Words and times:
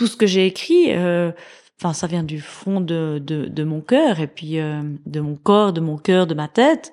tout 0.00 0.06
ce 0.06 0.16
que 0.16 0.26
j'ai 0.26 0.46
écrit, 0.46 0.94
euh, 0.94 1.30
enfin, 1.78 1.92
ça 1.92 2.06
vient 2.06 2.22
du 2.22 2.40
fond 2.40 2.80
de, 2.80 3.64
mon 3.64 3.82
cœur 3.82 4.18
et 4.18 4.28
puis 4.28 4.58
euh, 4.58 4.80
de 5.04 5.20
mon 5.20 5.36
corps, 5.36 5.74
de 5.74 5.82
mon 5.82 5.98
cœur, 5.98 6.26
de 6.26 6.32
ma 6.32 6.48
tête. 6.48 6.90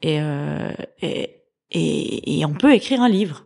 Et, 0.00 0.22
euh, 0.22 0.72
et, 1.02 1.42
et, 1.70 2.38
et 2.38 2.46
on 2.46 2.54
peut 2.54 2.72
écrire 2.72 3.02
un 3.02 3.10
livre. 3.10 3.44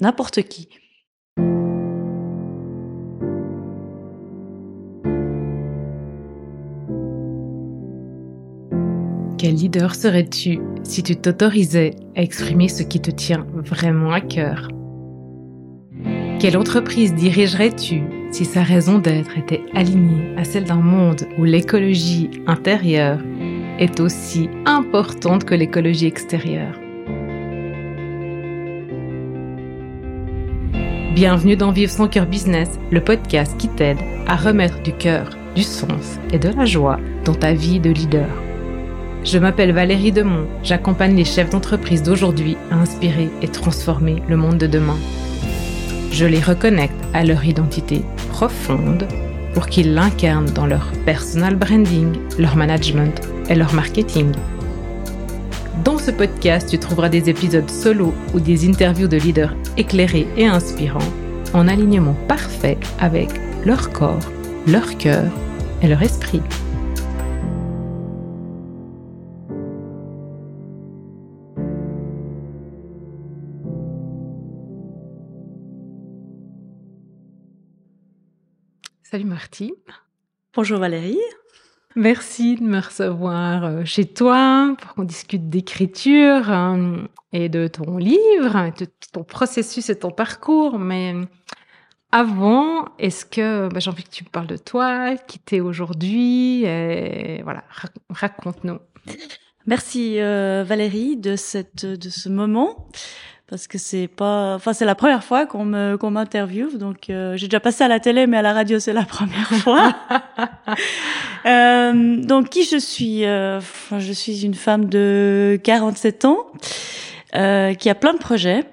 N'importe 0.00 0.42
qui. 0.42 0.68
Quel 9.38 9.56
leader 9.56 9.96
serais-tu 9.96 10.60
si 10.84 11.02
tu 11.02 11.16
t'autorisais 11.16 11.96
à 12.14 12.22
exprimer 12.22 12.68
ce 12.68 12.84
qui 12.84 13.00
te 13.00 13.10
tient 13.10 13.44
vraiment 13.54 14.12
à 14.12 14.20
cœur? 14.20 14.68
Quelle 16.40 16.56
entreprise 16.56 17.14
dirigerais-tu 17.14 18.02
si 18.30 18.44
sa 18.44 18.62
raison 18.62 19.00
d'être 19.00 19.36
était 19.36 19.64
alignée 19.74 20.36
à 20.36 20.44
celle 20.44 20.62
d'un 20.62 20.76
monde 20.76 21.26
où 21.36 21.42
l'écologie 21.42 22.30
intérieure 22.46 23.18
est 23.80 23.98
aussi 23.98 24.48
importante 24.64 25.42
que 25.42 25.56
l'écologie 25.56 26.06
extérieure? 26.06 26.78
Bienvenue 31.12 31.56
dans 31.56 31.72
Vivre 31.72 31.90
son 31.90 32.06
cœur 32.06 32.26
business, 32.26 32.68
le 32.92 33.02
podcast 33.02 33.56
qui 33.58 33.66
t'aide 33.66 33.98
à 34.28 34.36
remettre 34.36 34.80
du 34.84 34.92
cœur, 34.92 35.30
du 35.56 35.64
sens 35.64 36.20
et 36.32 36.38
de 36.38 36.50
la 36.50 36.66
joie 36.66 37.00
dans 37.24 37.34
ta 37.34 37.52
vie 37.52 37.80
de 37.80 37.90
leader. 37.90 38.28
Je 39.24 39.38
m'appelle 39.38 39.72
Valérie 39.72 40.12
Demont, 40.12 40.46
j'accompagne 40.62 41.16
les 41.16 41.24
chefs 41.24 41.50
d'entreprise 41.50 42.04
d'aujourd'hui 42.04 42.56
à 42.70 42.76
inspirer 42.76 43.28
et 43.42 43.48
transformer 43.48 44.22
le 44.28 44.36
monde 44.36 44.58
de 44.58 44.68
demain. 44.68 44.98
Je 46.10 46.26
les 46.26 46.40
reconnecte 46.40 46.94
à 47.14 47.24
leur 47.24 47.44
identité 47.44 48.02
profonde 48.30 49.06
pour 49.54 49.66
qu'ils 49.66 49.94
l'incarnent 49.94 50.50
dans 50.50 50.66
leur 50.66 50.92
personal 51.04 51.56
branding, 51.56 52.16
leur 52.38 52.56
management 52.56 53.20
et 53.48 53.54
leur 53.54 53.74
marketing. 53.74 54.32
Dans 55.84 55.98
ce 55.98 56.10
podcast, 56.10 56.68
tu 56.68 56.78
trouveras 56.78 57.08
des 57.08 57.30
épisodes 57.30 57.70
solo 57.70 58.12
ou 58.34 58.40
des 58.40 58.68
interviews 58.68 59.08
de 59.08 59.16
leaders 59.16 59.54
éclairés 59.76 60.26
et 60.36 60.46
inspirants 60.46 60.98
en 61.54 61.68
alignement 61.68 62.16
parfait 62.26 62.78
avec 62.98 63.28
leur 63.64 63.90
corps, 63.90 64.32
leur 64.66 64.96
cœur 64.98 65.30
et 65.82 65.88
leur 65.88 66.02
esprit. 66.02 66.42
Salut 79.18 79.30
Marty. 79.30 79.74
Bonjour 80.54 80.78
Valérie. 80.78 81.18
Merci 81.96 82.54
de 82.54 82.62
me 82.62 82.78
recevoir 82.78 83.64
euh, 83.64 83.84
chez 83.84 84.04
toi 84.04 84.76
pour 84.80 84.94
qu'on 84.94 85.02
discute 85.02 85.48
d'écriture 85.48 86.52
euh, 86.52 87.02
et 87.32 87.48
de 87.48 87.66
ton 87.66 87.96
livre, 87.96 88.70
de 88.78 88.86
ton 89.12 89.24
processus 89.24 89.90
et 89.90 89.98
ton 89.98 90.12
parcours. 90.12 90.78
Mais 90.78 91.16
avant, 92.12 92.84
est-ce 93.00 93.26
que 93.26 93.68
bah, 93.70 93.80
j'ai 93.80 93.90
envie 93.90 94.04
que 94.04 94.10
tu 94.10 94.22
me 94.22 94.28
parles 94.28 94.46
de 94.46 94.56
toi, 94.56 95.16
qui 95.16 95.40
t'es 95.40 95.58
aujourd'hui 95.58 96.62
et 96.62 97.42
Voilà, 97.42 97.64
raconte-nous. 98.10 98.78
Merci 99.66 100.20
euh, 100.20 100.62
Valérie 100.64 101.16
de 101.16 101.34
cette 101.34 101.84
de 101.84 102.08
ce 102.08 102.28
moment 102.28 102.88
parce 103.48 103.66
que 103.66 103.78
c'est 103.78 104.08
pas 104.08 104.54
enfin 104.54 104.72
c'est 104.72 104.84
la 104.84 104.94
première 104.94 105.24
fois 105.24 105.46
qu'on 105.46 105.64
me 105.64 105.96
qu'on 105.96 106.10
m'interviewe 106.10 106.76
donc 106.76 107.08
euh, 107.08 107.36
j'ai 107.36 107.48
déjà 107.48 107.60
passé 107.60 107.82
à 107.82 107.88
la 107.88 107.98
télé 107.98 108.26
mais 108.26 108.36
à 108.36 108.42
la 108.42 108.52
radio 108.52 108.78
c'est 108.78 108.92
la 108.92 109.04
première 109.04 109.50
fois. 109.62 109.94
Euh, 111.46 112.16
donc 112.16 112.48
qui 112.48 112.64
je 112.64 112.76
suis 112.76 113.24
euh, 113.24 113.60
je 113.96 114.12
suis 114.12 114.44
une 114.44 114.54
femme 114.54 114.86
de 114.86 115.58
47 115.62 116.24
ans 116.24 116.38
euh, 117.36 117.74
qui 117.74 117.88
a 117.88 117.94
plein 117.94 118.12
de 118.12 118.18
projets 118.18 118.64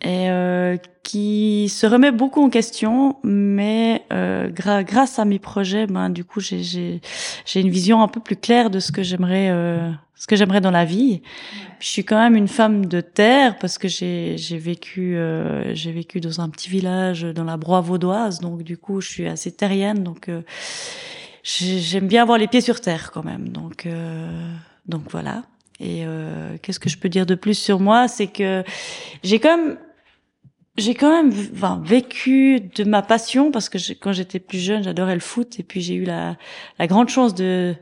et 0.00 0.30
euh, 0.30 0.76
qui 1.02 1.68
se 1.70 1.86
remet 1.86 2.12
beaucoup 2.12 2.42
en 2.44 2.50
question, 2.50 3.16
mais 3.24 4.04
euh, 4.12 4.50
grâce 4.50 5.18
à 5.18 5.24
mes 5.24 5.38
projets, 5.38 5.86
ben 5.86 6.10
du 6.10 6.24
coup 6.24 6.38
j'ai 6.40 6.62
j'ai 6.62 7.00
j'ai 7.46 7.60
une 7.60 7.70
vision 7.70 8.02
un 8.02 8.08
peu 8.08 8.20
plus 8.20 8.36
claire 8.36 8.70
de 8.70 8.78
ce 8.78 8.92
que 8.92 9.02
j'aimerais 9.02 9.48
euh, 9.50 9.90
ce 10.14 10.26
que 10.26 10.36
j'aimerais 10.36 10.60
dans 10.60 10.70
la 10.70 10.84
vie. 10.84 11.22
Je 11.80 11.86
suis 11.86 12.04
quand 12.04 12.18
même 12.18 12.36
une 12.36 12.48
femme 12.48 12.86
de 12.86 13.00
terre 13.00 13.56
parce 13.58 13.78
que 13.78 13.88
j'ai 13.88 14.36
j'ai 14.36 14.58
vécu 14.58 15.16
euh, 15.16 15.74
j'ai 15.74 15.92
vécu 15.92 16.20
dans 16.20 16.40
un 16.40 16.48
petit 16.48 16.68
village 16.68 17.22
dans 17.22 17.44
la 17.44 17.56
Broye 17.56 17.80
vaudoise, 17.80 18.40
donc 18.40 18.62
du 18.62 18.76
coup 18.76 19.00
je 19.00 19.08
suis 19.08 19.26
assez 19.26 19.50
terrienne, 19.50 20.04
donc 20.04 20.28
euh, 20.28 20.42
j'aime 21.42 22.06
bien 22.06 22.22
avoir 22.22 22.38
les 22.38 22.46
pieds 22.46 22.60
sur 22.60 22.80
terre 22.80 23.10
quand 23.12 23.24
même, 23.24 23.48
donc 23.48 23.86
euh, 23.86 24.52
donc 24.86 25.04
voilà. 25.10 25.42
Et 25.80 26.02
qu'est-ce 26.60 26.80
que 26.80 26.88
je 26.88 26.98
peux 26.98 27.08
dire 27.08 27.24
de 27.24 27.36
plus 27.36 27.54
sur 27.54 27.78
moi, 27.78 28.08
c'est 28.08 28.26
que 28.26 28.64
j'ai 29.22 29.38
quand 29.38 29.56
même 29.56 29.78
j'ai 30.78 30.94
quand 30.94 31.10
même 31.10 31.30
vécu 31.82 32.60
de 32.60 32.84
ma 32.84 33.02
passion 33.02 33.50
parce 33.50 33.68
que 33.68 33.78
quand 33.94 34.12
j'étais 34.12 34.38
plus 34.38 34.58
jeune, 34.58 34.82
j'adorais 34.84 35.14
le 35.14 35.20
foot 35.20 35.58
et 35.58 35.62
puis 35.62 35.80
j'ai 35.80 35.94
eu 35.94 36.04
la, 36.04 36.36
grande 36.82 37.08
chance 37.08 37.34
de, 37.34 37.74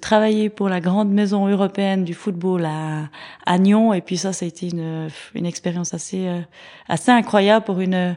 travailler 0.00 0.48
pour 0.48 0.68
la 0.68 0.80
grande 0.80 1.10
maison 1.10 1.46
européenne 1.46 2.04
du 2.04 2.14
football 2.14 2.66
à, 2.66 3.58
Nyon 3.58 3.92
et 3.92 4.00
puis 4.00 4.16
ça, 4.16 4.32
ça 4.32 4.44
a 4.44 4.48
été 4.48 4.68
une, 4.70 5.46
expérience 5.46 5.94
assez 5.94 6.26
euh, 6.26 6.40
assez 6.88 7.10
incroyable 7.10 7.64
pour 7.64 7.80
une 7.80 8.16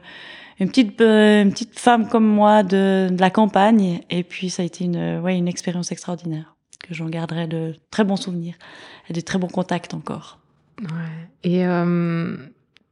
petite 0.59 1.79
femme 1.79 2.07
comme 2.07 2.25
moi 2.25 2.63
de, 2.63 3.09
la 3.17 3.29
campagne 3.29 4.01
et 4.09 4.23
puis 4.23 4.49
ça 4.49 4.63
a 4.63 4.65
été 4.65 4.85
une 4.85 5.47
expérience 5.47 5.91
extraordinaire 5.91 6.55
que 6.79 6.93
j'en 6.93 7.09
garderai 7.09 7.47
de 7.47 7.75
très 7.91 8.03
bons 8.03 8.17
souvenirs 8.17 8.55
et 9.09 9.13
de 9.13 9.21
très 9.21 9.37
bons 9.37 9.47
contacts 9.47 9.93
encore. 9.93 10.39
Ouais. 10.81 11.29
Et 11.43 11.65
euh 11.65 12.35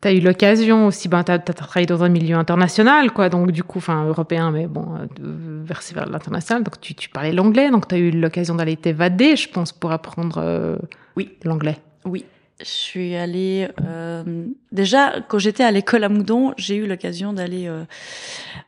tu 0.04 0.10
as 0.10 0.14
eu 0.14 0.20
l'occasion 0.20 0.88
aussi, 0.88 1.08
ben, 1.08 1.24
tu 1.24 1.32
as, 1.32 1.40
travaillé 1.40 1.86
dans 1.86 2.04
un 2.04 2.10
milieu 2.10 2.36
international, 2.36 3.12
quoi, 3.12 3.30
donc 3.30 3.52
du 3.52 3.64
coup, 3.64 3.78
enfin 3.78 4.06
européen, 4.06 4.52
mais 4.52 4.68
bon, 4.68 4.86
euh, 4.96 5.64
versé 5.64 5.96
vers 5.96 6.08
l'international, 6.08 6.62
donc 6.64 6.82
tu, 6.82 6.94
tu 6.94 7.10
parlais 7.10 7.32
l'anglais, 7.32 7.72
donc 7.72 7.88
tu 7.88 7.96
as 7.96 7.98
eu 7.98 8.12
l'occasion 8.12 8.56
d'aller 8.56 8.76
t'évader, 8.76 9.38
je 9.38 9.48
pense, 9.48 9.72
pour 9.72 9.94
apprendre 9.94 10.40
euh, 10.40 10.76
oui. 11.16 11.32
l'anglais. 11.46 11.78
Oui, 12.04 12.26
je 12.60 12.66
suis 12.66 13.16
allée 13.16 13.70
euh, 13.82 14.46
déjà 14.74 15.22
quand 15.28 15.40
j'étais 15.40 15.64
à 15.64 15.72
l'école 15.72 16.04
à 16.04 16.10
Moudon, 16.10 16.54
j'ai 16.58 16.76
eu 16.76 16.86
l'occasion 16.86 17.32
d'aller 17.32 17.68
euh, 17.68 17.86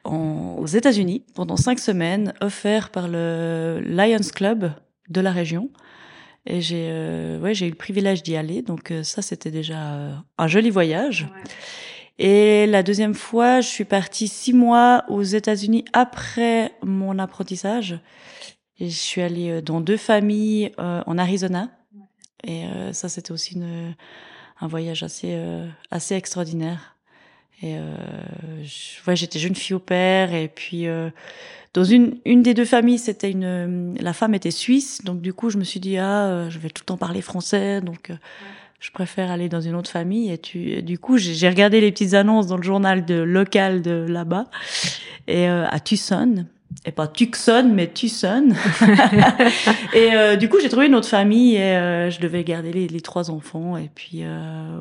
aux 0.06 0.66
États-Unis 0.66 1.24
pendant 1.34 1.58
cinq 1.58 1.80
semaines, 1.80 2.34
offert 2.40 2.92
par 2.92 3.10
le 3.10 3.82
Lions 3.86 4.30
Club 4.34 4.72
de 5.10 5.22
la 5.22 5.32
région. 5.32 5.70
Et 6.48 6.62
j'ai 6.62 6.90
euh, 6.92 7.40
ouais, 7.40 7.54
j'ai 7.54 7.66
eu 7.68 7.70
le 7.70 7.76
privilège 7.76 8.22
d'y 8.22 8.36
aller, 8.36 8.62
donc 8.62 8.92
euh, 8.92 9.04
ça 9.04 9.22
c'était 9.22 9.52
déjà 9.52 9.94
euh, 9.94 10.16
un 10.38 10.48
joli 10.48 10.70
voyage. 10.70 11.28
Et 12.20 12.66
la 12.68 12.84
deuxième 12.84 13.14
fois, 13.16 13.62
je 13.62 13.68
suis 13.68 13.84
partie 13.84 14.28
six 14.28 14.54
mois 14.54 15.04
aux 15.10 15.24
États-Unis 15.24 15.84
après 15.92 16.72
mon 16.82 17.20
apprentissage. 17.20 18.00
Et 18.80 18.90
je 18.90 18.96
suis 18.96 19.22
allée 19.22 19.62
dans 19.62 19.82
deux 19.82 19.98
familles 19.98 20.72
en 20.78 21.18
Arizona. 21.18 21.72
Et 22.46 22.64
ça 22.94 23.10
c'était 23.10 23.34
aussi 23.34 23.56
une, 23.56 23.96
un 24.62 24.68
voyage 24.68 25.04
assez 25.04 25.38
assez 25.92 26.16
extraordinaire. 26.16 26.96
Et 27.62 27.76
ouais, 29.08 29.16
j'étais 29.18 29.40
jeune 29.40 29.56
fille 29.56 29.76
au 29.76 29.80
père 29.80 30.34
et 30.34 30.48
puis 30.48 30.88
dans 31.76 31.84
une, 31.84 32.16
une 32.24 32.42
des 32.42 32.54
deux 32.54 32.66
familles, 32.66 32.98
c'était 32.98 33.30
une, 33.30 33.96
la 34.00 34.14
femme 34.14 34.34
était 34.34 34.50
suisse, 34.50 35.04
donc 35.04 35.20
du 35.20 35.34
coup, 35.34 35.50
je 35.50 35.58
me 35.58 35.66
suis 35.66 35.82
dit 35.82 35.98
ah, 35.98 36.28
euh, 36.28 36.50
je 36.50 36.58
vais 36.58 36.70
tout 36.70 36.82
le 36.84 36.86
temps 36.86 36.98
parler 36.98 37.22
français, 37.22 37.82
donc 37.82 38.12
euh, 38.12 38.16
je 38.80 38.92
préfère 38.92 39.30
aller 39.30 39.50
dans 39.50 39.60
une 39.60 39.76
autre 39.76 39.92
famille. 39.92 40.32
Et 40.32 40.38
tu, 40.38 40.82
du 40.82 40.98
coup, 40.98 41.18
j'ai 41.18 41.50
regardé 41.50 41.82
les 41.82 41.92
petites 41.92 42.14
annonces 42.14 42.48
dans 42.48 42.56
le 42.56 42.64
journal 42.64 43.04
de 43.04 43.16
local 43.16 43.82
de 43.82 44.06
là-bas 44.08 44.46
et 45.28 45.50
euh, 45.50 45.68
à 45.68 45.82
Tucson. 45.82 46.46
Et 46.86 46.94
pas 46.94 47.08
Tucson, 47.08 47.70
mais 47.74 47.88
Tucson. 47.88 48.54
et 49.94 50.38
du 50.38 50.48
coup, 50.48 50.60
j'ai 50.62 50.70
trouvé 50.70 50.86
une 50.86 50.96
autre 50.96 51.10
famille 51.10 51.56
et 51.56 52.10
je 52.10 52.22
devais 52.22 52.46
garder 52.46 52.72
les, 52.72 52.88
les, 52.88 53.02
trois 53.02 53.30
enfants. 53.32 53.76
Et 53.76 53.90
puis, 53.94 54.24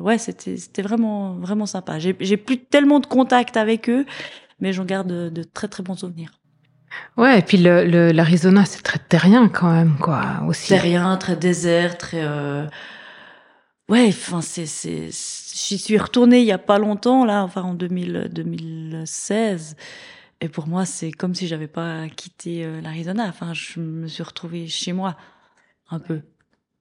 ouais, 0.01 0.17
c'était 0.17 0.55
c'était 0.57 0.81
vraiment 0.81 1.33
vraiment 1.33 1.65
sympa. 1.65 1.99
J'ai 1.99 2.37
plus 2.37 2.57
tellement 2.57 3.01
de 3.01 3.05
contact 3.05 3.57
avec 3.57 3.89
eux, 3.89 4.05
mais 4.61 4.71
j'en 4.71 4.85
garde 4.85 5.07
de, 5.07 5.29
de 5.29 5.43
très 5.43 5.67
très 5.67 5.83
bons 5.83 5.95
souvenirs. 5.95 6.31
Ouais, 7.17 7.39
et 7.39 7.41
puis 7.41 7.57
le, 7.57 8.11
l'Arizona, 8.11 8.65
c'est 8.65 8.81
très 8.81 8.99
terrien 8.99 9.47
quand 9.47 9.71
même, 9.71 9.97
quoi, 9.97 10.41
aussi. 10.47 10.69
Terrien, 10.69 11.15
très 11.17 11.35
désert, 11.35 11.97
très. 11.97 12.23
Euh... 12.23 12.65
Ouais, 13.87 14.07
enfin, 14.09 14.41
c'est, 14.41 14.65
c'est. 14.65 15.09
J'y 15.11 15.77
suis 15.77 15.97
retournée 15.97 16.39
il 16.39 16.45
y 16.45 16.51
a 16.51 16.57
pas 16.57 16.79
longtemps, 16.79 17.23
là, 17.23 17.43
enfin 17.43 17.61
en 17.61 17.73
2000, 17.73 18.29
2016. 18.31 19.75
Et 20.41 20.49
pour 20.49 20.67
moi, 20.67 20.85
c'est 20.85 21.11
comme 21.11 21.33
si 21.33 21.47
j'avais 21.47 21.67
pas 21.67 22.07
quitté 22.09 22.65
euh, 22.65 22.81
l'Arizona. 22.81 23.25
Enfin, 23.27 23.53
je 23.53 23.79
me 23.79 24.07
suis 24.07 24.23
retrouvée 24.23 24.67
chez 24.67 24.91
moi, 24.91 25.15
un 25.89 25.99
peu. 25.99 26.21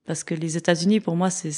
Parce 0.07 0.25
que 0.25 0.35
les 0.35 0.57
États-Unis, 0.57 1.01
pour 1.01 1.17
moi, 1.17 1.31
c'est, 1.31 1.51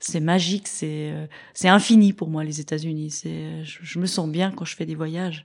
c'est 0.00 0.20
magique, 0.20 0.66
c'est 0.66 1.12
euh, 1.12 1.26
c'est 1.54 1.68
infini 1.68 2.12
pour 2.12 2.28
moi 2.28 2.42
les 2.42 2.60
États-Unis. 2.60 3.10
C'est 3.10 3.64
je, 3.64 3.78
je, 3.82 3.98
me 3.98 4.06
sens 4.06 4.28
bien 4.28 4.50
quand 4.50 4.64
je 4.64 4.74
fais 4.74 4.86
des 4.86 4.94
voyages. 4.94 5.44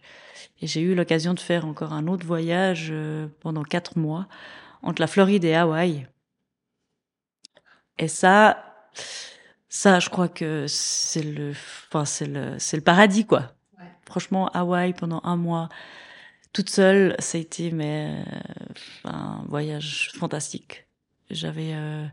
Et 0.62 0.68
j'ai 0.68 0.81
eu 0.81 0.96
l'occasion 0.96 1.34
de 1.34 1.40
faire 1.40 1.66
encore 1.66 1.94
un 1.94 2.07
autre 2.07 2.25
voyage 2.25 2.88
euh, 2.92 3.28
pendant 3.42 3.63
quatre 3.63 3.98
mois 3.98 4.28
entre 4.81 5.02
la 5.02 5.07
Floride 5.07 5.44
et 5.44 5.54
Hawaï. 5.56 6.07
Et 7.98 8.07
ça, 8.07 8.63
ça, 9.69 10.00
je 10.00 10.10
crois 10.10 10.30
que 10.30 10.66
c'est 10.68 11.24
le, 11.24 11.51
enfin 11.90 12.06
c'est 12.06 12.28
le, 12.28 12.56
c'est 12.60 12.78
le 12.78 12.84
paradis 12.84 13.25
quoi. 13.25 13.54
Ouais. 13.78 13.86
Franchement, 14.06 14.48
Hawaï 14.54 14.94
pendant 14.94 15.22
un 15.24 15.36
mois, 15.36 15.69
toute 16.54 16.69
seule, 16.69 17.16
ça 17.19 17.38
a 17.38 17.42
été 17.42 17.72
mais 17.72 18.24
euh, 18.25 19.10
un 19.10 19.44
voyage 19.50 20.12
fantastique. 20.16 20.88
J'avais 21.30 21.74
euh, 21.74 22.06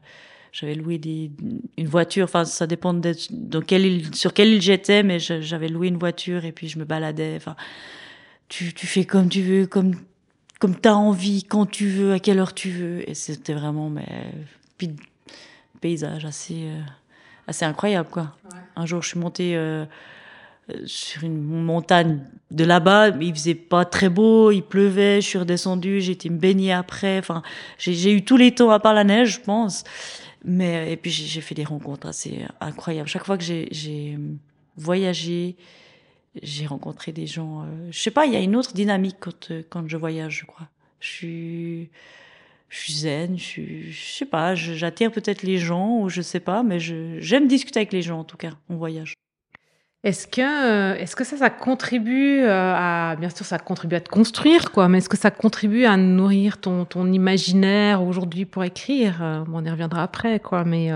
j'avais 0.52 0.74
loué 0.74 0.98
des, 0.98 1.32
une 1.78 1.88
voiture. 1.88 2.24
Enfin, 2.24 2.44
ça 2.44 2.66
dépend 2.66 2.94
de 2.94 3.14
dans 3.30 3.62
quelle 3.62 3.86
île, 3.86 4.14
sur 4.14 4.34
quelle 4.34 4.48
île 4.48 4.62
j'étais, 4.62 5.02
mais 5.02 5.18
j'avais 5.18 5.68
loué 5.68 5.88
une 5.88 5.98
voiture 5.98 6.44
et 6.44 6.52
puis 6.52 6.68
je 6.68 6.78
me 6.78 6.84
baladais. 6.84 7.34
Enfin, 7.36 7.56
tu, 8.48 8.74
tu 8.74 8.86
fais 8.86 9.04
comme 9.04 9.28
tu 9.28 9.42
veux, 9.42 9.66
comme 9.66 9.94
comme 10.60 10.76
t'as 10.76 10.92
envie, 10.92 11.42
quand 11.42 11.66
tu 11.66 11.88
veux, 11.88 12.12
à 12.12 12.20
quelle 12.20 12.38
heure 12.38 12.54
tu 12.54 12.70
veux. 12.70 13.08
Et 13.10 13.14
c'était 13.14 13.54
vraiment, 13.54 13.90
mais 13.90 14.06
puis 14.78 14.90
paysage 15.80 16.24
assez 16.24 16.66
euh, 16.66 16.80
assez 17.48 17.64
incroyable 17.64 18.08
quoi. 18.10 18.36
Ouais. 18.44 18.58
Un 18.76 18.86
jour, 18.86 19.02
je 19.02 19.08
suis 19.08 19.18
montée 19.18 19.56
euh, 19.56 19.84
sur 20.84 21.24
une 21.24 21.42
montagne 21.42 22.20
de 22.50 22.64
là-bas, 22.64 23.08
il 23.08 23.34
faisait 23.34 23.54
pas 23.54 23.84
très 23.84 24.08
beau, 24.08 24.50
il 24.50 24.62
pleuvait, 24.62 25.20
je 25.20 25.26
suis 25.26 25.38
redescendue, 25.38 26.00
j'ai 26.00 26.12
été 26.12 26.28
me 26.28 26.38
baigner 26.38 26.72
après. 26.72 27.18
Enfin, 27.18 27.42
j'ai 27.78 28.12
eu 28.12 28.22
tous 28.24 28.36
les 28.36 28.54
temps 28.54 28.70
à 28.70 28.78
part 28.78 28.94
la 28.94 29.04
neige, 29.04 29.34
je 29.36 29.40
pense. 29.40 29.84
Mais 30.44 30.92
et 30.92 30.96
puis 30.96 31.10
j'ai 31.10 31.40
fait 31.40 31.54
des 31.54 31.64
rencontres 31.64 32.08
assez 32.08 32.44
incroyables. 32.60 33.08
Chaque 33.08 33.24
fois 33.24 33.38
que 33.38 33.44
j'ai 33.44 34.18
voyagé, 34.76 35.56
j'ai 36.42 36.66
rencontré 36.66 37.12
des 37.12 37.26
gens. 37.26 37.62
Euh, 37.62 37.88
je 37.90 37.98
sais 37.98 38.10
pas, 38.10 38.26
il 38.26 38.32
y 38.32 38.36
a 38.36 38.40
une 38.40 38.56
autre 38.56 38.72
dynamique 38.72 39.16
quand 39.20 39.50
euh, 39.50 39.62
quand 39.68 39.86
je 39.88 39.96
voyage, 39.96 40.40
je 40.40 40.46
crois. 40.46 40.68
Je 41.00 41.08
suis 41.08 41.90
je 42.68 42.78
suis 42.78 42.92
zen, 42.94 43.38
je 43.38 43.44
suis, 43.44 43.92
je 43.92 44.12
sais 44.12 44.24
pas, 44.24 44.54
j'attire 44.54 45.12
peut-être 45.12 45.42
les 45.42 45.58
gens 45.58 45.98
ou 46.00 46.08
je 46.08 46.22
sais 46.22 46.40
pas, 46.40 46.62
mais 46.62 46.80
j'aime 46.80 47.46
discuter 47.46 47.80
avec 47.80 47.92
les 47.92 48.00
gens 48.00 48.20
en 48.20 48.24
tout 48.24 48.38
cas 48.38 48.52
en 48.70 48.76
voyage. 48.76 49.14
Est-ce 50.04 50.26
que, 50.26 50.40
euh, 50.40 50.96
est-ce 50.96 51.14
que 51.14 51.22
ça, 51.22 51.36
ça 51.36 51.48
contribue 51.48 52.40
euh, 52.40 52.74
à, 52.76 53.14
bien 53.16 53.28
sûr, 53.28 53.46
ça 53.46 53.58
contribue 53.58 53.94
à 53.94 54.00
te 54.00 54.10
construire, 54.10 54.72
quoi, 54.72 54.88
mais 54.88 54.98
est-ce 54.98 55.08
que 55.08 55.16
ça 55.16 55.30
contribue 55.30 55.84
à 55.84 55.96
nourrir 55.96 56.58
ton, 56.58 56.84
ton 56.84 57.12
imaginaire 57.12 58.02
aujourd'hui 58.02 58.44
pour 58.44 58.64
écrire? 58.64 59.22
Euh, 59.22 59.44
On 59.52 59.64
y 59.64 59.70
reviendra 59.70 60.02
après, 60.02 60.40
quoi, 60.40 60.64
mais. 60.64 60.90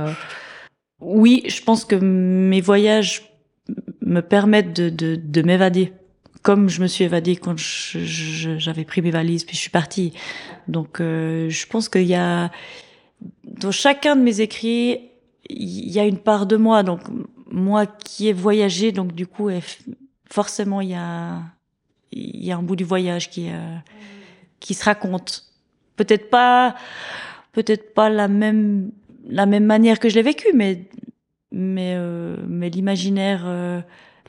Oui, 0.99 1.45
je 1.47 1.63
pense 1.63 1.85
que 1.85 1.95
mes 1.95 2.61
voyages 2.61 3.31
me 4.01 4.23
permettent 4.23 4.75
de, 4.75 4.89
de, 4.89 5.15
de 5.15 5.43
m'évader, 5.43 5.93
comme 6.43 6.69
je 6.69 6.81
me 6.81 6.87
suis 6.87 7.05
évadée 7.05 7.37
quand 7.37 7.55
j'avais 7.57 8.85
pris 8.85 9.03
mes 9.03 9.11
valises 9.11 9.45
puis 9.45 9.55
je 9.57 9.61
suis 9.61 9.71
partie. 9.71 10.15
Donc, 10.69 10.97
je 11.01 11.67
pense 11.67 11.91
qu'il 11.91 12.07
y 12.07 12.15
a 12.15 12.51
dans 13.45 13.73
chacun 13.73 14.17
de 14.17 14.23
mes 14.23 14.41
écrits, 14.41 15.01
il 15.49 15.91
y 15.91 16.01
a 16.01 16.05
une 16.05 16.19
part 16.19 16.47
de 16.47 16.57
moi. 16.57 16.83
Donc, 16.83 17.01
moi 17.57 17.87
qui 17.87 18.29
ai 18.29 18.33
voyagé, 18.35 18.93
donc 18.93 19.13
du 19.13 19.27
coup, 19.27 19.49
forcément, 20.31 20.83
il 20.83 20.91
y 20.91 20.95
a, 20.95 21.43
un 22.13 22.63
bout 22.63 22.77
du 22.77 22.85
voyage 22.85 23.31
qui, 23.31 23.49
euh, 23.51 23.77
qui 24.61 24.75
se 24.75 24.85
raconte. 24.85 25.45
Peut-être 25.97 26.29
pas, 26.29 26.77
peut-être 27.53 27.95
pas 27.95 28.11
la 28.11 28.29
même, 28.29 28.93
manière 29.31 29.99
que 29.99 30.11
je 30.11 30.17
l'ai 30.17 30.23
vécu, 30.23 30.49
mais, 30.55 30.85
mais, 31.51 31.95
euh, 31.97 32.37
l'imaginaire, 32.69 33.45
euh, 33.47 33.81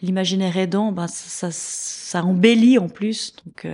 l'imaginaire 0.01 0.55
aidant, 0.55 0.93
bah, 0.93 1.07
ça, 1.09 1.49
ça, 1.51 2.23
embellit 2.23 2.79
en 2.79 2.87
plus. 2.87 3.35
Donc, 3.45 3.67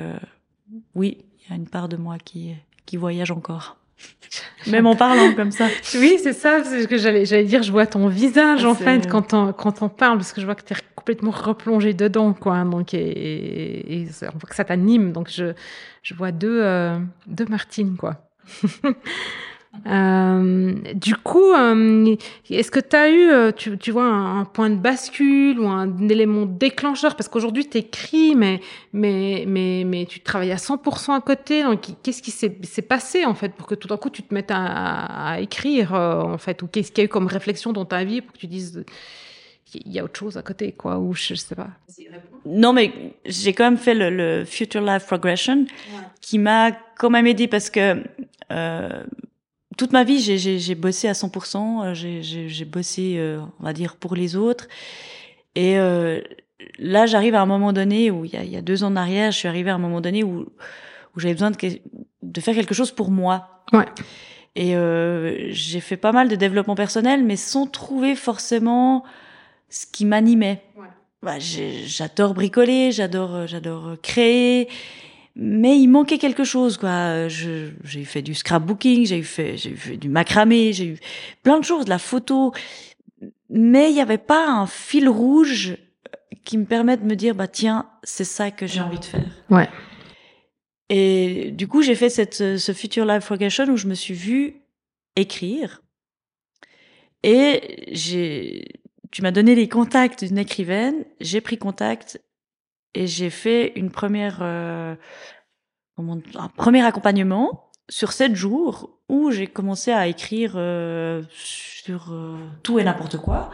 oui, 0.95 1.19
il 1.39 1.51
y 1.51 1.53
a 1.53 1.55
une 1.55 1.69
part 1.69 1.89
de 1.89 1.97
moi 1.97 2.17
qui 2.17 2.97
voyage 2.97 3.29
encore. 3.29 3.77
Même 4.67 4.87
en 4.87 4.95
parlant 4.95 5.33
comme 5.33 5.51
ça. 5.51 5.67
Oui, 5.95 6.17
c'est 6.21 6.33
ça, 6.33 6.63
c'est 6.63 6.83
ce 6.83 6.87
que 6.87 6.97
j'allais, 6.97 7.25
j'allais 7.25 7.43
dire, 7.43 7.63
je 7.63 7.71
vois 7.71 7.85
ton 7.85 8.07
visage, 8.07 8.65
en 8.65 8.75
fait, 8.75 9.07
quand 9.07 9.33
on, 9.33 9.53
quand 9.53 9.81
on 9.81 9.89
parle, 9.89 10.17
parce 10.17 10.33
que 10.33 10.41
je 10.41 10.45
vois 10.45 10.55
que 10.55 10.63
tu 10.63 10.73
es 10.73 10.77
complètement 10.95 11.31
replongé 11.31 11.93
dedans, 11.93 12.33
quoi. 12.33 12.63
Donc, 12.63 12.93
et, 12.93 14.01
et, 14.01 14.07
on 14.23 14.37
voit 14.37 14.49
que 14.49 14.55
ça 14.55 14.63
t'anime. 14.63 15.11
Donc, 15.11 15.29
je, 15.29 15.53
je 16.01 16.13
vois 16.13 16.31
deux, 16.31 16.61
euh, 16.61 16.97
deux 17.27 17.45
Martine, 17.45 17.97
quoi. 17.97 18.29
Euh, 19.87 20.73
du 20.93 21.15
coup, 21.15 21.51
euh, 21.51 22.15
est-ce 22.49 22.69
que 22.69 22.79
tu 22.79 22.95
as 22.95 23.09
eu, 23.09 23.29
euh, 23.29 23.51
tu, 23.51 23.77
tu 23.77 23.91
vois, 23.91 24.05
un, 24.05 24.41
un, 24.41 24.45
point 24.45 24.69
de 24.69 24.75
bascule 24.75 25.59
ou 25.59 25.67
un, 25.67 26.09
élément 26.09 26.45
déclencheur? 26.45 27.15
Parce 27.15 27.27
qu'aujourd'hui, 27.27 27.67
tu 27.67 27.79
écris, 27.79 28.35
mais, 28.35 28.59
mais, 28.93 29.45
mais, 29.47 29.83
mais 29.83 30.05
tu 30.05 30.19
travailles 30.19 30.51
à 30.51 30.57
100% 30.57 31.15
à 31.15 31.21
côté. 31.21 31.63
Donc, 31.63 31.81
qu'est-ce 32.03 32.21
qui 32.21 32.31
s'est 32.31 32.81
passé, 32.81 33.25
en 33.25 33.33
fait, 33.33 33.49
pour 33.49 33.65
que 33.65 33.75
tout 33.75 33.87
d'un 33.87 33.97
coup, 33.97 34.11
tu 34.11 34.21
te 34.21 34.33
mettes 34.33 34.51
à, 34.51 35.31
à 35.31 35.39
écrire, 35.39 35.95
euh, 35.95 36.21
en 36.21 36.37
fait? 36.37 36.61
Ou 36.61 36.67
qu'est-ce 36.67 36.91
qu'il 36.91 37.01
y 37.01 37.01
a 37.01 37.05
eu 37.05 37.09
comme 37.09 37.27
réflexion 37.27 37.73
dans 37.73 37.85
ta 37.85 38.03
vie 38.03 38.21
pour 38.21 38.33
que 38.33 38.39
tu 38.39 38.47
dises 38.47 38.85
il 39.85 39.91
y 39.91 39.99
a 39.99 40.03
autre 40.03 40.19
chose 40.19 40.37
à 40.37 40.43
côté, 40.43 40.71
quoi, 40.71 40.99
ou 40.99 41.13
je, 41.13 41.33
sais 41.33 41.55
pas? 41.55 41.69
Non, 42.45 42.73
mais 42.73 42.93
j'ai 43.25 43.53
quand 43.53 43.63
même 43.63 43.77
fait 43.77 43.95
le, 43.95 44.11
le 44.11 44.45
Future 44.45 44.81
Life 44.81 45.07
Progression, 45.07 45.61
ouais. 45.61 45.99
qui 46.21 46.37
m'a 46.37 46.71
quand 46.97 47.09
même 47.09 47.25
aidé 47.25 47.47
parce 47.47 47.69
que 47.69 48.03
euh, 48.51 49.03
toute 49.77 49.93
ma 49.93 50.03
vie, 50.03 50.19
j'ai 50.19 50.75
bossé 50.75 51.07
à 51.07 51.13
100%. 51.13 51.85
Euh, 51.85 51.93
j'ai 51.93 52.65
bossé, 52.65 53.15
euh, 53.17 53.39
on 53.59 53.63
va 53.63 53.73
dire, 53.73 53.95
pour 53.95 54.15
les 54.15 54.35
autres. 54.35 54.67
Et 55.55 55.77
euh, 55.77 56.21
là, 56.79 57.05
j'arrive 57.05 57.35
à 57.35 57.41
un 57.41 57.45
moment 57.45 57.73
donné 57.73 58.11
où 58.11 58.25
il 58.25 58.33
y 58.33 58.37
a, 58.37 58.43
il 58.43 58.51
y 58.51 58.57
a 58.57 58.61
deux 58.61 58.83
ans 58.83 58.87
en 58.87 58.95
arrière, 58.95 59.31
je 59.31 59.37
suis 59.37 59.47
arrivée 59.47 59.69
à 59.69 59.75
un 59.75 59.79
moment 59.79 60.01
donné 60.01 60.23
où 60.23 60.47
où 61.15 61.19
j'avais 61.19 61.33
besoin 61.33 61.51
de, 61.51 61.57
de 62.21 62.41
faire 62.41 62.55
quelque 62.55 62.73
chose 62.73 62.91
pour 62.91 63.11
moi. 63.11 63.63
Ouais. 63.71 63.85
Et 64.55 64.75
euh, 64.75 65.47
j'ai 65.49 65.79
fait 65.79 65.97
pas 65.97 66.11
mal 66.11 66.27
de 66.27 66.35
développement 66.35 66.75
personnel, 66.75 67.23
mais 67.23 67.35
sans 67.35 67.65
trouver 67.65 68.15
forcément 68.15 69.03
ce 69.69 69.85
qui 69.85 70.05
m'animait. 70.05 70.63
Ouais. 70.75 70.87
Bah, 71.21 71.39
j'adore 71.39 72.33
bricoler, 72.33 72.91
j'adore, 72.91 73.47
j'adore 73.47 73.95
créer 74.01 74.67
mais 75.35 75.79
il 75.79 75.87
manquait 75.87 76.17
quelque 76.17 76.43
chose 76.43 76.77
quoi. 76.77 77.27
J'ai 77.27 78.03
fait 78.05 78.21
du 78.21 78.35
scrapbooking 78.35 79.05
j'ai 79.05 79.23
fait 79.23 79.57
j'ai 79.57 79.75
fait 79.75 79.97
du 79.97 80.09
macramé 80.09 80.73
j'ai 80.73 80.85
eu 80.85 80.97
plein 81.41 81.59
de 81.59 81.65
choses 81.65 81.85
de 81.85 81.89
la 81.89 81.99
photo. 81.99 82.53
Mais 83.49 83.89
il 83.89 83.93
n'y 83.93 84.01
avait 84.01 84.17
pas 84.17 84.47
un 84.47 84.67
fil 84.67 85.07
rouge 85.07 85.77
qui 86.43 86.57
me 86.57 86.65
permet 86.65 86.97
de 86.97 87.03
me 87.03 87.15
dire 87.15 87.35
bah 87.35 87.47
tiens 87.47 87.89
c'est 88.03 88.23
ça 88.25 88.51
que 88.51 88.67
j'ai 88.67 88.81
envie 88.81 88.99
de 88.99 89.05
faire. 89.05 89.43
Ouais. 89.49 89.69
Et 90.89 91.51
du 91.51 91.67
coup 91.67 91.81
j'ai 91.81 91.95
fait 91.95 92.09
cette 92.09 92.57
ce 92.57 92.73
future 92.73 93.05
life 93.05 93.25
progression 93.25 93.65
où 93.65 93.77
je 93.77 93.87
me 93.87 93.95
suis 93.95 94.13
vue 94.13 94.61
écrire. 95.15 95.81
Et 97.23 97.85
j'ai 97.91 98.65
tu 99.11 99.21
m'as 99.21 99.31
donné 99.31 99.55
les 99.55 99.69
contacts 99.69 100.23
d'une 100.23 100.37
écrivaine 100.37 101.05
j'ai 101.21 101.41
pris 101.41 101.57
contact 101.57 102.21
et 102.93 103.07
j'ai 103.07 103.29
fait 103.29 103.73
une 103.75 103.91
première 103.91 104.39
euh, 104.41 104.95
un 105.97 106.47
premier 106.49 106.83
accompagnement 106.83 107.71
sur 107.89 108.11
sept 108.11 108.35
jours 108.35 108.97
où 109.09 109.31
j'ai 109.31 109.47
commencé 109.47 109.91
à 109.91 110.07
écrire 110.07 110.53
euh, 110.55 111.23
sur 111.29 112.11
euh, 112.11 112.37
tout 112.63 112.79
et 112.79 112.83
n'importe 112.83 113.17
quoi. 113.17 113.51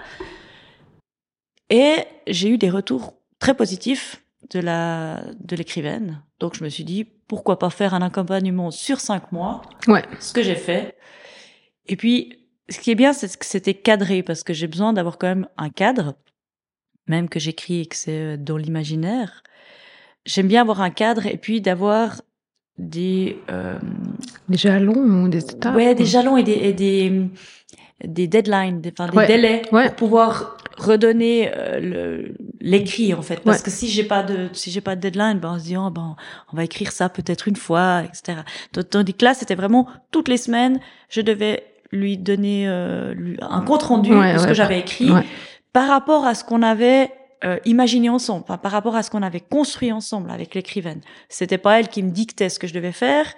Et 1.70 1.98
j'ai 2.28 2.50
eu 2.50 2.58
des 2.58 2.70
retours 2.70 3.14
très 3.40 3.54
positifs 3.54 4.24
de 4.52 4.60
la 4.60 5.22
de 5.40 5.56
l'écrivaine. 5.56 6.22
Donc 6.40 6.56
je 6.56 6.64
me 6.64 6.70
suis 6.70 6.84
dit 6.84 7.06
pourquoi 7.28 7.60
pas 7.60 7.70
faire 7.70 7.94
un 7.94 8.02
accompagnement 8.02 8.72
sur 8.72 9.00
cinq 9.00 9.32
mois? 9.32 9.62
Ouais. 9.88 10.04
Ce 10.20 10.34
que 10.34 10.42
j'ai 10.42 10.56
fait. 10.56 10.96
Et 11.88 11.96
puis 11.96 12.48
ce 12.70 12.80
qui 12.80 12.92
est 12.92 12.96
bien 12.96 13.14
c'est 13.14 13.36
que 13.36 13.46
c'était 13.46 13.74
cadré 13.74 14.24
parce 14.24 14.44
que 14.44 14.54
j'ai 14.54 14.68
besoin 14.68 14.94
d'avoir 14.94 15.18
quand 15.18 15.28
même 15.28 15.48
un 15.58 15.70
cadre 15.70 16.16
même 17.10 17.28
que 17.28 17.40
j'écris 17.40 17.82
et 17.82 17.86
que 17.86 17.96
c'est 17.96 18.12
euh, 18.12 18.38
dans 18.38 18.56
l'imaginaire, 18.56 19.44
j'aime 20.26 20.48
bien 20.48 20.62
avoir 20.62 20.82
un 20.82 20.92
cadre 20.92 21.26
et 21.26 21.38
puis 21.38 21.60
d'avoir 21.60 22.22
des 22.78 23.38
euh, 23.52 23.78
des 24.48 24.58
jalons 24.58 24.94
ou 24.96 25.28
des 25.28 25.44
étapes. 25.44 25.76
Ouais, 25.76 25.94
des 25.96 26.06
jalons 26.06 26.38
et 26.38 26.44
des 26.44 26.54
et 26.54 26.74
des, 26.74 27.22
des 28.06 28.28
deadlines, 28.28 28.80
des, 28.80 28.94
enfin, 28.98 29.10
des 29.10 29.18
ouais. 29.18 29.28
délais 29.28 29.62
ouais. 29.74 29.88
pour 29.88 29.96
pouvoir 29.96 30.58
redonner 30.78 31.52
euh, 31.54 32.30
l'écrit 32.62 33.14
en 33.14 33.22
fait. 33.22 33.42
Parce 33.42 33.58
ouais. 33.58 33.64
que 33.64 33.72
si 33.72 33.90
j'ai 33.90 34.06
pas 34.06 34.24
de 34.24 34.48
si 34.54 34.72
j'ai 34.72 34.82
pas 34.82 34.96
de 34.96 35.02
deadline, 35.02 35.40
ben 35.40 35.54
on 35.56 35.60
se 35.60 35.66
dit 35.66 35.78
oh, 35.78 35.90
ben 35.90 36.16
on 36.54 36.56
va 36.56 36.64
écrire 36.64 36.92
ça 36.92 37.10
peut-être 37.10 37.50
une 37.50 37.58
fois, 37.58 38.04
etc. 38.04 38.40
Tandis 38.90 39.14
que 39.14 39.26
là, 39.26 39.34
c'était 39.34 39.56
vraiment 39.56 39.88
toutes 40.12 40.30
les 40.30 40.38
semaines, 40.38 40.80
je 41.10 41.20
devais 41.22 41.64
lui 41.92 42.18
donner 42.18 42.68
euh, 42.68 43.14
lui, 43.14 43.36
un 43.42 43.62
compte 43.62 43.84
rendu 43.84 44.12
de 44.12 44.38
ce 44.38 44.48
que 44.48 44.54
j'avais 44.54 44.80
écrit 44.80 45.12
par 45.74 45.88
rapport 45.88 46.26
à 46.26 46.36
ce 46.36 46.44
qu'on 46.44 46.62
avait 46.62 47.12
euh, 47.44 47.60
imaginé 47.66 48.10
ensemble, 48.10 48.46
par 48.46 48.72
rapport 48.72 48.96
à 48.96 49.04
ce 49.04 49.10
qu'on 49.10 49.24
avait 49.24 49.40
construit 49.40 49.92
ensemble 49.92 50.32
avec 50.32 50.56
l'écrivaine. 50.56 51.02
C'était 51.30 51.58
pas 51.58 51.80
elle 51.80 51.88
qui 51.88 52.04
me 52.04 52.12
dictait 52.12 52.50
ce 52.50 52.60
que 52.60 52.68
je 52.68 52.74
devais 52.74 52.92
faire. 52.92 53.34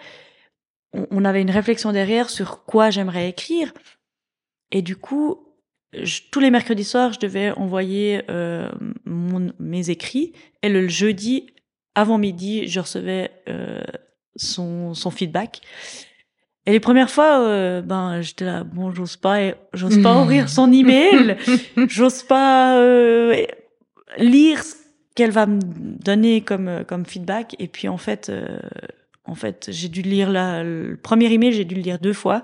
On, 0.93 1.23
avait 1.23 1.41
une 1.41 1.51
réflexion 1.51 1.91
derrière 1.93 2.29
sur 2.29 2.65
quoi 2.65 2.89
j'aimerais 2.89 3.29
écrire. 3.29 3.73
Et 4.71 4.81
du 4.81 4.97
coup, 4.97 5.47
tous 6.31 6.39
les 6.39 6.51
mercredis 6.51 6.83
soirs, 6.83 7.13
je 7.13 7.19
devais 7.19 7.51
envoyer 7.51 8.21
mon, 9.05 9.53
mes 9.57 9.89
écrits 9.89 10.33
et 10.63 10.67
le 10.67 10.89
jeudi 10.89 11.47
avant 11.95 12.17
midi, 12.17 12.67
je 12.67 12.81
recevais 12.81 13.31
son, 14.35 14.93
son 14.93 15.11
feedback. 15.11 15.61
Et 16.67 16.71
les 16.71 16.79
premières 16.79 17.09
fois, 17.09 17.41
euh, 17.41 17.81
ben 17.81 18.21
j'étais 18.21 18.45
là, 18.45 18.63
bon, 18.63 18.91
j'ose 18.91 19.17
pas, 19.17 19.39
j'ose 19.73 20.01
pas 20.03 20.21
ouvrir 20.21 20.47
son 20.47 20.71
email, 20.71 21.37
j'ose 21.87 22.21
pas 22.21 22.77
euh, 22.77 23.45
lire 24.17 24.63
ce 24.63 24.75
qu'elle 25.15 25.31
va 25.31 25.47
me 25.47 25.59
donner 25.59 26.41
comme 26.41 26.83
comme 26.87 27.05
feedback. 27.05 27.55
Et 27.57 27.67
puis 27.67 27.87
en 27.87 27.97
fait, 27.97 28.29
euh, 28.29 28.59
en 29.25 29.33
fait, 29.33 29.69
j'ai 29.71 29.87
dû 29.87 30.03
lire 30.03 30.29
la, 30.29 30.63
le 30.63 30.99
premier 31.01 31.31
email, 31.33 31.51
j'ai 31.51 31.65
dû 31.65 31.75
le 31.75 31.81
lire 31.81 31.99
deux 31.99 32.13
fois. 32.13 32.43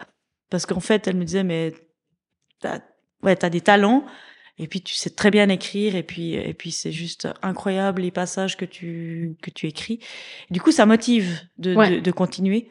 Parce 0.49 0.65
qu'en 0.65 0.79
fait, 0.79 1.07
elle 1.07 1.17
me 1.17 1.25
disait 1.25 1.43
mais 1.43 1.73
t'as 2.59 2.79
ouais 3.21 3.35
t'as 3.35 3.49
des 3.51 3.61
talents. 3.61 4.03
Et 4.57 4.65
puis 4.65 4.81
tu 4.81 4.95
sais 4.95 5.11
très 5.11 5.29
bien 5.29 5.47
écrire. 5.49 5.95
Et 5.95 6.01
puis 6.01 6.33
et 6.33 6.55
puis 6.55 6.71
c'est 6.71 6.91
juste 6.91 7.27
incroyable 7.43 8.01
les 8.01 8.11
passages 8.11 8.57
que 8.57 8.65
tu 8.65 9.35
que 9.43 9.51
tu 9.51 9.67
écris. 9.67 9.99
du 10.49 10.59
coup, 10.59 10.71
ça 10.71 10.87
motive 10.87 11.39
de, 11.59 11.75
de, 11.75 11.99
de 11.99 12.11
continuer 12.11 12.67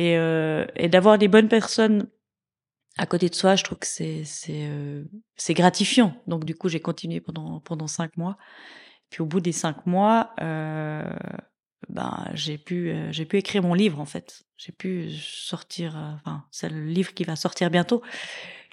et, 0.00 0.16
euh, 0.16 0.64
et 0.76 0.88
d'avoir 0.88 1.18
des 1.18 1.28
bonnes 1.28 1.48
personnes 1.48 2.08
à 2.96 3.04
côté 3.04 3.28
de 3.28 3.34
soi, 3.34 3.54
je 3.54 3.64
trouve 3.64 3.78
que 3.78 3.86
c'est 3.86 4.24
euh, 4.50 5.04
gratifiant. 5.50 6.16
Donc 6.26 6.46
du 6.46 6.54
coup, 6.54 6.70
j'ai 6.70 6.80
continué 6.80 7.20
pendant 7.20 7.86
cinq 7.86 8.16
mois. 8.16 8.38
Puis 9.10 9.20
au 9.20 9.26
bout 9.26 9.40
des 9.40 9.52
cinq 9.52 9.84
mois, 9.84 10.32
euh, 10.40 11.04
ben 11.90 12.30
j'ai 12.32 12.56
pu 12.56 12.94
écrire 13.32 13.62
mon 13.62 13.74
livre 13.74 14.00
en 14.00 14.06
fait. 14.06 14.42
J'ai 14.56 14.72
pu 14.72 15.10
sortir. 15.10 15.96
Enfin, 16.14 16.44
c'est 16.50 16.70
le 16.70 16.82
livre 16.82 17.12
qui 17.12 17.24
va 17.24 17.36
sortir 17.36 17.70
bientôt 17.70 18.02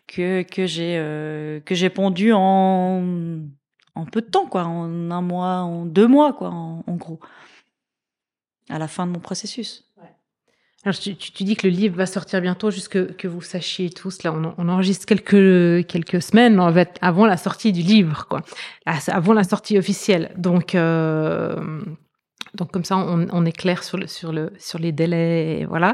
que 0.07 0.45
j'ai 0.65 1.89
pondu 1.89 2.31
en 2.31 3.03
peu 4.13 4.21
de 4.21 4.29
temps 4.29 4.47
quoi, 4.47 4.63
en 4.63 5.11
un 5.11 5.21
mois, 5.21 5.57
en 5.57 5.85
deux 5.85 6.07
mois 6.07 6.31
quoi, 6.31 6.51
en 6.51 6.95
gros, 6.95 7.19
à 8.69 8.79
la 8.79 8.87
fin 8.87 9.05
de 9.05 9.11
mon 9.11 9.19
processus. 9.19 9.86
Alors, 10.87 10.97
tu, 10.97 11.17
tu, 11.17 11.43
dis 11.43 11.57
que 11.57 11.67
le 11.67 11.73
livre 11.73 11.97
va 11.97 12.05
sortir 12.05 12.39
bientôt, 12.39 12.71
juste 12.71 12.87
que, 12.87 13.27
vous 13.27 13.41
sachiez 13.41 13.89
tous. 13.89 14.23
Là, 14.23 14.31
on, 14.31 14.53
on, 14.57 14.69
enregistre 14.69 15.05
quelques 15.05 15.85
quelques 15.85 16.21
semaines 16.21 16.57
avant 17.01 17.25
la 17.25 17.35
sortie 17.35 17.73
du 17.73 17.81
livre, 17.81 18.25
quoi, 18.29 18.41
avant 18.85 19.33
la 19.33 19.43
sortie 19.43 19.77
officielle. 19.77 20.31
Donc, 20.37 20.75
euh, 20.75 21.81
donc 22.53 22.71
comme 22.71 22.85
ça, 22.85 22.95
on, 22.95 23.27
on, 23.29 23.45
est 23.45 23.51
clair 23.51 23.83
sur 23.83 23.97
le 23.97 24.07
sur 24.07 24.31
le 24.31 24.53
sur 24.59 24.79
les 24.79 24.93
délais, 24.93 25.65
voilà. 25.67 25.93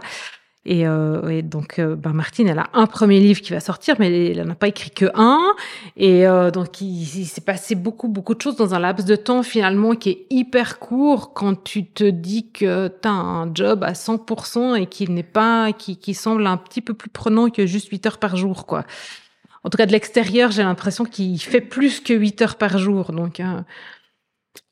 Et, 0.65 0.87
euh, 0.87 1.27
et 1.27 1.41
donc, 1.41 1.77
euh, 1.79 1.95
ben 1.95 2.13
Martine, 2.13 2.47
elle 2.47 2.59
a 2.59 2.69
un 2.73 2.87
premier 2.87 3.19
livre 3.19 3.41
qui 3.41 3.51
va 3.51 3.59
sortir, 3.59 3.95
mais 3.99 4.31
elle 4.31 4.47
n'a 4.47 4.55
pas 4.55 4.69
écrit 4.69 4.91
que 4.91 5.05
un. 5.13 5.41
Et 5.97 6.25
euh, 6.25 6.51
donc, 6.51 6.79
il, 6.79 7.25
s'est 7.25 7.41
passé 7.41 7.75
beaucoup, 7.75 8.07
beaucoup 8.07 8.33
de 8.33 8.41
choses 8.41 8.55
dans 8.55 8.73
un 8.73 8.79
laps 8.79 9.05
de 9.05 9.17
temps 9.17 9.43
finalement 9.43 9.95
qui 9.95 10.09
est 10.09 10.25
hyper 10.29 10.79
court 10.79 11.33
quand 11.33 11.61
tu 11.61 11.85
te 11.85 12.05
dis 12.05 12.49
que 12.49 12.87
tu 12.87 13.07
as 13.07 13.11
un 13.11 13.53
job 13.53 13.83
à 13.83 13.91
100% 13.91 14.81
et 14.81 14.85
qu'il 14.85 15.13
n'est 15.13 15.21
pas, 15.23 15.73
qui, 15.73 15.97
qui 15.97 16.13
semble 16.13 16.47
un 16.47 16.57
petit 16.57 16.81
peu 16.81 16.93
plus 16.93 17.09
prenant 17.09 17.49
que 17.49 17.65
juste 17.65 17.89
8 17.89 18.05
heures 18.05 18.17
par 18.17 18.37
jour, 18.37 18.65
quoi. 18.65 18.85
En 19.65 19.69
tout 19.69 19.77
cas, 19.77 19.85
de 19.85 19.91
l'extérieur, 19.91 20.51
j'ai 20.51 20.63
l'impression 20.63 21.05
qu'il 21.05 21.39
fait 21.39 21.61
plus 21.61 21.99
que 22.01 22.13
8 22.13 22.41
heures 22.41 22.55
par 22.55 22.77
jour. 22.77 23.11
Donc, 23.11 23.39
hein, 23.39 23.65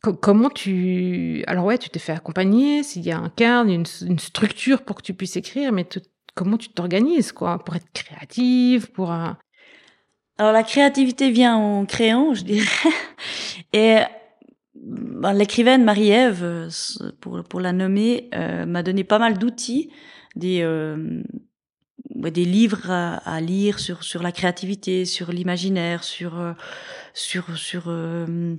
Comment 0.02 0.50
tu... 0.50 1.44
Alors 1.48 1.66
ouais, 1.66 1.78
tu 1.78 1.90
t'es 1.90 2.00
fait 2.00 2.12
accompagner, 2.12 2.84
s'il 2.84 3.04
y 3.04 3.12
a 3.12 3.18
un 3.18 3.30
cadre, 3.30 3.72
une, 3.72 3.86
structure 3.86 4.84
pour 4.84 4.96
que 4.96 5.02
tu 5.02 5.14
puisses 5.14 5.36
écrire, 5.36 5.72
mais 5.72 5.88
comment 6.36 6.58
tu 6.58 6.70
t'organises, 6.70 7.32
quoi, 7.32 7.64
pour 7.64 7.76
être 7.76 7.92
créative, 7.94 8.92
pour... 8.92 9.12
Alors 9.12 10.54
la 10.54 10.64
créativité 10.64 11.30
vient 11.30 11.56
en 11.56 11.86
créant, 11.86 12.34
je 12.34 12.44
dirais. 12.44 12.66
Et 13.74 14.00
ben, 14.76 15.34
l'écrivaine 15.34 15.84
Marie-Ève, 15.84 16.70
pour, 17.20 17.44
pour 17.44 17.60
la 17.60 17.72
nommer, 17.72 18.30
euh, 18.34 18.66
m'a 18.66 18.84
donné 18.84 19.04
pas 19.04 19.20
mal 19.20 19.38
d'outils, 19.38 19.92
des, 20.36 20.62
euh, 20.62 21.22
des 22.16 22.46
livres 22.46 22.90
à, 22.90 23.42
lire 23.42 23.80
sur, 23.80 24.04
sur 24.04 24.24
la 24.24 24.32
créativité, 24.32 25.06
sur 25.06 25.32
l'imaginaire, 25.32 26.04
sur... 26.04 26.40
Euh, 26.40 26.54
sur 27.14 27.58
sur 27.58 27.84
euh, 27.88 28.56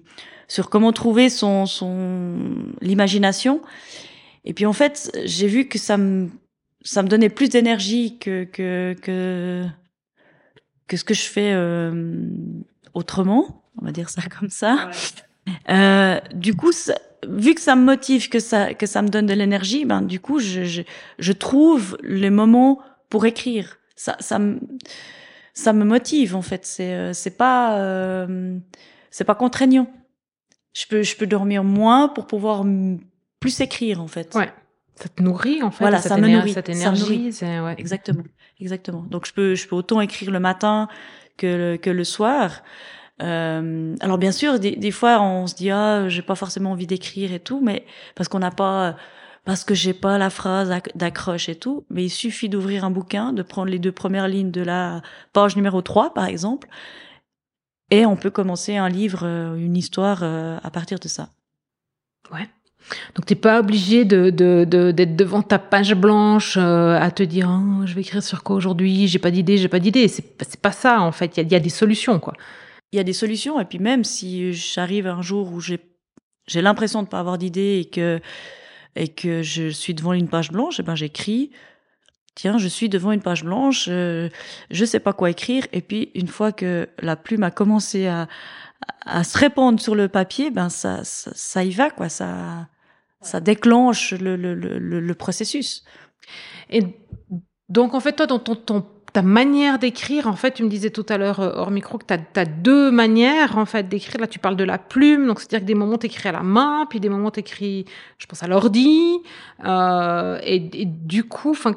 sur 0.53 0.69
comment 0.69 0.93
trouver 0.93 1.31
son 1.31 1.65
son 1.65 2.37
l'imagination. 2.83 3.63
Et 4.45 4.53
puis 4.53 4.67
en 4.67 4.75
fait, 4.75 5.11
j'ai 5.25 5.47
vu 5.47 5.67
que 5.67 5.79
ça 5.79 5.97
me 5.97 6.29
ça 6.83 7.03
me 7.03 7.09
donnait 7.09 7.31
plus 7.31 7.49
d'énergie 7.49 8.19
que 8.19 8.45
que 8.45 8.95
que 9.01 9.65
que 10.89 10.97
ce 10.99 11.05
que 11.05 11.15
je 11.15 11.23
fais 11.23 11.53
euh, 11.55 12.29
autrement, 12.93 13.65
on 13.81 13.87
va 13.87 13.93
dire 13.93 14.11
ça 14.11 14.21
comme 14.39 14.51
ça. 14.51 14.91
Euh, 15.71 16.21
du 16.35 16.55
coup, 16.55 16.71
vu 17.27 17.55
que 17.55 17.61
ça 17.63 17.75
me 17.75 17.85
motive, 17.85 18.29
que 18.29 18.39
ça 18.39 18.75
que 18.75 18.85
ça 18.85 19.01
me 19.01 19.09
donne 19.09 19.25
de 19.25 19.33
l'énergie, 19.33 19.87
ben 19.87 20.03
du 20.03 20.21
coup, 20.21 20.39
je, 20.39 20.65
je, 20.65 20.83
je 21.19 21.33
trouve 21.33 21.97
les 22.03 22.29
moments 22.29 22.79
pour 23.09 23.25
écrire. 23.25 23.79
Ça 23.97 24.17
ça 24.21 24.39
me 24.39 24.61
ça 25.55 25.73
me 25.73 25.87
motive 25.87 26.37
en 26.37 26.43
fait. 26.43 26.67
C'est 26.67 26.93
euh, 26.93 27.15
c'est 27.15 27.39
pas 27.39 27.79
euh, 27.79 28.59
c'est 29.11 29.25
pas 29.25 29.35
contraignant. 29.35 29.91
Je 30.73 30.87
peux 30.87 31.03
je 31.03 31.17
peux 31.17 31.27
dormir 31.27 31.65
moins 31.65 32.09
pour 32.09 32.27
pouvoir 32.27 32.65
plus 33.41 33.61
écrire 33.61 34.01
en 34.01 34.09
fait. 34.09 34.35
Ouais. 34.35 34.51
Ça 34.95 35.09
te 35.09 35.23
nourrit 35.23 35.63
en 35.63 35.71
fait. 35.71 35.85
Voilà, 35.85 36.01
ça 36.01 36.17
me 36.17 36.29
nourrit. 36.29 36.53
Cette 36.53 36.69
énergie, 36.69 37.31
ouais. 37.43 37.75
Exactement, 37.79 38.25
exactement. 38.61 39.05
Donc 39.11 39.27
je 39.27 39.33
peux 39.33 39.55
je 39.55 39.67
peux 39.67 39.77
autant 39.77 40.01
écrire 40.01 40.31
le 40.31 40.41
matin 40.41 40.89
que 41.37 41.47
le, 41.47 41.77
que 41.77 41.91
le 41.91 42.05
soir. 42.05 42.63
Euh, 43.23 43.95
alors 44.01 44.19
bien 44.19 44.33
sûr, 44.33 44.59
des, 44.59 44.77
des 44.77 44.91
fois 44.91 45.21
on 45.21 45.47
se 45.47 45.55
dit 45.55 45.71
ah 45.71 46.09
j'ai 46.09 46.23
pas 46.23 46.35
forcément 46.35 46.73
envie 46.73 46.87
d'écrire 46.87 47.33
et 47.33 47.41
tout, 47.41 47.61
mais 47.63 47.85
parce 48.15 48.29
qu'on 48.29 48.39
n'a 48.39 48.51
pas 48.51 48.97
parce 49.45 49.65
que 49.65 49.75
j'ai 49.75 49.93
pas 49.93 50.19
la 50.19 50.31
phrase 50.31 50.73
d'accroche 50.95 51.49
et 51.49 51.57
tout, 51.57 51.85
mais 51.91 52.05
il 52.05 52.11
suffit 52.11 52.49
d'ouvrir 52.49 52.85
un 52.85 52.91
bouquin, 52.91 53.33
de 53.33 53.43
prendre 53.43 53.71
les 53.71 53.81
deux 53.81 53.91
premières 53.91 54.29
lignes 54.29 54.53
de 54.53 54.63
la 54.63 55.03
page 55.33 55.57
numéro 55.57 55.83
3 55.83 56.15
par 56.15 56.27
exemple, 56.27 56.69
et 57.93 58.07
on 58.07 58.17
peut 58.17 58.31
commencer 58.31 58.77
un 58.77 58.89
livre, 58.89 59.21
euh, 59.25 59.55
une 59.55 59.77
histoire 59.77 60.21
euh, 60.23 60.59
à 60.63 60.71
partir 60.71 60.99
de 60.99 61.09
ça. 61.09 61.29
Ouais. 62.33 62.49
Donc 63.15 63.27
t'es 63.27 63.35
pas 63.35 63.61
obligé 63.61 64.07
de 64.07 64.31
d'être 64.31 64.71
de, 64.71 65.05
devant 65.05 65.43
ta 65.43 65.59
page 65.59 65.95
blanche 65.95 66.57
euh, 66.57 66.99
à 66.99 67.11
te 67.11 67.23
dire 67.23 67.51
oh, 67.51 67.87
je 67.87 67.95
vais 67.95 68.01
écrire 68.01 68.23
sur 68.23 68.43
quoi 68.43 68.57
aujourd'hui, 68.57 69.09
j'ai 69.09 69.19
pas 69.19 69.31
d'idée, 69.31 69.59
j'ai 69.59 69.69
pas 69.69 69.79
d'idée. 69.79 70.09
C'est 70.09 70.25
c'est 70.41 70.61
pas 70.61 70.73
ça 70.73 71.03
en 71.03 71.13
fait. 71.13 71.37
Il 71.37 71.43
y 71.43 71.47
a, 71.47 71.53
y 71.53 71.55
a 71.55 71.61
des 71.61 71.69
solutions 71.69 72.19
quoi. 72.19 72.33
Il 72.93 72.97
y 72.97 72.99
a 72.99 73.05
des 73.05 73.13
solutions 73.13 73.61
et 73.61 73.67
puis 73.67 73.79
même 73.79 74.05
si 74.05 74.55
j'arrive 74.55 75.07
un 75.07 75.21
jour 75.21 75.53
où 75.53 75.61
j'ai 75.61 75.79
j'ai 76.47 76.63
l'impression 76.63 77.03
de 77.03 77.09
pas 77.09 77.21
avoir 77.21 77.37
d'idée 77.37 77.79
et 77.79 77.91
que 77.91 78.21
et 78.97 79.09
que 79.09 79.43
je 79.43 79.69
suis 79.69 79.95
devant 79.95 80.15
une 80.15 80.29
page 80.29 80.51
blanche, 80.51 80.81
et 80.81 80.83
eh 80.83 80.87
ben 80.87 80.95
j'écris 80.95 81.51
tiens, 82.35 82.59
je 82.59 82.69
suis 82.69 82.89
devant 82.89 83.13
une 83.13 83.23
page 83.23 83.45
blanche, 83.45 83.87
euh, 83.89 84.29
je 84.71 84.85
sais 84.85 85.01
pas 85.01 85.13
quoi 85.13 85.31
écrire, 85.31 85.67
et 85.73 85.81
puis 85.83 86.11
une 86.15 86.29
fois 86.29 86.53
que 86.53 86.89
la 87.01 87.17
plume 87.17 87.43
a 87.43 87.51
commencé 87.51 88.07
à, 88.07 88.29
à 89.07 89.25
se 89.25 89.39
répandre 89.39 89.81
sur 89.81 89.95
le 89.95 90.09
papier, 90.09 90.51
ben 90.51 90.69
ça, 90.69 91.05
ça, 91.05 91.31
ça 91.35 91.65
y 91.65 91.71
va 91.71 91.91
quoi, 91.91 92.09
ça, 92.09 92.69
ça 93.21 93.41
déclenche 93.41 94.13
le, 94.13 94.37
le, 94.37 94.55
le, 94.55 94.79
le 94.79 95.15
processus. 95.15 95.85
Et 96.71 96.83
donc 97.69 97.95
en 97.95 98.01
fait 98.01 98.13
toi 98.13 98.27
dans 98.27 98.39
ton, 98.39 98.55
ton 98.57 98.87
ta 99.13 99.23
manière 99.23 99.79
d'écrire, 99.79 100.27
en 100.27 100.37
fait, 100.37 100.53
tu 100.53 100.63
me 100.63 100.69
disais 100.69 100.91
tout 100.91 101.05
à 101.09 101.19
l'heure 101.19 101.41
euh, 101.41 101.53
hors 101.55 101.71
micro 101.71 101.99
que 101.99 102.07
tu 102.07 102.15
as, 102.15 102.45
deux 102.45 102.91
manières 102.91 103.59
en 103.59 103.67
fait 103.67 103.89
d'écrire. 103.89 104.21
Là, 104.21 104.27
tu 104.27 104.39
parles 104.39 104.57
de 104.57 104.65
la 104.65 104.79
plume, 104.79 105.27
donc 105.27 105.41
c'est-à-dire 105.41 105.61
que 105.61 105.67
des 105.67 105.75
moments 105.75 105.99
t'écris 105.99 106.29
à 106.29 106.33
la 106.33 106.43
main, 106.43 106.87
puis 106.89 106.99
des 106.99 107.11
moments 107.11 107.31
t'écris, 107.31 107.85
je 108.19 108.27
pense 108.27 108.43
à 108.43 108.47
l'ordi, 108.47 109.19
euh, 109.65 110.39
et, 110.45 110.61
du 110.87 111.25
coup, 111.25 111.51
enfin, 111.51 111.75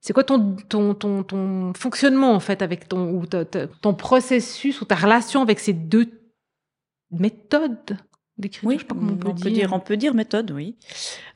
c'est 0.00 0.12
quoi 0.12 0.24
ton, 0.24 0.56
ton, 0.68 0.94
ton, 0.94 1.22
ton 1.22 1.72
fonctionnement 1.74 2.32
en 2.32 2.40
fait 2.40 2.62
avec 2.62 2.88
ton 2.88 3.10
ou 3.10 3.26
ton 3.26 3.94
processus 3.94 4.80
ou 4.80 4.84
ta 4.86 4.96
relation 4.96 5.42
avec 5.42 5.60
ces 5.60 5.74
deux 5.74 6.10
méthodes? 7.12 7.96
Oui, 8.62 8.76
je 8.76 8.80
sais 8.80 8.86
pas 8.86 8.94
comment 8.94 9.12
on 9.12 9.34
peut, 9.34 9.50
dire. 9.50 9.72
On 9.72 9.80
peut 9.80 9.96
dire 9.96 10.14
méthode, 10.14 10.50
oui. 10.50 10.76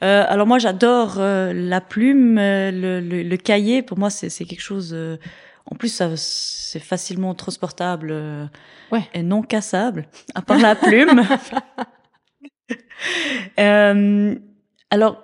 Euh, 0.02 0.25
alors 0.28 0.46
moi, 0.46 0.58
j'adore 0.58 1.16
euh, 1.18 1.52
la 1.52 1.80
plume, 1.80 2.38
euh, 2.38 2.70
le, 2.70 3.00
le, 3.00 3.23
le, 3.23 3.37
cahier. 3.37 3.82
Pour 3.82 3.99
moi, 3.99 4.11
c'est 4.11 4.28
quelque 4.44 4.61
chose. 4.61 4.92
Euh, 4.94 5.16
en 5.70 5.76
plus, 5.76 6.02
c'est 6.16 6.78
facilement 6.78 7.34
transportable 7.34 8.12
ouais. 8.92 9.02
et 9.14 9.23
non 9.23 9.42
cassable, 9.42 10.06
à 10.34 10.42
part 10.42 10.58
la 10.58 10.76
plume. 10.76 11.23
alors, 14.90 15.23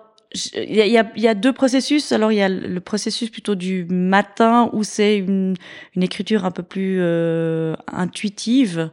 il 0.55 0.77
y 0.77 0.97
a, 0.97 1.13
y 1.15 1.29
a, 1.29 1.35
deux 1.35 1.53
processus. 1.53 2.13
Alors, 2.13 2.33
il 2.33 2.37
y 2.37 2.43
a 2.43 2.49
le 2.49 2.81
processus 2.81 3.29
plutôt 3.29 3.55
du 3.55 3.85
matin 3.85 4.71
où 4.73 4.83
c'est 4.83 5.19
une, 5.19 5.57
une, 5.95 6.03
écriture 6.03 6.47
un 6.47 6.51
peu 6.51 6.63
plus 6.63 7.03
intuitive 7.93 8.91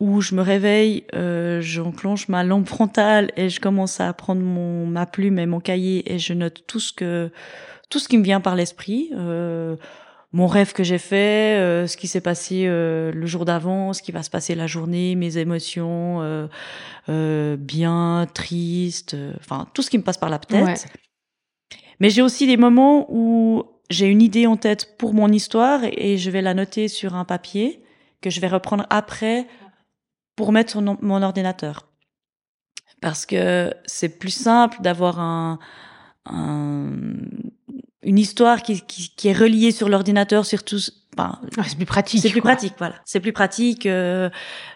où 0.00 0.20
je 0.20 0.34
me 0.34 0.42
réveille, 0.42 1.04
euh, 1.14 1.60
j'enclenche 1.60 2.28
ma 2.28 2.44
lampe 2.44 2.68
frontale 2.68 3.30
et 3.36 3.48
je 3.48 3.60
commence 3.60 4.00
à 4.00 4.12
prendre 4.12 4.42
mon 4.42 4.86
ma 4.86 5.06
plume 5.06 5.38
et 5.38 5.46
mon 5.46 5.60
cahier 5.60 6.12
et 6.12 6.18
je 6.18 6.32
note 6.34 6.64
tout 6.66 6.80
ce 6.80 6.92
que 6.92 7.30
tout 7.90 7.98
ce 7.98 8.08
qui 8.08 8.18
me 8.18 8.24
vient 8.24 8.40
par 8.40 8.56
l'esprit. 8.56 9.10
Euh, 9.14 9.76
mon 10.34 10.48
rêve 10.48 10.72
que 10.72 10.82
j'ai 10.82 10.98
fait, 10.98 11.60
euh, 11.60 11.86
ce 11.86 11.96
qui 11.96 12.08
s'est 12.08 12.20
passé 12.20 12.64
euh, 12.66 13.12
le 13.12 13.24
jour 13.24 13.44
d'avant, 13.44 13.92
ce 13.92 14.02
qui 14.02 14.10
va 14.10 14.24
se 14.24 14.30
passer 14.30 14.56
la 14.56 14.66
journée, 14.66 15.14
mes 15.14 15.38
émotions, 15.38 16.48
euh, 17.08 17.56
bien, 17.56 18.26
triste, 18.34 19.16
enfin 19.38 19.68
tout 19.74 19.82
ce 19.82 19.90
qui 19.90 19.96
me 19.96 20.02
passe 20.02 20.18
par 20.18 20.30
la 20.30 20.40
tête. 20.40 20.88
Mais 22.00 22.10
j'ai 22.10 22.20
aussi 22.20 22.48
des 22.48 22.56
moments 22.56 23.06
où 23.10 23.62
j'ai 23.90 24.06
une 24.06 24.20
idée 24.20 24.48
en 24.48 24.56
tête 24.56 24.96
pour 24.98 25.14
mon 25.14 25.28
histoire 25.28 25.82
et 25.84 26.18
je 26.18 26.30
vais 26.32 26.42
la 26.42 26.54
noter 26.54 26.88
sur 26.88 27.14
un 27.14 27.24
papier 27.24 27.80
que 28.20 28.28
je 28.28 28.40
vais 28.40 28.48
reprendre 28.48 28.86
après 28.90 29.46
pour 30.36 30.52
mettre 30.52 30.70
sur 30.70 30.82
mon 30.82 31.22
ordinateur. 31.22 31.88
Parce 33.00 33.26
que 33.26 33.72
c'est 33.84 34.18
plus 34.18 34.30
simple 34.30 34.78
d'avoir 34.80 35.20
un, 35.20 35.58
un, 36.26 36.92
une 38.02 38.18
histoire 38.18 38.62
qui, 38.62 38.80
qui, 38.82 39.12
qui, 39.14 39.28
est 39.28 39.32
reliée 39.32 39.72
sur 39.72 39.88
l'ordinateur, 39.88 40.46
surtout. 40.46 40.78
Ben, 41.16 41.38
c'est 41.64 41.76
plus 41.76 41.86
pratique. 41.86 42.22
C'est 42.22 42.30
plus 42.30 42.40
pratique, 42.40 42.74
voilà. 42.78 42.94
C'est 43.04 43.20
plus 43.20 43.32
pratique, 43.32 43.86
euh, 43.86 44.30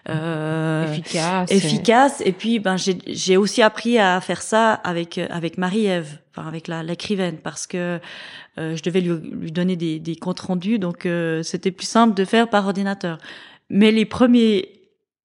euh, 0.07 0.91
efficace, 0.91 1.51
efficace. 1.51 2.21
Et, 2.25 2.31
puis, 2.31 2.59
ben, 2.59 2.75
j'ai 2.77 3.35
aussi 3.35 3.61
appris 3.61 3.99
à 3.99 4.21
faire 4.21 4.41
ça 4.41 4.73
avec 4.73 5.17
avec 5.17 5.57
Marie-Ève, 5.57 6.19
enfin 6.31 6.47
avec 6.47 6.67
la 6.67 6.81
l'écrivaine, 6.81 7.37
parce 7.37 7.67
que 7.67 7.99
euh, 8.57 8.75
je 8.75 8.83
devais 8.83 9.01
lui, 9.01 9.17
lui 9.31 9.51
donner 9.51 9.75
des, 9.75 9.99
des 9.99 10.15
comptes 10.15 10.39
rendus, 10.39 10.79
donc 10.79 11.07
c'était 11.43 11.71
plus 11.71 11.87
simple 11.87 12.13
de 12.13 12.25
faire 12.25 12.49
par 12.49 12.65
ordinateur. 12.65 13.17
Mais 13.69 13.91
les 13.91 14.05
premiers, 14.05 14.78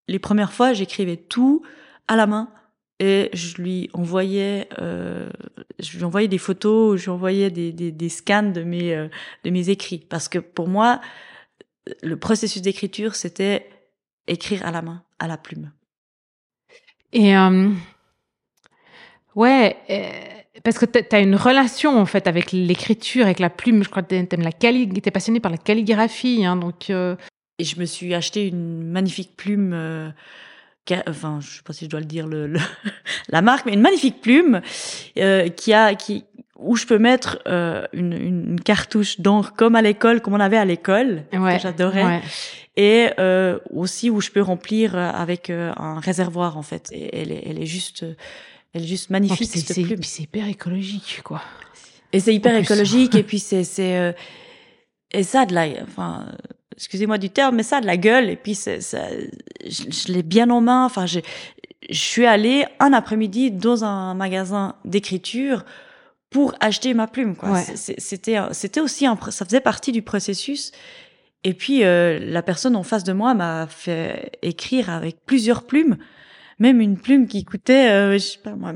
les 0.08 0.18
premières 0.18 0.52
fois, 0.52 0.72
j'écrivais 0.72 1.16
tout 1.16 1.62
à 2.08 2.16
la 2.16 2.26
main 2.26 2.50
et 3.00 3.30
je 3.32 3.56
lui 3.56 3.90
envoyais 3.92 4.68
euh, 4.78 5.28
je 5.80 5.96
lui 5.96 6.04
envoyais 6.04 6.28
des 6.28 6.38
photos 6.38 6.96
je 7.00 7.04
lui 7.04 7.10
envoyais 7.10 7.50
des, 7.50 7.72
des, 7.72 8.08
scans 8.08 8.52
de 8.52 8.62
mes 8.62 8.94
euh, 8.94 9.08
de 9.44 9.50
mes 9.50 9.68
écrits. 9.70 9.98
Parce 9.98 10.28
que 10.28 10.38
pour 10.38 10.68
moi 10.68 11.00
le 12.02 12.16
processus 12.16 12.62
d'écriture 12.62 13.16
c'était 13.16 13.68
écrire 14.28 14.64
à 14.64 14.70
la 14.70 14.82
main 14.82 15.02
à 15.18 15.26
la 15.26 15.36
plume. 15.36 15.72
Et 17.12 17.36
euh, 17.36 17.70
ouais 19.34 19.76
euh, 19.90 20.60
parce 20.62 20.78
que 20.78 20.86
tu 20.86 21.16
as 21.16 21.20
une 21.20 21.34
relation 21.34 21.98
en 21.98 22.06
fait 22.06 22.28
avec 22.28 22.52
l'écriture 22.52 23.24
avec 23.24 23.40
la 23.40 23.50
plume. 23.50 23.82
Je 23.82 23.88
crois 23.88 24.04
que 24.04 24.22
tu 24.22 24.36
la 24.36 24.52
cali 24.52 24.88
es 25.04 25.10
passionné 25.10 25.40
par 25.40 25.50
la 25.50 25.58
calligraphie 25.58 26.44
hein, 26.44 26.54
donc 26.54 26.92
et 27.58 27.64
je 27.64 27.78
me 27.78 27.84
suis 27.84 28.14
acheté 28.14 28.48
une 28.48 28.90
magnifique 28.90 29.36
plume 29.36 30.12
enfin 31.08 31.38
je 31.40 31.56
sais 31.56 31.62
pas 31.62 31.72
si 31.72 31.86
je 31.86 31.90
dois 31.90 32.00
le 32.00 32.06
dire 32.06 32.26
le, 32.26 32.52
la 33.28 33.42
marque 33.42 33.66
mais 33.66 33.72
une 33.72 33.80
magnifique 33.80 34.20
plume 34.20 34.60
euh, 35.18 35.48
qui 35.48 35.72
a 35.72 35.94
qui 35.94 36.24
où 36.56 36.76
je 36.76 36.86
peux 36.86 36.98
mettre 36.98 37.40
euh, 37.46 37.86
une, 37.92 38.12
une, 38.12 38.60
cartouche 38.60 39.20
d'encre 39.20 39.54
comme 39.54 39.74
à 39.76 39.82
l'école 39.82 40.20
comme 40.20 40.34
on 40.34 40.40
avait 40.40 40.56
à 40.56 40.64
l'école 40.64 41.24
ouais, 41.32 41.56
que 41.56 41.62
j'adorais 41.62 42.22
et 42.76 43.10
euh, 43.18 43.58
aussi 43.70 44.10
où 44.10 44.20
je 44.20 44.30
peux 44.30 44.42
remplir 44.42 44.96
euh, 44.96 45.10
avec 45.10 45.50
euh, 45.50 45.72
un 45.76 46.00
réservoir 46.00 46.58
en 46.58 46.62
fait. 46.62 46.90
Et 46.92 47.20
elle 47.20 47.32
est 47.32 47.42
elle 47.46 47.60
est 47.60 47.66
juste 47.66 48.04
elle 48.72 48.82
est 48.82 48.86
juste 48.86 49.10
magnifique 49.10 49.50
oh, 49.54 49.58
cette 49.58 49.82
plume. 49.82 50.02
c'est 50.02 50.24
hyper 50.24 50.48
écologique 50.48 51.20
quoi. 51.22 51.42
Et 52.12 52.20
c'est 52.20 52.34
hyper 52.34 52.56
écologique 52.56 53.14
et 53.14 53.22
puis 53.22 53.38
c'est 53.38 53.64
c'est 53.64 53.96
euh, 53.98 54.12
et 55.12 55.22
ça 55.22 55.46
de 55.46 55.54
là 55.54 55.66
enfin 55.82 56.26
excusez-moi 56.76 57.18
du 57.18 57.30
terme, 57.30 57.56
mais 57.56 57.62
ça 57.62 57.78
a 57.78 57.80
de 57.80 57.86
la 57.86 57.96
gueule. 57.96 58.28
Et 58.30 58.36
puis, 58.36 58.54
ça, 58.54 58.78
je, 58.78 60.12
l'ai 60.12 60.22
bien 60.22 60.50
en 60.50 60.60
main. 60.60 60.84
Enfin, 60.84 61.06
je, 61.06 61.20
je 61.88 61.98
suis 61.98 62.26
allée 62.26 62.64
un 62.80 62.92
après-midi 62.92 63.50
dans 63.50 63.84
un 63.84 64.14
magasin 64.14 64.76
d'écriture 64.84 65.64
pour 66.30 66.54
acheter 66.60 66.94
ma 66.94 67.06
plume. 67.06 67.36
Quoi. 67.36 67.60
C'était, 67.76 68.38
c'était 68.52 68.80
aussi 68.80 69.06
un, 69.06 69.16
ça 69.30 69.44
faisait 69.44 69.60
partie 69.60 69.92
du 69.92 70.02
processus. 70.02 70.72
Et 71.44 71.54
puis, 71.54 71.84
euh, 71.84 72.18
la 72.18 72.42
personne 72.42 72.74
en 72.74 72.82
face 72.82 73.04
de 73.04 73.12
moi 73.12 73.34
m'a 73.34 73.66
fait 73.68 74.32
écrire 74.42 74.90
avec 74.90 75.18
plusieurs 75.26 75.62
plumes, 75.64 75.96
même 76.58 76.80
une 76.80 76.96
plume 76.96 77.26
qui 77.28 77.44
coûtait, 77.44 77.90
euh, 77.90 78.12
je 78.14 78.18
sais 78.18 78.38
pas 78.42 78.56
moi, 78.56 78.72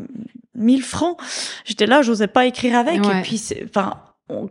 1000 0.55 0.83
francs. 0.83 1.19
J'étais 1.65 1.87
là, 1.87 2.03
j'osais 2.03 2.29
pas 2.29 2.47
écrire 2.47 2.77
avec. 2.77 3.05
Et 3.05 3.23
puis, 3.23 3.43
enfin, 3.65 3.95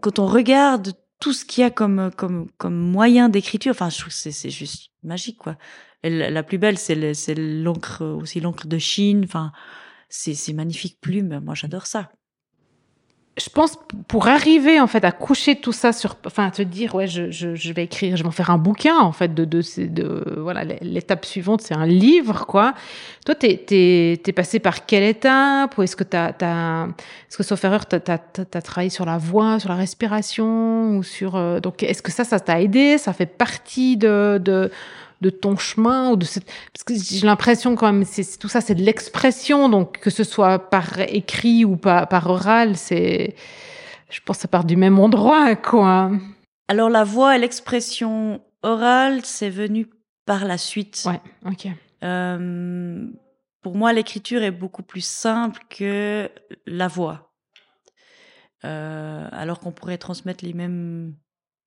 quand 0.02 0.20
on 0.20 0.26
regarde 0.26 0.94
tout 1.20 1.34
ce 1.34 1.46
qu'il 1.46 1.62
y 1.62 1.66
a 1.66 1.72
comme 1.72 2.12
comme 2.16 2.50
comme 2.58 2.78
moyen 2.78 3.30
d'écriture. 3.30 3.72
Enfin, 3.72 3.90
je 3.90 4.00
trouve 4.00 4.14
c'est 4.14 4.50
juste 4.50 4.92
magique 5.04 5.38
quoi. 5.38 5.58
la 6.04 6.44
plus 6.44 6.58
belle, 6.58 6.78
c'est 6.78 7.14
c'est 7.14 7.36
l'encre 7.36 8.04
aussi 8.06 8.40
l'encre 8.40 8.68
de 8.68 8.78
Chine. 8.78 9.24
Enfin, 9.26 9.52
c'est 10.10 10.34
c'est 10.36 10.54
magnifique 10.54 11.00
plume. 11.02 11.40
Moi, 11.42 11.56
j'adore 11.56 11.88
ça 11.88 12.12
je 13.38 13.50
pense 13.50 13.78
pour 14.08 14.28
arriver 14.28 14.80
en 14.80 14.88
fait 14.88 15.06
à 15.06 15.12
coucher 15.12 15.56
tout 15.56 15.72
ça 15.72 15.94
sur, 15.94 16.16
enfin 16.26 16.48
à 16.48 16.52
te 16.52 16.64
dire 16.64 16.96
ouais 16.96 17.06
je, 17.06 17.30
je, 17.30 17.54
je 17.54 17.74
vais 17.74 17.84
écrire, 17.84 18.18
je 18.18 18.24
vais 18.24 18.28
en 18.28 18.32
faire 18.32 18.50
un 18.50 18.58
bouquin 18.58 18.98
en 18.98 19.12
fait 19.12 19.34
de 19.34 19.46
de, 19.46 19.62
de 19.78 20.40
voilà 20.40 20.64
l'étape 20.82 21.24
suivante 21.24 21.62
c'est 21.62 21.76
un 21.76 21.86
livre 21.86 22.48
quoi. 22.48 22.74
Toi 23.26 23.36
t'es 23.36 23.64
t'es 23.66 24.20
t'es 24.24 24.32
passé 24.32 24.60
par 24.60 24.86
quelle 24.88 25.04
étape 25.04 25.78
ou 25.78 25.84
est-ce 25.84 25.96
que 25.96 26.04
t'as 26.04 26.34
t'as 26.34 26.88
est-ce 26.88 27.38
que 27.38 27.44
sauf 27.44 27.64
erreur 27.64 27.86
t'as 27.86 28.00
t'as 28.00 28.18
t'as 28.18 28.62
travaillé 28.62 28.90
sur 28.90 29.06
la 29.06 29.20
voix, 29.20 29.60
sur 29.60 29.70
la 29.70 29.76
respiration 29.76 30.98
ou 30.98 31.04
sur 31.04 31.36
euh, 31.36 31.60
donc 31.60 31.84
est-ce 31.84 32.02
que 32.02 32.12
ça 32.12 32.24
ça 32.24 32.40
t'a 32.40 32.60
aidé, 32.60 32.98
ça 32.98 33.14
fait 33.14 33.28
partie 33.28 33.98
de 33.98 34.40
de 34.44 34.72
de 35.22 35.30
ton 35.30 35.58
chemin 35.58 36.12
ou 36.12 36.16
de 36.16 36.26
cette... 36.26 36.46
parce 36.74 36.84
que 36.86 36.94
j'ai 36.96 37.26
l'impression 37.26 37.76
quand 37.76 37.92
même 37.92 38.06
c'est 38.06 38.38
tout 38.38 38.50
ça 38.50 38.62
c'est 38.62 38.76
de 38.76 38.84
l'expression 38.84 39.70
donc 39.70 40.00
que 40.00 40.10
ce 40.10 40.24
soit 40.24 40.70
par 40.70 41.00
écrit 41.00 41.66
ou 41.66 41.76
par, 41.76 42.08
par 42.08 42.30
oral 42.30 42.78
c'est 42.78 43.36
je 44.10 44.20
pense 44.22 44.38
que 44.38 44.42
ça 44.44 44.48
part 44.48 44.64
du 44.64 44.76
même 44.76 45.00
endroit 45.00 45.56
quoi. 45.56 46.12
Alors 46.68 46.90
la 46.90 47.04
voix 47.04 47.36
et 47.36 47.40
l'expression 47.40 48.42
orale 48.64 49.22
c'est 49.24 49.50
venu 49.50 49.88
par 50.26 50.46
la 50.46 50.58
suite. 50.58 51.04
Ouais 51.06 51.22
ok. 51.46 51.68
Euh, 52.04 53.08
pour 53.62 53.76
moi 53.76 53.94
l'écriture 53.94 54.44
est 54.44 54.52
beaucoup 54.52 54.84
plus 54.84 55.06
simple 55.06 55.62
que 55.70 56.30
la 56.66 56.88
voix. 56.88 57.34
Euh, 58.66 59.28
alors 59.32 59.60
qu'on 59.60 59.72
pourrait 59.72 59.98
transmettre 59.98 60.44
les 60.44 60.54
mêmes 60.54 61.16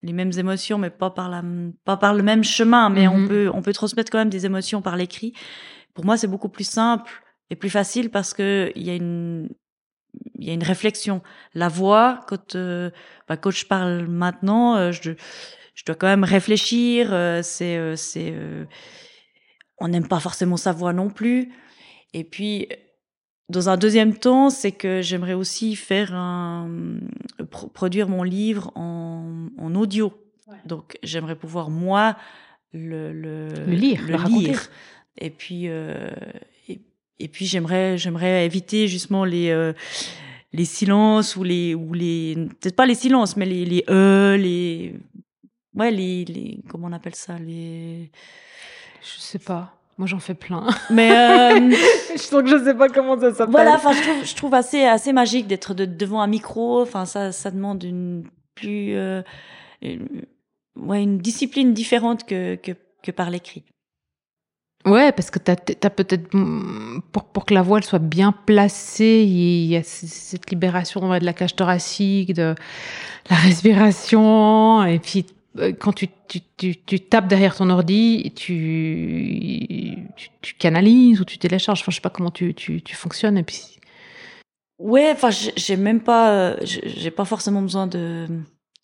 les 0.02 0.12
mêmes 0.12 0.32
émotions, 0.36 0.78
mais 0.78 0.90
pas 0.90 1.10
par 1.10 1.28
la, 1.28 1.42
pas 1.84 1.96
par 1.96 2.14
le 2.14 2.22
même 2.22 2.44
chemin, 2.44 2.88
mais 2.88 3.06
on 3.06 3.18
mhm. 3.18 3.28
peut, 3.28 3.50
on 3.52 3.62
peut 3.62 3.72
transmettre 3.72 4.10
quand 4.10 4.18
même 4.18 4.30
des 4.30 4.46
émotions 4.46 4.82
par 4.82 4.96
l'écrit. 4.96 5.34
Pour 5.94 6.04
moi, 6.04 6.16
c'est 6.16 6.26
beaucoup 6.26 6.48
plus 6.48 6.68
simple 6.68 7.10
et 7.50 7.56
plus 7.56 7.70
facile 7.70 8.10
parce 8.10 8.32
que 8.32 8.72
il 8.74 8.82
y 8.82 8.90
a 8.90 8.94
une, 8.94 9.48
il 10.38 10.46
y 10.46 10.50
a 10.50 10.54
une 10.54 10.62
réflexion. 10.62 11.22
La 11.54 11.68
voix, 11.68 12.20
quand, 12.28 12.54
euh, 12.54 12.90
bah, 13.28 13.36
quand 13.36 13.50
je 13.50 13.66
parle 13.66 14.06
maintenant, 14.06 14.76
euh, 14.76 14.92
je, 14.92 15.12
je 15.74 15.84
dois 15.84 15.94
quand 15.94 16.06
même 16.06 16.24
réfléchir. 16.24 17.12
Euh, 17.12 17.40
c'est, 17.42 17.96
c'est, 17.96 18.34
on 19.78 19.88
n'aime 19.88 20.08
pas 20.08 20.20
forcément 20.20 20.56
sa 20.56 20.72
voix 20.72 20.92
non 20.92 21.10
plus. 21.10 21.52
Et 22.14 22.24
puis, 22.24 22.68
dans 23.50 23.68
un 23.68 23.76
deuxième 23.76 24.16
temps, 24.16 24.48
c'est 24.48 24.72
que 24.72 25.02
j'aimerais 25.02 25.34
aussi 25.34 25.76
faire 25.76 26.14
un, 26.14 26.70
produire 27.74 28.08
mon 28.08 28.22
livre 28.22 28.72
en, 28.76 29.48
en 29.58 29.74
audio. 29.74 30.12
Donc 30.64 30.98
j'aimerais 31.02 31.36
pouvoir 31.36 31.70
moi 31.70 32.16
le, 32.72 33.12
le, 33.12 33.48
le 33.48 33.72
lire, 33.72 34.02
le, 34.06 34.16
lire. 34.28 34.68
Et 35.18 35.30
puis 35.30 35.68
euh, 35.68 36.10
et, 36.68 36.80
et, 37.18 37.28
puis 37.28 37.46
j'aimerais 37.46 37.98
j'aimerais 37.98 38.46
éviter 38.46 38.88
justement 38.88 39.24
les 39.24 39.50
euh, 39.50 39.72
les 40.52 40.64
silences 40.64 41.36
ou 41.36 41.42
les 41.42 41.74
ou 41.74 41.92
les 41.92 42.34
peut-être 42.60 42.76
pas 42.76 42.86
les 42.86 42.94
silences 42.94 43.36
mais 43.36 43.46
les 43.46 43.64
les 43.64 43.84
e 43.88 44.36
les 44.36 44.94
ouais 45.74 45.90
les 45.90 46.24
les 46.24 46.60
comment 46.68 46.88
on 46.88 46.92
appelle 46.92 47.14
ça 47.14 47.38
les 47.38 48.10
je 49.02 49.20
sais 49.20 49.38
pas 49.38 49.79
moi, 50.00 50.06
j'en 50.06 50.18
fais 50.18 50.32
plein. 50.32 50.66
Mais 50.90 51.10
euh, 51.12 51.70
que 52.16 52.46
je 52.46 52.64
sais 52.64 52.74
pas 52.74 52.88
comment 52.88 53.20
ça 53.20 53.34
s'appelle. 53.34 53.52
Voilà, 53.52 53.74
enfin, 53.74 53.92
je 53.92 54.00
trouve, 54.00 54.24
je 54.24 54.34
trouve 54.34 54.54
assez 54.54 54.84
assez 54.84 55.12
magique 55.12 55.46
d'être 55.46 55.74
de, 55.74 55.84
devant 55.84 56.22
un 56.22 56.26
micro. 56.26 56.80
Enfin, 56.80 57.04
ça 57.04 57.32
ça 57.32 57.50
demande 57.50 57.84
une 57.84 58.24
plus 58.54 58.94
euh, 58.94 59.20
une, 59.82 60.08
ouais 60.74 61.02
une 61.02 61.18
discipline 61.18 61.74
différente 61.74 62.24
que 62.24 62.54
que, 62.54 62.72
que 63.02 63.10
par 63.10 63.28
l'écrit. 63.28 63.62
Ouais, 64.86 65.12
parce 65.12 65.30
que 65.30 65.38
tu 65.38 65.50
as, 65.50 65.90
peut-être 65.90 66.30
pour 67.12 67.24
pour 67.24 67.44
que 67.44 67.52
la 67.52 67.60
voix 67.60 67.76
elle 67.76 67.84
soit 67.84 67.98
bien 67.98 68.32
placée, 68.32 69.24
il 69.28 69.66
y 69.66 69.76
a 69.76 69.82
cette 69.82 70.50
libération 70.50 71.10
de 71.10 71.22
la 71.22 71.34
cage 71.34 71.54
thoracique, 71.54 72.32
de 72.32 72.54
la 73.28 73.36
respiration, 73.36 74.82
et 74.84 74.98
puis 74.98 75.26
quand 75.56 75.92
tu, 75.92 76.08
tu, 76.28 76.40
tu, 76.56 76.76
tu, 76.76 77.00
tapes 77.00 77.26
derrière 77.26 77.56
ton 77.56 77.70
ordi, 77.70 78.32
tu, 78.36 80.08
tu, 80.42 80.54
canalises 80.54 81.20
ou 81.20 81.24
tu 81.24 81.38
télécharges. 81.38 81.80
Enfin, 81.80 81.90
je 81.90 81.96
sais 81.96 82.02
pas 82.02 82.10
comment 82.10 82.30
tu, 82.30 82.54
tu, 82.54 82.82
tu 82.82 82.94
fonctionnes. 82.94 83.36
Et 83.36 83.42
puis. 83.42 83.78
Ouais, 84.78 85.10
enfin, 85.12 85.30
j'ai 85.30 85.76
même 85.76 86.00
pas, 86.00 86.56
j'ai 86.64 87.10
pas 87.10 87.24
forcément 87.24 87.62
besoin 87.62 87.86
de. 87.86 88.28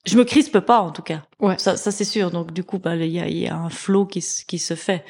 Je 0.05 0.17
me 0.17 0.25
crispe 0.25 0.61
pas, 0.61 0.81
en 0.81 0.91
tout 0.91 1.03
cas. 1.03 1.25
Ouais. 1.41 1.59
Ça, 1.59 1.77
ça 1.77 1.91
c'est 1.91 2.05
sûr. 2.05 2.31
Donc, 2.31 2.53
du 2.53 2.65
coup, 2.65 2.79
bah, 2.79 2.97
il 2.97 3.11
y 3.11 3.21
a, 3.21 3.29
y 3.29 3.47
a 3.47 3.57
un 3.57 3.71
flow 3.71 4.07
qui, 4.07 4.25
qui 4.47 4.59
se 4.59 4.75
fait. 4.75 5.05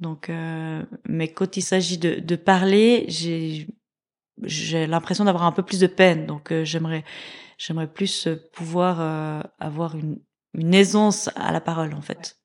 Donc, 0.00 0.28
euh, 0.28 0.82
mais 1.06 1.28
quand 1.28 1.56
il 1.56 1.62
s'agit 1.62 1.98
de, 1.98 2.18
de 2.18 2.36
parler, 2.36 3.04
j'ai, 3.08 3.68
j'ai 4.42 4.86
l'impression 4.86 5.24
d'avoir 5.24 5.44
un 5.44 5.52
peu 5.52 5.62
plus 5.62 5.80
de 5.80 5.86
peine. 5.86 6.26
Donc, 6.26 6.50
euh, 6.50 6.64
j'aimerais, 6.64 7.04
j'aimerais 7.58 7.90
plus 7.90 8.28
pouvoir 8.52 9.44
avoir 9.60 9.96
une, 9.96 10.18
une 10.54 10.74
aisance 10.74 11.28
à 11.36 11.52
la 11.52 11.60
parole 11.60 11.94
en 11.94 12.02
fait. 12.02 12.36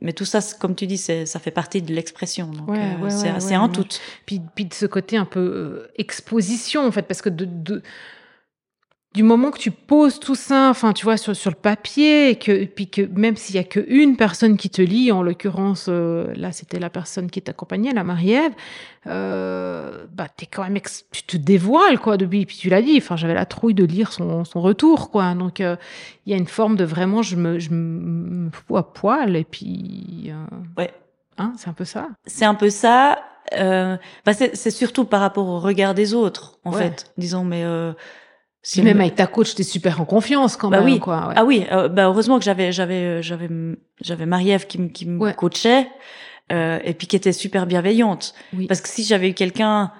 Mais 0.00 0.12
tout 0.12 0.24
ça, 0.24 0.38
comme 0.60 0.76
tu 0.76 0.86
dis, 0.86 0.98
ça 0.98 1.40
fait 1.40 1.50
partie 1.50 1.82
de 1.82 1.92
l'expression. 1.92 2.46
Donc, 2.46 2.68
euh, 2.70 3.38
c'est 3.40 3.56
en 3.56 3.68
tout. 3.68 3.86
Puis, 4.24 4.40
puis 4.54 4.66
de 4.66 4.74
ce 4.74 4.86
côté 4.86 5.16
un 5.16 5.24
peu 5.24 5.40
euh, 5.40 5.92
exposition, 5.96 6.86
en 6.86 6.92
fait, 6.92 7.02
parce 7.02 7.22
que 7.22 7.28
de, 7.28 7.44
de, 7.44 7.82
du 9.14 9.22
moment 9.22 9.52
que 9.52 9.58
tu 9.58 9.70
poses 9.70 10.18
tout 10.18 10.34
ça, 10.34 10.68
enfin, 10.70 10.92
tu 10.92 11.04
vois, 11.04 11.16
sur, 11.16 11.36
sur 11.36 11.50
le 11.50 11.56
papier, 11.56 12.30
et 12.30 12.36
que, 12.36 12.64
puis 12.64 12.88
que 12.88 13.02
même 13.02 13.36
s'il 13.36 13.54
y 13.54 13.58
a 13.58 13.64
qu'une 13.64 14.16
personne 14.16 14.56
qui 14.56 14.70
te 14.70 14.82
lit, 14.82 15.12
en 15.12 15.22
l'occurrence, 15.22 15.86
euh, 15.88 16.34
là, 16.34 16.50
c'était 16.50 16.80
la 16.80 16.90
personne 16.90 17.30
qui 17.30 17.40
t'accompagnait, 17.40 17.92
la 17.92 18.02
Marie-Ève, 18.02 18.52
euh, 19.06 20.04
bah, 20.12 20.26
t'es 20.36 20.46
quand 20.46 20.64
même, 20.64 20.78
tu 21.12 21.22
te 21.22 21.36
dévoiles, 21.36 22.00
quoi, 22.00 22.16
depuis, 22.16 22.44
puis 22.44 22.56
tu 22.56 22.68
l'as 22.68 22.82
dit, 22.82 22.96
enfin, 22.96 23.16
j'avais 23.16 23.34
la 23.34 23.46
trouille 23.46 23.74
de 23.74 23.84
lire 23.84 24.12
son, 24.12 24.44
son 24.44 24.60
retour, 24.60 25.12
quoi. 25.12 25.32
Donc, 25.34 25.60
euh, 25.60 25.76
il 26.26 26.32
y 26.32 26.34
a 26.34 26.36
une 26.36 26.48
forme 26.48 26.74
de 26.74 26.84
vraiment, 26.84 27.22
je 27.22 27.36
me, 27.36 27.60
je 27.60 27.70
me 27.70 28.50
fous 28.50 28.76
à 28.76 28.92
poil, 28.92 29.36
et 29.36 29.44
puis, 29.44 30.26
euh, 30.30 30.56
ouais. 30.76 30.90
Hein, 31.38 31.52
c'est 31.56 31.68
un 31.68 31.72
peu 31.72 31.84
ça. 31.84 32.08
C'est 32.26 32.44
un 32.44 32.54
peu 32.54 32.70
ça. 32.70 33.18
Euh, 33.52 33.96
bah 34.24 34.32
c'est 34.32 34.70
surtout 34.70 35.04
par 35.04 35.20
rapport 35.20 35.46
au 35.46 35.60
regard 35.60 35.94
des 35.94 36.14
autres, 36.14 36.58
en 36.64 36.72
fait. 36.72 37.12
Disons, 37.18 37.44
mais 37.44 37.62
euh, 37.64 37.92
si 38.64 38.80
même 38.82 39.00
avec 39.02 39.14
ta 39.14 39.26
coach, 39.26 39.54
t'es 39.54 39.62
super 39.62 40.00
en 40.00 40.06
confiance 40.06 40.56
quand 40.56 40.70
bah 40.70 40.78
même. 40.78 40.94
Oui. 40.94 40.98
Quoi, 40.98 41.34
Ah 41.36 41.44
oui, 41.44 41.66
euh, 41.70 41.88
bah 41.88 42.06
heureusement 42.06 42.38
que 42.38 42.44
j'avais 42.46 42.72
j'avais 42.72 43.18
euh, 43.18 43.22
j'avais 43.22 43.48
j'avais 44.00 44.24
Marie-Ève 44.24 44.66
qui, 44.66 44.90
qui 44.90 45.06
me 45.06 45.32
coachait 45.32 45.86
euh, 46.50 46.80
et 46.82 46.94
puis 46.94 47.06
qui 47.06 47.14
était 47.14 47.34
super 47.34 47.66
bienveillante. 47.66 48.34
Oui. 48.54 48.66
Parce 48.66 48.80
que 48.80 48.88
si 48.88 49.04
j'avais 49.04 49.28
eu 49.28 49.34
quelqu'un 49.34 49.92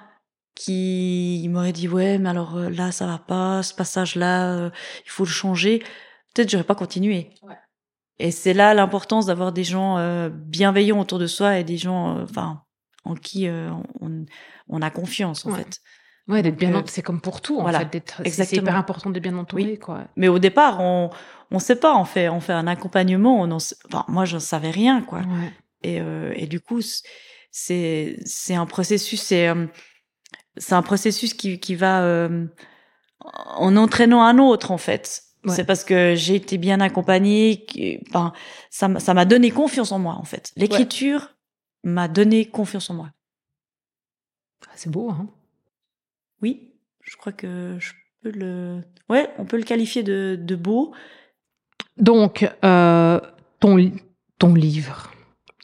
qui 0.55 1.47
m'aurait 1.51 1.73
dit 1.73 1.87
ouais 1.87 2.17
mais 2.17 2.29
alors 2.29 2.57
euh, 2.57 2.69
là 2.69 2.91
ça 2.91 3.05
va 3.05 3.19
pas, 3.19 3.61
ce 3.61 3.75
passage 3.75 4.15
là 4.15 4.71
il 5.05 5.11
faut 5.11 5.25
le 5.25 5.29
changer, 5.29 5.83
peut-être 6.33 6.49
j'aurais 6.49 6.63
pas 6.63 6.75
continué. 6.75 7.29
Ouais. 7.43 7.53
Et 8.17 8.31
c'est 8.31 8.55
là 8.55 8.73
l'importance 8.73 9.27
d'avoir 9.27 9.51
des 9.51 9.63
gens 9.63 10.29
bienveillants 10.31 11.01
autour 11.01 11.19
de 11.19 11.27
soi 11.27 11.59
et 11.59 11.63
des 11.63 11.77
gens 11.77 12.19
enfin 12.23 12.63
en 13.03 13.13
qui 13.13 13.47
on, 13.47 14.25
on 14.69 14.81
a 14.81 14.89
confiance 14.89 15.45
en 15.45 15.53
fait. 15.53 15.81
Ouais, 16.27 16.41
d'être 16.41 16.55
bien 16.57 16.69
entouré, 16.69 16.87
c'est 16.87 17.01
comme 17.03 17.21
pour 17.21 17.39
tout, 17.41 17.59
en 17.59 17.67
fait. 17.71 18.13
C'est 18.29 18.53
hyper 18.53 18.75
important 18.75 19.11
d'être 19.11 19.21
bien 19.21 19.37
entouré, 19.37 19.77
quoi. 19.77 20.05
Mais 20.15 20.27
au 20.27 20.39
départ, 20.39 20.79
on, 20.81 21.11
on 21.51 21.59
sait 21.59 21.75
pas, 21.75 21.95
on 21.95 22.05
fait, 22.05 22.29
on 22.29 22.39
fait 22.39 22.53
un 22.53 22.65
accompagnement, 22.65 23.39
on 23.39 23.51
en, 23.51 23.57
enfin, 23.57 24.05
moi, 24.07 24.25
je 24.25 24.39
savais 24.39 24.71
rien, 24.71 25.01
quoi. 25.01 25.19
Ouais. 25.19 25.53
Et, 25.83 26.01
euh, 26.01 26.33
et 26.35 26.47
du 26.47 26.59
coup, 26.59 26.81
c'est, 27.51 28.17
c'est 28.25 28.55
un 28.55 28.65
processus, 28.65 29.21
c'est, 29.21 29.49
euh, 29.49 29.67
c'est 30.57 30.73
un 30.73 30.81
processus 30.81 31.35
qui, 31.35 31.59
qui 31.59 31.75
va, 31.75 32.01
euh, 32.03 32.47
en 33.19 33.77
entraînant 33.77 34.23
un 34.23 34.39
autre, 34.39 34.71
en 34.71 34.79
fait. 34.79 35.21
Ouais. 35.43 35.53
C'est 35.53 35.63
parce 35.63 35.83
que 35.83 36.15
j'ai 36.15 36.33
été 36.33 36.57
bien 36.57 36.81
accompagnée, 36.81 37.67
ça, 38.71 38.99
ça 38.99 39.13
m'a 39.13 39.25
donné 39.25 39.51
confiance 39.51 39.91
en 39.91 39.99
moi, 39.99 40.15
en 40.15 40.23
fait. 40.23 40.51
L'écriture 40.55 41.35
m'a 41.83 42.07
donné 42.07 42.45
confiance 42.49 42.89
en 42.89 42.95
moi. 42.95 43.11
Ah, 44.65 44.71
c'est 44.73 44.89
beau, 44.89 45.11
hein. 45.11 45.27
Oui, 46.41 46.73
je 47.01 47.15
crois 47.17 47.31
que 47.31 47.77
je 47.79 47.93
peux 48.21 48.31
le. 48.31 48.81
Ouais, 49.09 49.29
on 49.37 49.45
peut 49.45 49.57
le 49.57 49.63
qualifier 49.63 50.03
de, 50.03 50.37
de 50.39 50.55
beau. 50.55 50.93
Donc, 51.97 52.49
euh, 52.63 53.19
ton, 53.59 53.91
ton 54.37 54.53
livre, 54.53 55.11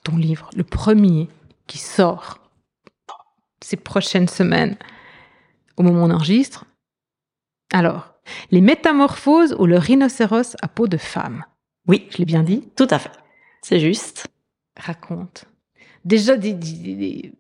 ton 0.04 0.18
livre, 0.18 0.50
le 0.56 0.64
premier 0.64 1.28
qui 1.68 1.78
sort 1.78 2.40
ces 3.64 3.78
prochaines 3.78 4.28
semaines, 4.28 4.78
au 5.78 5.84
moment 5.84 6.04
où 6.04 6.06
on 6.06 6.12
enregistre. 6.12 6.66
Alors, 7.72 8.14
les 8.50 8.62
métamorphoses 8.62 9.56
ou 9.60 9.66
le 9.66 9.78
rhinocéros 9.78 10.56
à 10.62 10.68
peau 10.68 10.88
de 10.88 10.98
femme. 10.98 11.46
Oui, 11.88 12.08
je 12.12 12.18
l'ai 12.18 12.26
bien 12.26 12.44
dit? 12.44 12.70
Tout 12.76 12.88
à 12.90 13.00
fait. 13.00 13.12
C'est 13.62 13.80
juste. 13.80 14.28
Raconte. 14.78 15.46
Déjà, 16.06 16.38
des, 16.38 16.54
des, 16.54 16.96
des, 16.96 17.34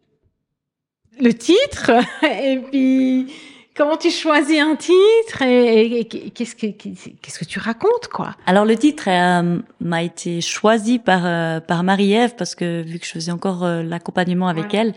le 1.19 1.33
titre 1.33 1.91
et 2.23 2.59
puis 2.59 3.31
comment 3.75 3.97
tu 3.97 4.11
choisis 4.11 4.59
un 4.59 4.75
titre 4.75 5.41
et, 5.41 6.05
qu'est-ce 6.05 6.55
que 6.55 6.67
qu'est-ce 6.67 7.39
que 7.39 7.45
tu 7.45 7.59
racontes 7.59 8.07
quoi? 8.11 8.35
Alors 8.45 8.65
le 8.65 8.75
titre 8.75 9.05
euh, 9.07 9.59
m'a 9.79 10.03
été 10.03 10.41
choisi 10.41 10.99
par 10.99 11.25
euh, 11.25 11.59
par 11.59 11.83
Marie-Ève 11.83 12.35
parce 12.35 12.55
que 12.55 12.81
vu 12.81 12.99
que 12.99 13.05
je 13.05 13.11
faisais 13.11 13.31
encore 13.31 13.63
euh, 13.63 13.83
l'accompagnement 13.83 14.47
avec 14.47 14.73
elle, 14.73 14.93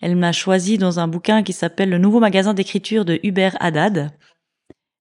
elle 0.00 0.16
m'a 0.16 0.32
choisi 0.32 0.78
dans 0.78 1.00
un 1.00 1.08
bouquin 1.08 1.42
qui 1.42 1.52
s'appelle 1.52 1.90
Le 1.90 1.98
nouveau 1.98 2.20
magasin 2.20 2.54
d'écriture 2.54 3.04
de 3.04 3.20
Hubert 3.22 3.56
Haddad. 3.60 4.10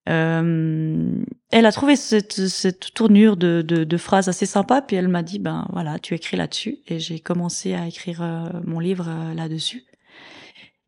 elle 0.05 1.65
a 1.65 1.71
trouvé 1.71 1.95
cette, 1.95 2.47
cette 2.47 2.93
tournure 2.93 3.37
de, 3.37 3.61
de, 3.61 3.83
de, 3.83 3.97
phrases 3.97 4.27
assez 4.27 4.45
sympa, 4.45 4.81
puis 4.81 4.95
elle 4.95 5.07
m'a 5.07 5.23
dit 5.23 5.39
ben 5.39 5.67
voilà 5.71 5.99
tu 5.99 6.13
écris 6.13 6.37
là-dessus 6.37 6.79
et 6.87 6.99
j'ai 6.99 7.19
commencé 7.19 7.73
à 7.73 7.87
écrire 7.87 8.21
mon 8.65 8.79
livre 8.79 9.07
là-dessus. 9.35 9.83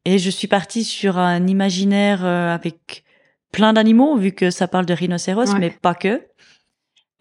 Et 0.06 0.20
je 0.20 0.30
suis 0.30 0.48
partie 0.48 0.84
sur 0.84 1.18
un 1.18 1.48
imaginaire 1.48 2.24
euh, 2.24 2.54
avec 2.54 3.04
plein 3.52 3.74
d'animaux, 3.74 4.18
vu 4.18 4.32
que 4.32 4.52
ça 4.52 4.68
parle 4.68 4.86
de 4.86 4.94
rhinocéros, 4.94 5.56
mais 5.58 5.70
pas 5.70 5.96
que. 5.96 6.22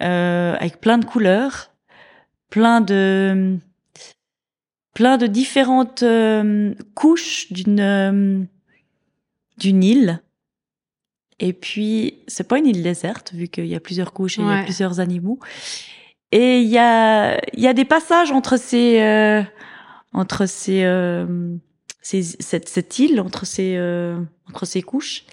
Euh, 0.03 0.55
avec 0.57 0.81
plein 0.81 0.99
de 0.99 1.05
couleurs, 1.05 1.71
plein 2.51 2.81
de 2.81 3.59
plein 4.95 5.19
de 5.19 5.27
différentes 5.27 6.03
euh, 6.03 6.75
couches 6.95 7.53
d'une 7.53 7.81
euh, 7.81 8.43
d'une 9.59 9.85
île. 9.85 10.23
Et 11.41 11.53
puis 11.53 12.19
c'est 12.27 12.49
pas 12.49 12.59
une 12.59 12.67
île 12.67 12.83
déserte 12.83 13.33
vu 13.35 13.49
qu'il 13.49 13.67
y 13.67 13.75
a 13.75 13.81
plusieurs 13.81 14.13
couches 14.13 14.39
et 14.39 14.43
il 14.43 14.49
y 14.49 14.53
a 14.53 14.63
plusieurs 14.63 15.01
animaux. 15.01 15.39
Et 16.33 16.61
il 16.61 16.69
y 16.69 16.79
a 16.79 17.39
il 17.53 17.61
y 17.61 17.67
a 17.67 17.73
des 17.73 17.85
passages 17.85 18.31
entre 18.31 18.57
ces 18.57 19.01
euh, 19.01 19.43
entre 20.13 20.47
ces 20.47 20.85
cette, 22.05 22.69
cette, 22.69 22.99
île 22.99 23.21
entre 23.21 23.47
ces 23.47 23.77
euh, 23.77 24.21
entre 24.49 24.67
ces 24.67 24.83
couches. 24.83 25.25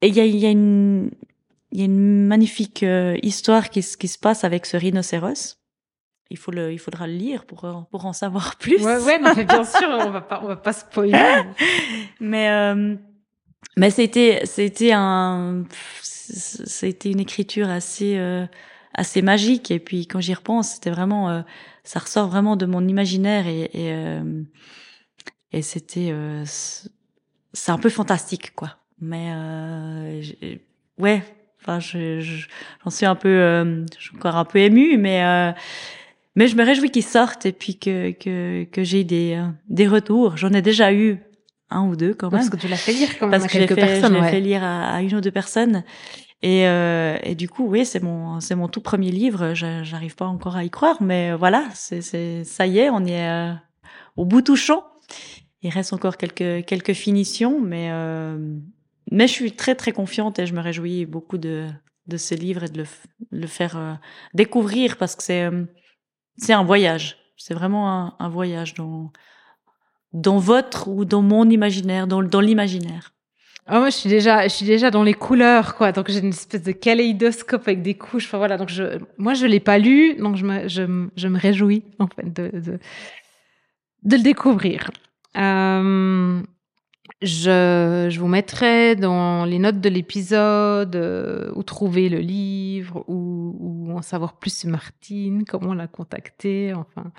Et 0.00 0.08
il 0.08 0.14
y 0.14 0.20
a, 0.20 0.24
y 0.24 0.46
a 0.46 0.50
une 0.50 1.10
il 1.72 1.78
y 1.78 1.82
a 1.82 1.84
une 1.84 2.26
magnifique 2.26 2.82
euh, 2.82 3.16
histoire 3.22 3.70
qui, 3.70 3.80
qui 3.82 4.08
se 4.08 4.18
passe 4.18 4.44
avec 4.44 4.66
ce 4.66 4.76
rhinocéros. 4.76 5.58
Il 6.30 6.38
faut 6.38 6.50
le, 6.50 6.72
il 6.72 6.78
faudra 6.78 7.06
le 7.06 7.12
lire 7.12 7.44
pour 7.44 7.86
pour 7.90 8.06
en 8.06 8.12
savoir 8.12 8.56
plus. 8.58 8.82
Ouais, 8.82 8.98
ouais, 8.98 9.18
non, 9.18 9.32
mais 9.36 9.44
bien 9.44 9.64
sûr, 9.64 9.88
on 9.88 10.10
va 10.10 10.20
pas, 10.22 10.40
on 10.42 10.48
va 10.48 10.56
pas 10.56 10.72
spoiler. 10.72 11.42
mais 12.20 12.48
euh, 12.48 12.96
mais 13.76 13.90
c'était 13.90 14.40
c'était 14.44 14.92
un 14.92 15.64
c'était 16.02 17.10
une 17.10 17.20
écriture 17.20 17.68
assez 17.68 18.16
euh, 18.16 18.46
assez 18.94 19.20
magique 19.20 19.70
et 19.70 19.80
puis 19.80 20.06
quand 20.06 20.20
j'y 20.20 20.34
repense, 20.34 20.74
c'était 20.74 20.90
vraiment 20.90 21.44
ça 21.84 22.00
ressort 22.00 22.28
vraiment 22.28 22.56
de 22.56 22.66
mon 22.66 22.86
imaginaire 22.88 23.46
et, 23.46 23.70
et 23.74 24.20
et 25.52 25.62
c'était 25.62 26.10
euh, 26.12 26.44
c'est 27.52 27.72
un 27.72 27.78
peu 27.78 27.88
fantastique 27.88 28.54
quoi. 28.54 28.76
Mais 29.00 29.32
euh, 29.34 30.22
ouais 30.98 31.22
enfin 31.60 31.80
je 31.80 32.20
j'en 32.84 32.90
suis 32.90 33.06
un 33.06 33.14
peu 33.14 33.28
euh, 33.28 33.84
je 33.98 34.02
suis 34.02 34.16
encore 34.16 34.36
un 34.36 34.44
peu 34.44 34.58
émue 34.58 34.96
mais 34.96 35.24
euh, 35.24 35.52
mais 36.36 36.48
je 36.48 36.56
me 36.56 36.64
réjouis 36.64 36.90
qu'ils 36.90 37.04
sortent 37.04 37.46
et 37.46 37.52
puis 37.52 37.78
que 37.78 38.12
que 38.12 38.64
que 38.64 38.84
j'ai 38.84 39.04
des 39.04 39.34
euh, 39.34 39.48
des 39.68 39.86
retours. 39.88 40.36
J'en 40.36 40.52
ai 40.52 40.62
déjà 40.62 40.92
eu 40.92 41.18
un 41.70 41.82
ou 41.86 41.96
deux 41.96 42.14
quand 42.14 42.30
même. 42.30 42.40
parce 42.40 42.50
que 42.50 42.56
tu 42.56 42.68
l'as 42.68 42.76
fait 42.76 42.92
lire 42.92 43.18
quand 43.18 43.26
même 43.26 43.40
parce 43.40 43.44
à 43.44 43.48
que 43.48 43.64
quelques 43.64 43.74
fait, 43.74 43.86
personnes 43.86 44.14
je 44.14 44.20
ouais. 44.20 44.30
fait 44.30 44.40
lire 44.40 44.62
à, 44.62 44.94
à, 44.94 45.02
une 45.02 45.14
ou 45.14 45.20
deux 45.20 45.30
personnes. 45.30 45.84
Et 46.42 46.66
euh, 46.66 47.18
et 47.22 47.34
du 47.34 47.48
coup 47.48 47.66
oui 47.66 47.84
c'est 47.84 48.02
mon 48.02 48.40
c'est 48.40 48.54
mon 48.54 48.68
tout 48.68 48.80
premier 48.80 49.10
livre. 49.10 49.54
J'arrive 49.54 50.14
pas 50.14 50.26
encore 50.26 50.56
à 50.56 50.64
y 50.64 50.70
croire 50.70 51.02
mais 51.02 51.34
voilà 51.34 51.64
c'est 51.74 52.00
c'est 52.00 52.44
ça 52.44 52.66
y 52.66 52.78
est 52.78 52.90
on 52.90 53.04
y 53.04 53.12
est 53.12 53.52
au 54.16 54.24
bout 54.24 54.42
touchant 54.42 54.84
il 55.62 55.70
reste 55.70 55.92
encore 55.92 56.16
quelques 56.16 56.64
quelques 56.66 56.94
finitions, 56.94 57.60
mais 57.60 57.90
euh, 57.90 58.38
mais 59.10 59.26
je 59.26 59.32
suis 59.32 59.52
très 59.52 59.74
très 59.74 59.92
confiante 59.92 60.38
et 60.38 60.46
je 60.46 60.54
me 60.54 60.60
réjouis 60.60 61.06
beaucoup 61.06 61.38
de 61.38 61.68
de 62.06 62.16
ce 62.16 62.34
livre 62.34 62.64
et 62.64 62.68
de 62.68 62.78
le, 62.78 62.86
le 63.30 63.46
faire 63.46 63.76
euh, 63.76 63.94
découvrir 64.34 64.96
parce 64.96 65.16
que 65.16 65.22
c'est 65.22 65.50
c'est 66.38 66.52
un 66.52 66.64
voyage. 66.64 67.16
C'est 67.36 67.54
vraiment 67.54 68.20
un, 68.20 68.28
voyage 68.28 68.74
dans 68.74 69.12
dans 70.12 70.38
votre 70.38 70.88
ou 70.88 71.04
dans 71.06 71.22
mon 71.22 71.48
imaginaire, 71.48 72.06
dans 72.06 72.22
dans 72.22 72.40
l'imaginaire. 72.40 73.14
Moi, 73.68 73.90
je 73.90 73.96
suis 73.96 74.10
déjà, 74.10 74.48
je 74.48 74.52
suis 74.52 74.66
déjà 74.66 74.90
dans 74.90 75.04
les 75.04 75.14
couleurs, 75.14 75.76
quoi. 75.76 75.92
Donc, 75.92 76.10
j'ai 76.10 76.18
une 76.18 76.30
espèce 76.30 76.64
de 76.64 76.72
kaléidoscope 76.72 77.62
avec 77.68 77.82
des 77.82 77.94
couches. 77.94 78.26
Enfin, 78.26 78.38
voilà. 78.38 78.56
Donc, 78.56 78.68
je, 78.68 78.98
moi, 79.16 79.34
je 79.34 79.46
l'ai 79.46 79.60
pas 79.60 79.78
lu, 79.78 80.16
donc 80.16 80.34
je 80.36 80.44
me, 80.44 80.66
je, 80.66 81.08
je 81.14 81.28
me 81.28 81.38
réjouis, 81.38 81.84
en 82.00 82.08
fait, 82.08 82.32
de, 82.32 82.50
de 84.02 84.16
le 84.16 84.22
découvrir. 84.22 84.90
Euh, 85.36 86.42
je, 87.22 88.08
je, 88.10 88.20
vous 88.20 88.26
mettrai 88.26 88.96
dans 88.96 89.44
les 89.44 89.58
notes 89.58 89.80
de 89.80 89.88
l'épisode 89.88 90.96
euh, 90.96 91.52
où 91.54 91.62
trouver 91.62 92.08
le 92.08 92.18
livre, 92.18 93.04
ou 93.08 93.92
en 93.94 94.02
savoir 94.02 94.34
plus 94.38 94.56
sur 94.56 94.70
Martine, 94.70 95.44
comment 95.44 95.74
la 95.74 95.86
contacter, 95.86 96.72
enfin, 96.74 97.12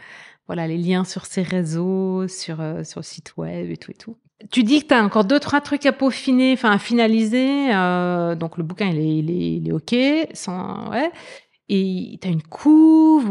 voilà, 0.47 0.67
les 0.67 0.77
liens 0.77 1.03
sur 1.03 1.25
ses 1.25 1.43
réseaux, 1.43 2.27
sur, 2.27 2.61
euh, 2.61 2.83
sur 2.83 2.99
le 2.99 3.05
site 3.05 3.37
web 3.37 3.69
et 3.69 3.77
tout 3.77 3.91
et 3.91 3.95
tout. 3.95 4.17
Tu 4.49 4.63
dis 4.63 4.81
que 4.81 4.87
tu 4.87 4.93
as 4.95 5.03
encore 5.03 5.23
deux, 5.23 5.39
trois 5.39 5.61
trucs 5.61 5.85
à 5.85 5.91
peaufiner, 5.91 6.53
enfin, 6.53 6.71
à 6.71 6.79
finaliser. 6.79 7.67
Donc, 8.37 8.57
le 8.57 8.63
bouquin, 8.63 8.87
il 8.87 9.29
est, 9.29 9.57
il 9.57 9.67
est, 9.69 9.71
OK. 9.71 9.95
Sans, 10.33 10.89
ouais. 10.89 11.11
Et 11.69 12.17
tu 12.19 12.27
as 12.27 12.31
une 12.31 12.41
couve, 12.41 13.27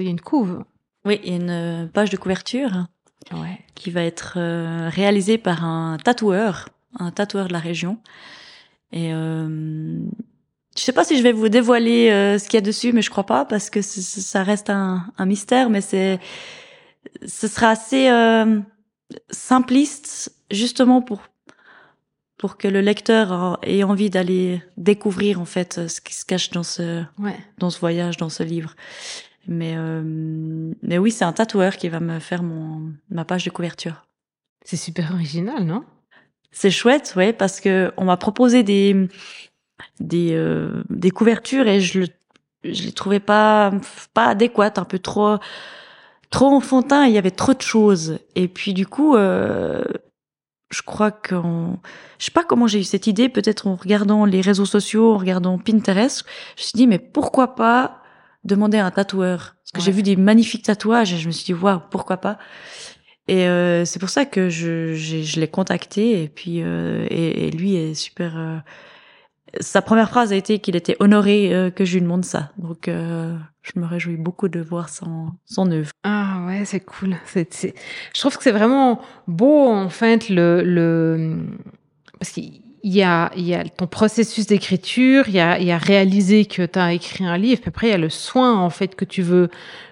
il 0.00 0.04
y 0.04 0.08
a 0.08 0.10
une 0.10 0.20
couve. 0.20 0.64
Oui, 1.04 1.20
il 1.22 1.30
y 1.30 1.32
a 1.32 1.36
une 1.36 1.90
page 1.90 2.10
de 2.10 2.16
couverture 2.16 2.88
Ouais. 3.32 3.58
qui 3.74 3.90
va 3.90 4.02
être 4.02 4.34
euh, 4.36 4.88
réalisée 4.90 5.38
par 5.38 5.64
un 5.64 5.96
tatoueur, 6.02 6.68
un 6.98 7.10
tatoueur 7.10 7.48
de 7.48 7.52
la 7.52 7.58
région. 7.58 7.98
Et 8.92 9.12
euh, 9.14 9.98
je 10.76 10.80
sais 10.82 10.92
pas 10.92 11.04
si 11.04 11.16
je 11.16 11.22
vais 11.22 11.32
vous 11.32 11.48
dévoiler 11.48 12.10
euh, 12.10 12.38
ce 12.38 12.44
qu'il 12.48 12.54
y 12.54 12.58
a 12.58 12.60
dessus, 12.62 12.92
mais 12.92 13.00
je 13.02 13.10
crois 13.10 13.24
pas 13.26 13.44
parce 13.44 13.70
que 13.70 13.80
ça 13.82 14.42
reste 14.42 14.70
un, 14.70 15.06
un 15.16 15.26
mystère. 15.26 15.70
Mais 15.70 15.80
c'est, 15.80 16.18
ce 17.26 17.48
sera 17.48 17.68
assez 17.70 18.08
euh, 18.10 18.58
simpliste, 19.30 20.34
justement 20.50 21.00
pour 21.02 21.20
pour 22.38 22.56
que 22.56 22.66
le 22.66 22.80
lecteur 22.80 23.60
ait 23.62 23.84
envie 23.84 24.10
d'aller 24.10 24.60
découvrir 24.76 25.40
en 25.40 25.44
fait 25.44 25.86
ce 25.86 26.00
qui 26.00 26.12
se 26.12 26.24
cache 26.24 26.50
dans 26.50 26.64
ce 26.64 27.04
Ouais. 27.20 27.36
dans 27.58 27.70
ce 27.70 27.78
voyage, 27.78 28.16
dans 28.16 28.30
ce 28.30 28.42
livre. 28.42 28.74
Mais 29.48 29.74
euh, 29.76 30.02
mais 30.82 30.98
oui, 30.98 31.10
c'est 31.10 31.24
un 31.24 31.32
tatoueur 31.32 31.76
qui 31.76 31.88
va 31.88 32.00
me 32.00 32.18
faire 32.20 32.42
mon 32.42 32.92
ma 33.10 33.24
page 33.24 33.44
de 33.44 33.50
couverture. 33.50 34.06
C'est 34.64 34.76
super 34.76 35.12
original, 35.12 35.64
non? 35.64 35.84
C'est 36.52 36.70
chouette, 36.70 37.14
ouais, 37.16 37.32
parce 37.32 37.60
que 37.60 37.92
on 37.96 38.04
m'a 38.04 38.16
proposé 38.16 38.62
des 38.62 39.08
des 40.00 40.34
euh, 40.34 40.84
des 40.90 41.10
couvertures 41.10 41.66
et 41.66 41.80
je 41.80 42.00
le 42.00 42.06
je 42.64 42.84
les 42.84 42.92
trouvais 42.92 43.20
pas 43.20 43.72
pas 44.14 44.26
adéquates, 44.26 44.78
un 44.78 44.84
peu 44.84 44.98
trop 44.98 45.38
trop 46.30 46.46
enfantin. 46.46 47.06
Il 47.06 47.12
y 47.12 47.18
avait 47.18 47.30
trop 47.30 47.54
de 47.54 47.62
choses. 47.62 48.18
Et 48.36 48.48
puis 48.48 48.74
du 48.74 48.86
coup, 48.86 49.16
euh, 49.16 49.82
je 50.70 50.82
crois 50.82 51.10
qu'on 51.10 51.78
je 52.18 52.26
sais 52.26 52.30
pas 52.30 52.44
comment 52.44 52.68
j'ai 52.68 52.80
eu 52.80 52.84
cette 52.84 53.08
idée. 53.08 53.28
Peut-être 53.28 53.66
en 53.66 53.74
regardant 53.74 54.24
les 54.24 54.40
réseaux 54.40 54.66
sociaux, 54.66 55.14
en 55.14 55.18
regardant 55.18 55.58
Pinterest, 55.58 56.24
je 56.56 56.62
me 56.62 56.66
suis 56.66 56.76
dit 56.76 56.86
mais 56.86 56.98
pourquoi 57.00 57.56
pas 57.56 58.01
demander 58.44 58.78
à 58.78 58.86
un 58.86 58.90
tatoueur 58.90 59.56
Parce 59.62 59.72
que 59.72 59.80
j'ai 59.80 59.92
vu 59.92 60.02
des 60.02 60.16
magnifiques 60.16 60.64
tatouages 60.64 61.12
et 61.12 61.18
je 61.18 61.26
me 61.26 61.32
suis 61.32 61.44
dit 61.44 61.54
waouh 61.54 61.80
pourquoi 61.90 62.16
pas? 62.18 62.38
Et 63.28 63.46
euh, 63.46 63.84
c'est 63.84 63.98
pour 64.00 64.08
ça 64.10 64.24
que 64.24 64.48
je, 64.48 64.94
j'ai- 64.94 65.22
je 65.22 65.38
l'ai 65.40 65.48
contacté 65.48 66.22
et 66.22 66.28
puis 66.28 66.62
euh, 66.62 67.06
et, 67.10 67.46
et 67.46 67.50
lui 67.52 67.76
est 67.76 67.94
super. 67.94 68.36
euh, 68.36 68.58
sa 69.60 69.82
première 69.82 70.08
phrase 70.08 70.32
a 70.32 70.36
été 70.36 70.58
qu'il 70.60 70.76
était 70.76 70.96
honoré 70.98 71.54
euh, 71.54 71.70
que 71.70 71.84
je 71.84 71.94
lui 71.94 72.02
demande 72.02 72.24
ça. 72.24 72.50
Donc 72.58 72.88
euh, 72.88 73.36
je 73.62 73.78
me 73.78 73.86
réjouis 73.86 74.16
beaucoup 74.16 74.48
de 74.48 74.60
voir 74.60 74.88
son 74.88 75.28
son 75.44 75.70
œuvre. 75.70 75.90
Ah 76.04 76.42
ouais, 76.46 76.64
c'est 76.64 76.80
cool. 76.80 77.16
C'est, 77.26 77.52
c'est- 77.52 77.74
Je 78.14 78.20
trouve 78.20 78.36
que 78.36 78.42
c'est 78.42 78.50
vraiment 78.52 79.00
beau 79.28 79.68
en 79.68 79.88
fait 79.90 80.28
le, 80.30 80.62
le... 80.64 81.46
parce 82.18 82.30
qu'il 82.32 82.61
y 82.82 83.02
a, 83.02 83.30
il 83.36 83.46
y 83.46 83.54
a 83.54 83.64
ton 83.64 83.86
processus 83.86 84.46
d'écriture, 84.46 85.24
il 85.28 85.34
y 85.34 85.40
a, 85.40 85.58
il 85.58 85.66
y 85.66 85.70
a 85.72 85.78
réaliser 85.78 86.46
que 86.46 86.66
tu 86.66 86.78
as 86.78 86.92
écrit 86.92 87.24
un 87.24 87.38
livre, 87.38 87.60
puis 87.60 87.68
après 87.68 87.88
il 87.88 87.90
y 87.90 87.94
a 87.94 87.98
le 87.98 88.08
soin 88.08 88.58
en 88.58 88.70
fait 88.70 88.94
que 88.96 89.04
tu 89.04 89.22
veux 89.22 89.50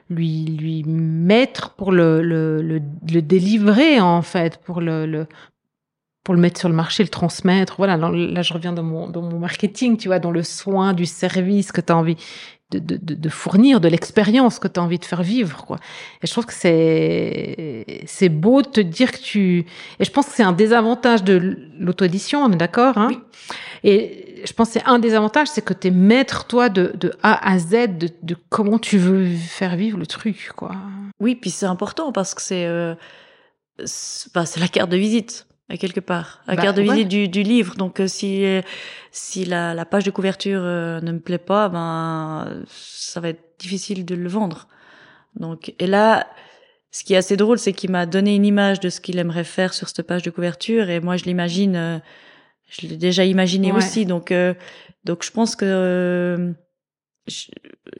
lui 0.08 0.44
lui 0.44 0.82
mettre 0.84 1.74
pour 1.74 1.92
le 1.92 2.20
le, 2.22 2.62
le, 2.62 2.80
le 3.12 3.22
délivrer 3.22 4.00
en 4.00 4.22
fait, 4.22 4.58
pour 4.58 4.80
le, 4.80 5.06
le 5.06 5.26
pour 6.24 6.34
le 6.34 6.40
mettre 6.40 6.58
sur 6.60 6.68
le 6.68 6.74
marché, 6.74 7.02
le 7.02 7.08
transmettre. 7.08 7.76
Voilà, 7.78 7.96
là, 7.96 8.10
là, 8.10 8.42
je 8.42 8.52
reviens 8.52 8.72
dans 8.72 8.82
mon, 8.82 9.08
dans 9.08 9.22
mon 9.22 9.38
marketing, 9.38 9.96
tu 9.96 10.08
vois, 10.08 10.18
dans 10.18 10.30
le 10.30 10.42
soin 10.42 10.92
du 10.92 11.06
service 11.06 11.72
que 11.72 11.80
tu 11.80 11.92
as 11.92 11.96
envie 11.96 12.16
de, 12.70 12.78
de, 12.78 13.14
de, 13.14 13.28
fournir, 13.28 13.80
de 13.80 13.88
l'expérience 13.88 14.58
que 14.58 14.68
tu 14.68 14.78
as 14.78 14.82
envie 14.82 14.98
de 14.98 15.04
faire 15.04 15.22
vivre, 15.22 15.64
quoi. 15.64 15.78
Et 16.22 16.26
je 16.26 16.32
trouve 16.32 16.46
que 16.46 16.54
c'est, 16.54 18.04
c'est 18.06 18.28
beau 18.28 18.62
de 18.62 18.68
te 18.68 18.80
dire 18.80 19.12
que 19.12 19.18
tu, 19.18 19.66
et 19.98 20.04
je 20.04 20.10
pense 20.10 20.26
que 20.26 20.32
c'est 20.32 20.42
un 20.42 20.52
désavantage 20.52 21.24
de 21.24 21.58
l'auto-édition, 21.78 22.42
on 22.44 22.52
est 22.52 22.56
d'accord, 22.56 22.98
hein? 22.98 23.08
Oui. 23.10 23.18
Et 23.82 24.42
je 24.44 24.52
pense 24.52 24.68
que 24.68 24.74
c'est 24.74 24.86
un 24.86 24.98
des 24.98 25.14
avantages, 25.14 25.48
c'est 25.48 25.64
que 25.64 25.74
tu 25.74 25.88
es 25.88 25.90
maître, 25.90 26.46
toi, 26.46 26.68
de, 26.68 26.92
de 26.98 27.12
A 27.22 27.50
à 27.50 27.58
Z, 27.58 27.98
de, 27.98 28.08
de 28.22 28.36
comment 28.48 28.78
tu 28.78 28.98
veux 28.98 29.26
faire 29.34 29.76
vivre 29.76 29.98
le 29.98 30.06
truc, 30.06 30.50
quoi. 30.54 30.72
Oui, 31.20 31.34
puis 31.34 31.50
c'est 31.50 31.66
important 31.66 32.12
parce 32.12 32.34
que 32.34 32.42
c'est 32.42 32.66
euh, 32.66 32.94
c'est 33.84 34.32
bah, 34.32 34.46
c'est 34.46 34.60
la 34.60 34.68
carte 34.68 34.90
de 34.90 34.96
visite 34.96 35.46
à 35.70 35.76
quelque 35.76 36.00
part, 36.00 36.42
la 36.46 36.56
Bah, 36.56 36.62
carte 36.62 36.76
de 36.76 36.82
ouais. 36.82 36.88
visite 36.92 37.08
du, 37.08 37.28
du 37.28 37.42
livre. 37.42 37.76
Donc 37.76 38.00
euh, 38.00 38.06
si 38.08 38.44
si 39.12 39.44
la, 39.44 39.72
la 39.74 39.84
page 39.84 40.04
de 40.04 40.10
couverture 40.10 40.60
euh, 40.62 41.00
ne 41.00 41.12
me 41.12 41.20
plaît 41.20 41.38
pas, 41.38 41.68
ben 41.68 42.62
ça 42.68 43.20
va 43.20 43.28
être 43.30 43.42
difficile 43.58 44.04
de 44.04 44.14
le 44.14 44.28
vendre. 44.28 44.66
Donc 45.36 45.72
et 45.78 45.86
là, 45.86 46.26
ce 46.90 47.04
qui 47.04 47.14
est 47.14 47.16
assez 47.16 47.36
drôle, 47.36 47.58
c'est 47.58 47.72
qu'il 47.72 47.90
m'a 47.90 48.04
donné 48.04 48.34
une 48.34 48.44
image 48.44 48.80
de 48.80 48.88
ce 48.90 49.00
qu'il 49.00 49.18
aimerait 49.18 49.44
faire 49.44 49.72
sur 49.72 49.88
cette 49.88 50.06
page 50.06 50.22
de 50.22 50.30
couverture 50.30 50.90
et 50.90 50.98
moi 51.00 51.16
je 51.16 51.24
l'imagine, 51.24 51.76
euh, 51.76 51.98
je 52.68 52.88
l'ai 52.88 52.96
déjà 52.96 53.24
imaginé 53.24 53.70
Ouais. 53.70 53.78
aussi. 53.78 54.06
Donc 54.06 54.32
euh, 54.32 54.54
donc 55.04 55.22
je 55.24 55.30
pense 55.30 55.54
que 55.56 55.64
euh, 55.64 56.52
je, 57.28 57.46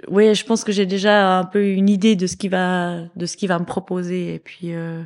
ouais, 0.09 0.35
je 0.35 0.45
pense 0.45 0.65
que 0.65 0.73
j'ai 0.73 0.87
déjà 0.87 1.39
un 1.39 1.45
peu 1.45 1.65
une 1.65 1.89
idée 1.89 2.17
de 2.17 2.27
ce 2.27 2.37
qu'il 2.37 2.51
va 2.51 3.03
de 3.15 3.27
ce 3.27 3.37
qu'il 3.37 3.49
va 3.49 3.59
me 3.61 3.65
proposer 3.65 4.35
et 4.35 4.39
puis 4.41 4.75
euh, 4.75 5.03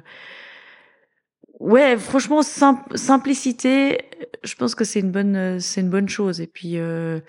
ouais, 1.64 1.96
franchement 1.98 2.42
sim- 2.42 2.84
simplicité, 2.94 3.98
je 4.42 4.54
pense 4.54 4.74
que 4.74 4.84
c'est 4.84 5.00
une 5.00 5.10
bonne 5.10 5.58
c'est 5.60 5.80
une 5.80 5.90
bonne 5.90 6.08
chose 6.08 6.40
et 6.40 6.46
puis 6.46 6.78
euh, 6.78 7.20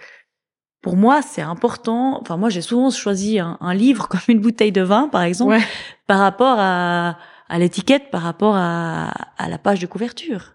pour 0.81 0.95
moi, 0.97 1.23
c'est 1.23 1.41
important. 1.41 2.19
Enfin, 2.21 2.37
moi, 2.37 2.49
j'ai 2.49 2.61
souvent 2.61 2.91
choisi 2.91 3.39
un, 3.39 3.57
un 3.59 3.73
livre 3.73 4.07
comme 4.11 4.21
une 4.27 4.39
bouteille 4.39 4.71
de 4.71 4.83
vin, 4.83 5.07
par 5.07 5.23
exemple, 5.23 5.53
Ouais. 5.53 5.63
par 6.05 6.19
rapport 6.19 6.57
à, 6.59 7.17
à 7.49 7.57
l'étiquette, 7.57 8.11
par 8.11 8.21
rapport 8.21 8.55
à, 8.55 9.09
à 9.37 9.49
la 9.49 9.57
page 9.57 9.79
de 9.79 9.87
couverture. 9.87 10.53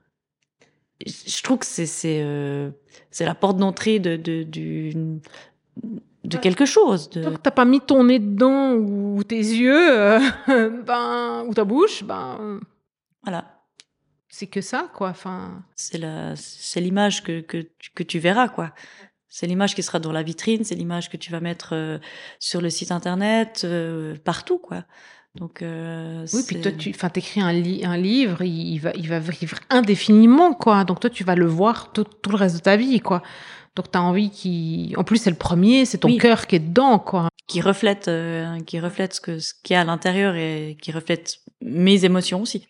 Je 1.05 1.43
trouve 1.43 1.59
que 1.59 1.67
c'est 1.67 1.87
c'est 1.87 2.21
euh, 2.23 2.71
c'est 3.11 3.25
la 3.25 3.35
porte 3.35 3.57
d'entrée 3.57 3.99
de 3.99 4.15
de 4.17 4.43
du 4.45 4.93
de 6.25 6.37
quelque 6.37 6.67
chose. 6.67 7.09
De... 7.11 7.25
Tant 7.25 7.33
que 7.33 7.39
t'as 7.41 7.51
pas 7.51 7.65
mis 7.65 7.81
ton 7.81 8.05
nez 8.05 8.19
dedans 8.21 8.75
ou 8.75 9.25
tes 9.25 9.37
yeux, 9.39 9.99
euh, 9.99 10.21
ben, 10.87 11.45
ou 11.49 11.55
ta 11.55 11.65
bouche, 11.65 12.05
ben, 12.05 12.61
Voilà, 13.25 13.60
c'est 14.31 14.47
que 14.47 14.61
ça, 14.61 14.89
quoi. 14.95 15.09
Enfin, 15.11 15.63
c'est 15.77 15.99
la 15.99 16.35
c'est 16.37 16.81
l'image 16.81 17.23
que 17.23 17.41
que 17.41 17.59
tu- 17.79 17.91
que 17.95 18.03
tu 18.03 18.19
verras 18.19 18.49
quoi. 18.49 18.73
C'est 19.29 19.47
l'image 19.47 19.75
qui 19.75 19.83
sera 19.83 19.99
dans 20.01 20.13
la 20.13 20.23
vitrine, 20.23 20.65
c'est 20.65 20.75
l'image 20.75 21.09
que 21.11 21.17
tu 21.17 21.31
vas 21.31 21.41
mettre 21.41 21.71
euh, 21.75 21.99
sur 22.41 22.61
le 22.61 22.71
site 22.71 22.91
internet, 22.93 23.63
euh, 23.65 24.17
partout 24.25 24.59
quoi. 24.59 24.85
Donc 25.37 25.63
euh, 25.63 26.27
oui, 26.33 26.43
puis 26.45 26.61
toi, 26.61 26.73
tu, 26.73 26.91
enfin, 26.91 27.09
t'écris 27.09 27.41
un, 27.41 27.53
li- 27.53 27.85
un 27.85 27.97
livre, 27.97 28.43
il, 28.43 28.73
il 28.75 28.79
va, 28.81 28.91
il 28.97 29.09
va 29.09 29.21
vivre 29.21 29.59
indéfiniment, 29.71 30.53
quoi. 30.55 30.83
Donc 30.85 30.99
toi, 30.99 31.09
tu 31.11 31.23
vas 31.23 31.37
le 31.37 31.47
voir 31.47 31.93
tout, 31.93 32.03
tout 32.03 32.31
le 32.31 32.37
reste 32.37 32.57
de 32.57 32.61
ta 32.63 32.77
vie, 32.77 32.99
quoi. 33.01 33.23
Donc 33.77 33.91
t'as 33.93 34.01
envie 34.01 34.31
qu'il, 34.31 34.97
en 34.99 35.05
plus, 35.05 35.19
c'est 35.19 35.31
le 35.31 35.37
premier, 35.37 35.85
c'est 35.85 35.99
ton 35.99 36.09
Oui. 36.09 36.19
cœur 36.19 36.49
qui 36.49 36.57
est 36.57 36.59
dedans, 36.61 36.99
quoi. 36.99 37.29
qui 37.47 37.61
reflète 37.61 38.09
euh, 38.09 38.59
qui 38.63 38.81
reflète 38.81 39.15
ce 39.15 39.21
que 39.21 39.39
ce 39.39 39.55
qu'il 39.63 39.75
y 39.75 39.77
a 39.77 39.83
à 39.83 39.85
l'intérieur 39.85 40.35
et 40.35 40.77
qui 40.83 40.91
reflète 40.91 41.37
mes 41.61 42.05
émotions 42.05 42.43
aussi. 42.43 42.67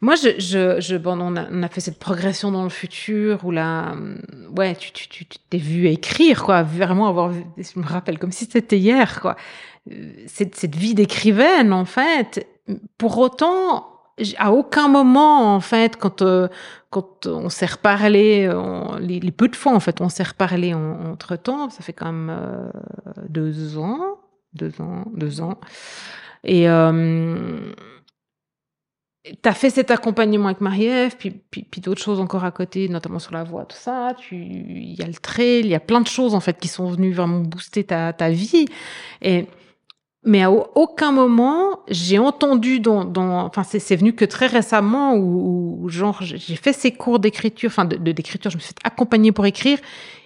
Moi, 0.00 0.16
je, 0.16 0.38
je, 0.38 0.80
je 0.80 0.96
bon, 0.96 1.18
on 1.20 1.34
a, 1.36 1.46
on 1.50 1.62
a 1.62 1.68
fait 1.68 1.80
cette 1.80 1.98
progression 1.98 2.50
dans 2.50 2.64
le 2.64 2.68
futur 2.68 3.44
où 3.44 3.50
là, 3.50 3.92
hum, 3.92 4.18
ouais, 4.56 4.74
tu, 4.76 4.92
tu, 4.92 5.08
tu 5.08 5.24
t'es 5.48 5.56
vu 5.58 5.86
écrire, 5.86 6.42
quoi, 6.44 6.62
vraiment 6.62 7.08
avoir, 7.08 7.30
vu- 7.30 7.44
je 7.56 7.78
me 7.80 7.84
rappelle 7.86 8.18
comme 8.18 8.32
si 8.32 8.44
c'était 8.44 8.78
hier, 8.78 9.20
quoi. 9.20 9.36
Euh, 9.90 10.12
Cette, 10.26 10.56
cette 10.56 10.74
vie 10.76 10.94
d'écrivaine, 10.94 11.72
en 11.72 11.84
fait. 11.86 12.46
Pour 12.98 13.16
autant, 13.18 13.86
à 14.38 14.52
aucun 14.52 14.88
moment, 14.88 15.54
en 15.54 15.60
fait, 15.60 15.96
quand, 15.96 16.20
euh, 16.22 16.48
quand 16.90 17.26
on 17.26 17.48
s'est 17.48 17.66
reparlé, 17.66 18.50
on- 18.54 18.96
les, 18.98 19.20
peu 19.30 19.48
de 19.48 19.56
fois, 19.56 19.72
en 19.72 19.80
fait, 19.80 20.00
on 20.02 20.08
s'est 20.10 20.22
reparlé 20.22 20.74
entre 20.74 21.36
temps, 21.36 21.70
ça 21.70 21.82
fait 21.82 21.92
quand 21.94 22.12
même 22.12 22.30
euh, 22.30 22.70
deux 23.28 23.78
ans, 23.78 24.18
deux 24.52 24.72
ans, 24.82 25.04
deux 25.14 25.40
ans. 25.40 25.58
Et, 26.44 26.68
euh, 26.68 27.72
T'as 29.40 29.54
fait 29.54 29.70
cet 29.70 29.90
accompagnement 29.90 30.46
avec 30.46 30.60
Marie-Ève, 30.60 31.16
puis, 31.16 31.30
puis, 31.30 31.80
d'autres 31.80 32.02
choses 32.02 32.20
encore 32.20 32.44
à 32.44 32.50
côté, 32.50 32.90
notamment 32.90 33.18
sur 33.18 33.32
la 33.32 33.42
voix, 33.42 33.64
tout 33.64 33.76
ça. 33.76 34.14
Tu, 34.18 34.36
il 34.36 34.94
y 34.94 35.02
a 35.02 35.06
le 35.06 35.14
trail, 35.14 35.60
il 35.60 35.68
y 35.68 35.74
a 35.74 35.80
plein 35.80 36.02
de 36.02 36.06
choses 36.06 36.34
en 36.34 36.40
fait 36.40 36.58
qui 36.58 36.68
sont 36.68 36.90
venues 36.90 37.12
vraiment 37.12 37.40
booster 37.40 37.84
ta, 37.84 38.12
ta 38.12 38.28
vie. 38.28 38.66
Et 39.22 39.46
mais 40.24 40.42
à 40.42 40.50
au- 40.50 40.66
aucun 40.74 41.12
moment 41.12 41.80
j'ai 41.88 42.18
entendu 42.18 42.80
dans, 42.80 43.04
dans 43.04 43.44
enfin 43.44 43.62
c'est 43.62 43.78
c'est 43.78 43.96
venu 43.96 44.14
que 44.14 44.24
très 44.24 44.46
récemment 44.46 45.14
où, 45.14 45.78
où, 45.82 45.88
genre 45.88 46.18
j'ai 46.22 46.56
fait 46.56 46.72
ces 46.72 46.92
cours 46.92 47.18
d'écriture, 47.18 47.68
enfin 47.68 47.84
de 47.84 47.96
d'écriture, 48.12 48.50
je 48.50 48.56
me 48.56 48.60
suis 48.60 48.68
fait 48.68 48.78
accompagner 48.84 49.32
pour 49.32 49.44
écrire 49.46 49.78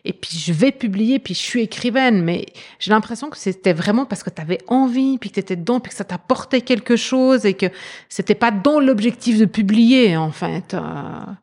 et 0.05 0.13
puis 0.13 0.31
je 0.39 0.53
vais 0.53 0.71
publier, 0.73 1.19
puis 1.19 1.35
je 1.35 1.41
suis 1.41 1.61
écrivaine, 1.63 2.23
mais 2.23 2.47
j'ai 2.79 2.91
l'impression 2.93 3.29
que 3.29 3.37
c'était 3.37 3.73
vraiment 3.73 4.07
parce 4.07 4.23
que 4.23 4.31
tu 4.31 4.41
avais 4.41 4.59
envie, 4.69 5.19
puis 5.19 5.29
que 5.31 5.35
tu 5.35 5.41
étais 5.41 5.57
dedans, 5.57 5.81
puis 5.81 5.91
que 5.91 5.97
ça 5.97 6.05
t'apportait 6.05 6.61
quelque 6.63 6.95
chose 6.97 7.45
et 7.45 7.55
que 7.55 7.67
c'était 8.09 8.37
pas 8.37 8.51
dans 8.53 8.79
l'objectif 8.81 9.39
de 9.39 9.45
publier 9.45 10.17
en 10.17 10.31
fait. 10.31 10.75
Euh, 10.75 10.81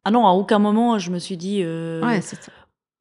Ah 0.05 0.11
non, 0.11 0.25
à 0.25 0.31
aucun 0.31 0.59
moment 0.59 0.97
je 0.97 1.11
me 1.11 1.19
suis 1.19 1.37
dit 1.37 1.59
euh, 1.63 2.01
Ouais, 2.05 2.21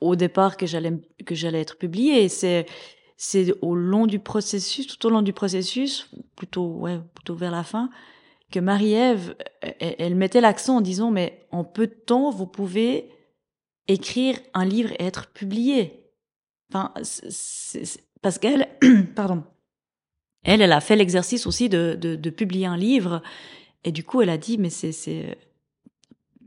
au 0.00 0.16
départ 0.16 0.56
que 0.56 0.66
j'allais 0.66 0.92
que 1.24 1.34
j'allais 1.34 1.60
être 1.60 1.78
publiée. 1.78 2.28
C'est 2.28 2.66
c'est 3.16 3.52
au 3.62 3.74
long 3.74 4.06
du 4.06 4.18
processus, 4.18 4.86
tout 4.86 5.06
au 5.06 5.10
long 5.10 5.22
du 5.22 5.32
processus, 5.32 6.10
plutôt, 6.36 6.66
ouais, 6.66 7.00
plutôt 7.14 7.34
vers 7.34 7.50
la 7.50 7.62
fin, 7.62 7.90
que 8.50 8.60
Marie-Ève, 8.60 9.36
elle, 9.80 10.14
mettait 10.14 10.40
l'accent 10.40 10.76
en 10.76 10.80
disant, 10.80 11.10
mais 11.10 11.46
en 11.50 11.64
peu 11.64 11.86
de 11.86 11.94
temps, 11.94 12.30
vous 12.30 12.46
pouvez 12.46 13.10
écrire 13.88 14.38
un 14.52 14.64
livre 14.64 14.92
et 14.92 15.04
être 15.04 15.28
publié. 15.28 16.04
Enfin, 16.70 16.92
parce 18.22 18.38
qu'elle, 18.38 18.68
pardon, 19.14 19.44
elle, 20.42 20.62
elle 20.62 20.72
a 20.72 20.80
fait 20.80 20.96
l'exercice 20.96 21.46
aussi 21.46 21.68
de, 21.68 21.96
de, 22.00 22.16
de, 22.16 22.30
publier 22.30 22.66
un 22.66 22.76
livre, 22.76 23.22
et 23.82 23.92
du 23.92 24.04
coup, 24.04 24.20
elle 24.22 24.30
a 24.30 24.38
dit, 24.38 24.58
mais 24.58 24.70
c'est, 24.70 24.92
c'est 24.92 25.38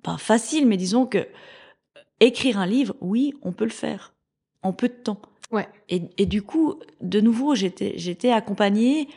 pas 0.03 0.17
facile, 0.17 0.67
mais 0.67 0.77
disons 0.77 1.05
que 1.05 1.27
écrire 2.19 2.57
un 2.57 2.65
livre, 2.65 2.95
oui, 3.01 3.33
on 3.41 3.51
peut 3.51 3.65
le 3.65 3.69
faire 3.69 4.13
en 4.63 4.73
peu 4.73 4.87
de 4.87 4.93
temps. 4.93 5.21
Ouais. 5.51 5.67
Et, 5.89 6.01
et 6.17 6.25
du 6.25 6.41
coup, 6.41 6.79
de 7.01 7.21
nouveau, 7.21 7.55
j'étais, 7.55 7.93
j'étais 7.97 8.31
accompagnée 8.31 9.07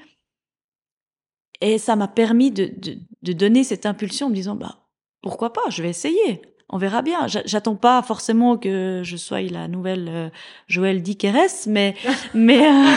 et 1.61 1.79
ça 1.79 1.97
m'a 1.97 2.09
permis 2.09 2.51
de, 2.51 2.71
de, 2.77 2.99
de, 3.23 3.33
donner 3.33 3.65
cette 3.65 3.85
impulsion 3.87 4.27
en 4.27 4.31
me 4.31 4.35
disant, 4.35 4.55
bah, 4.55 4.87
pourquoi 5.23 5.53
pas, 5.53 5.69
je 5.69 5.83
vais 5.83 5.91
essayer. 5.91 6.43
On 6.73 6.79
verra 6.79 7.03
bien. 7.03 7.27
J'attends 7.27 7.75
pas 7.75 8.01
forcément 8.01 8.57
que 8.57 9.03
je 9.05 9.17
sois 9.17 9.43
la 9.43 9.67
nouvelle 9.67 10.09
euh, 10.09 10.29
Joël 10.69 11.03
Dickeres, 11.03 11.67
mais 11.67 11.97
mais 12.35 12.65
euh, 12.65 12.97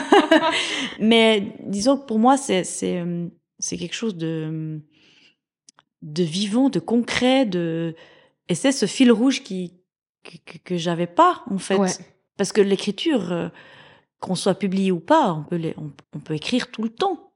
mais 0.99 1.55
disons 1.65 1.97
que 1.97 2.05
pour 2.05 2.19
moi 2.19 2.37
c'est 2.37 2.63
c'est 2.63 2.99
euh, 2.99 3.27
c'est 3.57 3.77
quelque 3.77 3.95
chose 3.95 4.15
de 4.15 4.79
de 6.03 6.23
vivant, 6.23 6.69
de 6.69 6.77
concret, 6.77 7.47
de 7.47 7.95
et 8.47 8.53
c'est 8.53 8.71
ce 8.71 8.85
fil 8.85 9.11
rouge 9.11 9.41
qui 9.41 9.73
que, 10.23 10.57
que, 10.63 10.77
j'avais 10.77 11.07
pas 11.07 11.43
en 11.49 11.57
fait. 11.57 11.99
Parce 12.37 12.51
que 12.51 12.61
l'écriture, 12.61 13.31
euh, 13.31 13.49
qu'on 14.19 14.35
soit 14.35 14.55
publié 14.55 14.91
ou 14.91 14.99
pas, 14.99 15.33
on 15.33 15.43
peut, 15.43 15.55
les, 15.55 15.75
on, 15.77 16.19
peut 16.19 16.33
écrire 16.33 16.71
tout 16.71 16.83
le 16.83 16.89
temps. 16.89 17.31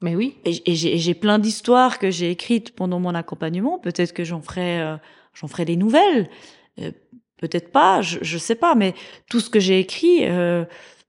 Mais 0.00 0.16
oui. 0.16 0.36
Et, 0.44 0.74
j'ai 0.74 1.14
plein 1.14 1.38
d'histoires 1.38 1.98
que 1.98 2.10
j'ai 2.10 2.30
écrites 2.30 2.74
pendant 2.74 3.00
mon 3.00 3.14
accompagnement. 3.14 3.78
Peut-être 3.78 4.12
que 4.12 4.24
j'en 4.24 4.40
ferai, 4.40 4.80
euh, 4.80 4.96
j'en 5.34 5.48
ferai 5.48 5.64
des 5.64 5.76
nouvelles. 5.76 6.30
Euh, 6.80 6.92
peut-être 7.36 7.72
pas, 7.72 8.02
je, 8.02 8.18
je 8.22 8.38
sais 8.38 8.54
pas. 8.54 8.74
Mais 8.74 8.94
tout 9.28 9.40
ce 9.40 9.50
que 9.50 9.60
j'ai 9.60 9.80
écrit, 9.80 10.24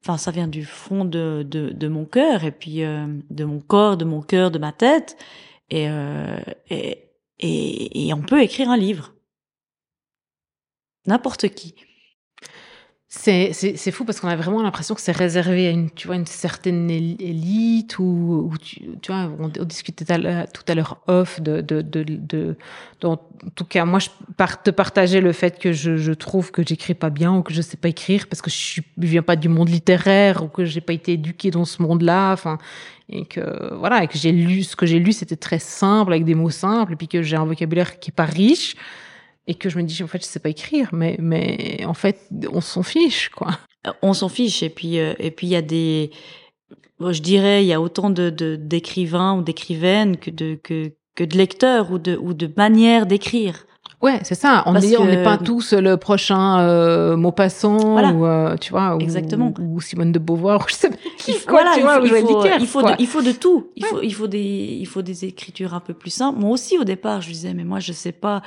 enfin, 0.03 0.17
ça 0.17 0.31
vient 0.31 0.47
du 0.47 0.65
fond 0.65 1.05
de, 1.05 1.45
de, 1.47 1.69
de 1.69 1.87
mon 1.87 2.05
cœur 2.05 2.43
et 2.43 2.51
puis 2.51 2.79
de 2.81 3.43
mon 3.43 3.59
corps, 3.59 3.97
de 3.97 4.05
mon 4.05 4.21
cœur, 4.21 4.51
de 4.51 4.59
ma 4.59 4.71
tête. 4.71 5.17
Et, 5.69 5.87
et, 6.69 7.09
et, 7.39 8.07
et 8.07 8.13
on 8.13 8.21
peut 8.21 8.41
écrire 8.41 8.69
un 8.69 8.77
livre. 8.77 9.13
N'importe 11.05 11.49
qui. 11.49 11.75
C'est, 13.11 13.91
fou 13.91 14.05
parce 14.05 14.19
qu'on 14.19 14.27
a 14.27 14.35
vraiment 14.35 14.61
l'impression 14.61 14.93
que 14.93 15.01
c'est 15.01 15.15
réservé 15.15 15.65
à 15.67 15.71
une, 15.71 15.89
tu 15.89 16.05
vois, 16.05 16.15
une 16.15 16.27
certaine 16.27 16.91
élite 16.91 17.97
ou, 17.97 18.53
tu, 18.61 18.81
tu 19.01 19.11
vois, 19.11 19.31
on, 19.39 19.47
discutait 19.65 20.05
tout 20.05 20.63
à 20.67 20.75
l'heure 20.75 21.01
off 21.07 21.41
de, 21.41 21.61
de, 21.61 21.81
de, 21.81 22.03
de, 22.03 22.55
en 23.03 23.17
tout 23.55 23.65
cas, 23.65 23.83
moi, 23.85 23.97
je 23.97 24.09
te 24.63 24.69
partager 24.69 25.21
le 25.21 25.31
fait 25.31 25.57
que 25.57 25.73
je, 25.73 25.97
je 25.97 26.11
trouve 26.11 26.51
que 26.51 26.61
j'écris 26.63 26.93
pas 26.93 27.09
bien 27.09 27.33
ou 27.33 27.41
que 27.41 27.51
je 27.51 27.63
sais 27.63 27.77
pas 27.77 27.89
écrire 27.89 28.27
parce 28.27 28.43
que 28.43 28.51
je, 28.51 28.55
suis, 28.55 28.83
je 28.99 29.07
viens 29.07 29.23
pas 29.23 29.35
du 29.35 29.49
monde 29.49 29.69
littéraire 29.69 30.43
ou 30.43 30.47
que 30.47 30.63
j'ai 30.63 30.81
pas 30.81 30.93
été 30.93 31.13
éduquée 31.13 31.49
dans 31.49 31.65
ce 31.65 31.81
monde-là, 31.81 32.31
enfin, 32.31 32.59
et 33.09 33.25
que, 33.25 33.73
voilà, 33.73 34.03
et 34.03 34.07
que 34.07 34.19
j'ai 34.19 34.31
lu, 34.31 34.61
ce 34.61 34.75
que 34.75 34.85
j'ai 34.85 34.99
lu, 34.99 35.13
c'était 35.13 35.35
très 35.35 35.57
simple 35.57 36.13
avec 36.13 36.25
des 36.25 36.35
mots 36.35 36.51
simples 36.51 36.93
et 36.93 36.95
puis 36.95 37.07
que 37.07 37.23
j'ai 37.23 37.37
un 37.37 37.45
vocabulaire 37.45 37.99
qui 37.99 38.11
est 38.11 38.13
pas 38.13 38.25
riche 38.25 38.75
et 39.49 39.55
que 39.55 39.67
je 39.67 39.77
me 39.77 39.83
dis 39.83 40.01
en 40.03 40.07
fait 40.07 40.19
je 40.19 40.27
sais 40.27 40.39
pas 40.39 40.49
écrire 40.49 40.89
mais 40.93 41.17
mais 41.19 41.83
en 41.85 41.95
fait 41.95 42.19
on 42.53 42.61
s'en 42.61 42.83
fiche 42.83 43.29
quoi 43.29 43.49
euh, 43.87 43.91
on 44.01 44.13
s'en 44.13 44.29
fiche 44.29 44.63
et 44.63 44.69
puis 44.69 44.99
euh, 44.99 45.13
et 45.19 45.31
puis 45.31 45.47
il 45.47 45.49
y 45.49 45.55
a 45.55 45.61
des 45.61 46.11
je 47.01 47.21
dirais 47.21 47.63
il 47.63 47.67
y 47.67 47.73
a 47.73 47.81
autant 47.81 48.09
de 48.11 48.29
d'écrivains 48.29 49.33
ou 49.37 49.41
d'écrivaines 49.41 50.17
que 50.17 50.29
de 50.29 50.57
que 50.61 50.93
que 51.15 51.23
de 51.23 51.35
lecteurs 51.35 51.91
ou 51.91 51.97
de 51.97 52.15
ou 52.15 52.33
de 52.33 52.49
manières 52.55 53.07
d'écrire 53.07 53.65
Ouais, 54.01 54.19
c'est 54.23 54.35
ça. 54.35 54.63
On 54.65 54.75
est, 54.75 54.95
on 54.95 55.03
n'est 55.03 55.23
pas 55.23 55.37
tous 55.37 55.73
le 55.73 55.97
prochain 55.97 56.61
euh, 56.61 57.17
Maupassant 57.17 57.99
ou 58.13 58.25
euh, 58.25 58.55
tu 58.55 58.71
vois, 58.71 58.95
ou, 58.95 59.01
Exactement. 59.01 59.53
ou 59.59 59.81
Simone 59.81 60.13
de 60.13 60.19
Beauvoir. 60.19 60.65
Je 60.69 60.73
sais 60.73 60.89
pas. 60.89 60.95
Il 61.27 61.33
faut, 61.33 61.49
voilà, 61.49 61.73
il, 61.75 61.81
faut, 61.81 62.05
il, 62.05 62.67
faut, 62.67 62.81
de, 62.81 62.89
il 62.97 63.07
faut 63.07 63.21
de 63.21 63.31
tout. 63.33 63.67
Il 63.75 63.85
faut, 63.85 64.01
il 64.01 64.13
faut 64.13 64.27
des, 64.27 64.77
il 64.79 64.87
faut 64.87 65.01
des 65.01 65.25
écritures 65.25 65.73
un 65.73 65.81
peu 65.81 65.93
plus 65.93 66.11
simples. 66.11 66.39
Moi 66.39 66.51
aussi, 66.51 66.77
au 66.77 66.85
départ, 66.85 67.19
je 67.21 67.29
disais, 67.29 67.53
mais 67.53 67.65
moi, 67.65 67.81
je 67.81 67.91
sais 67.91 68.13
pas 68.13 68.41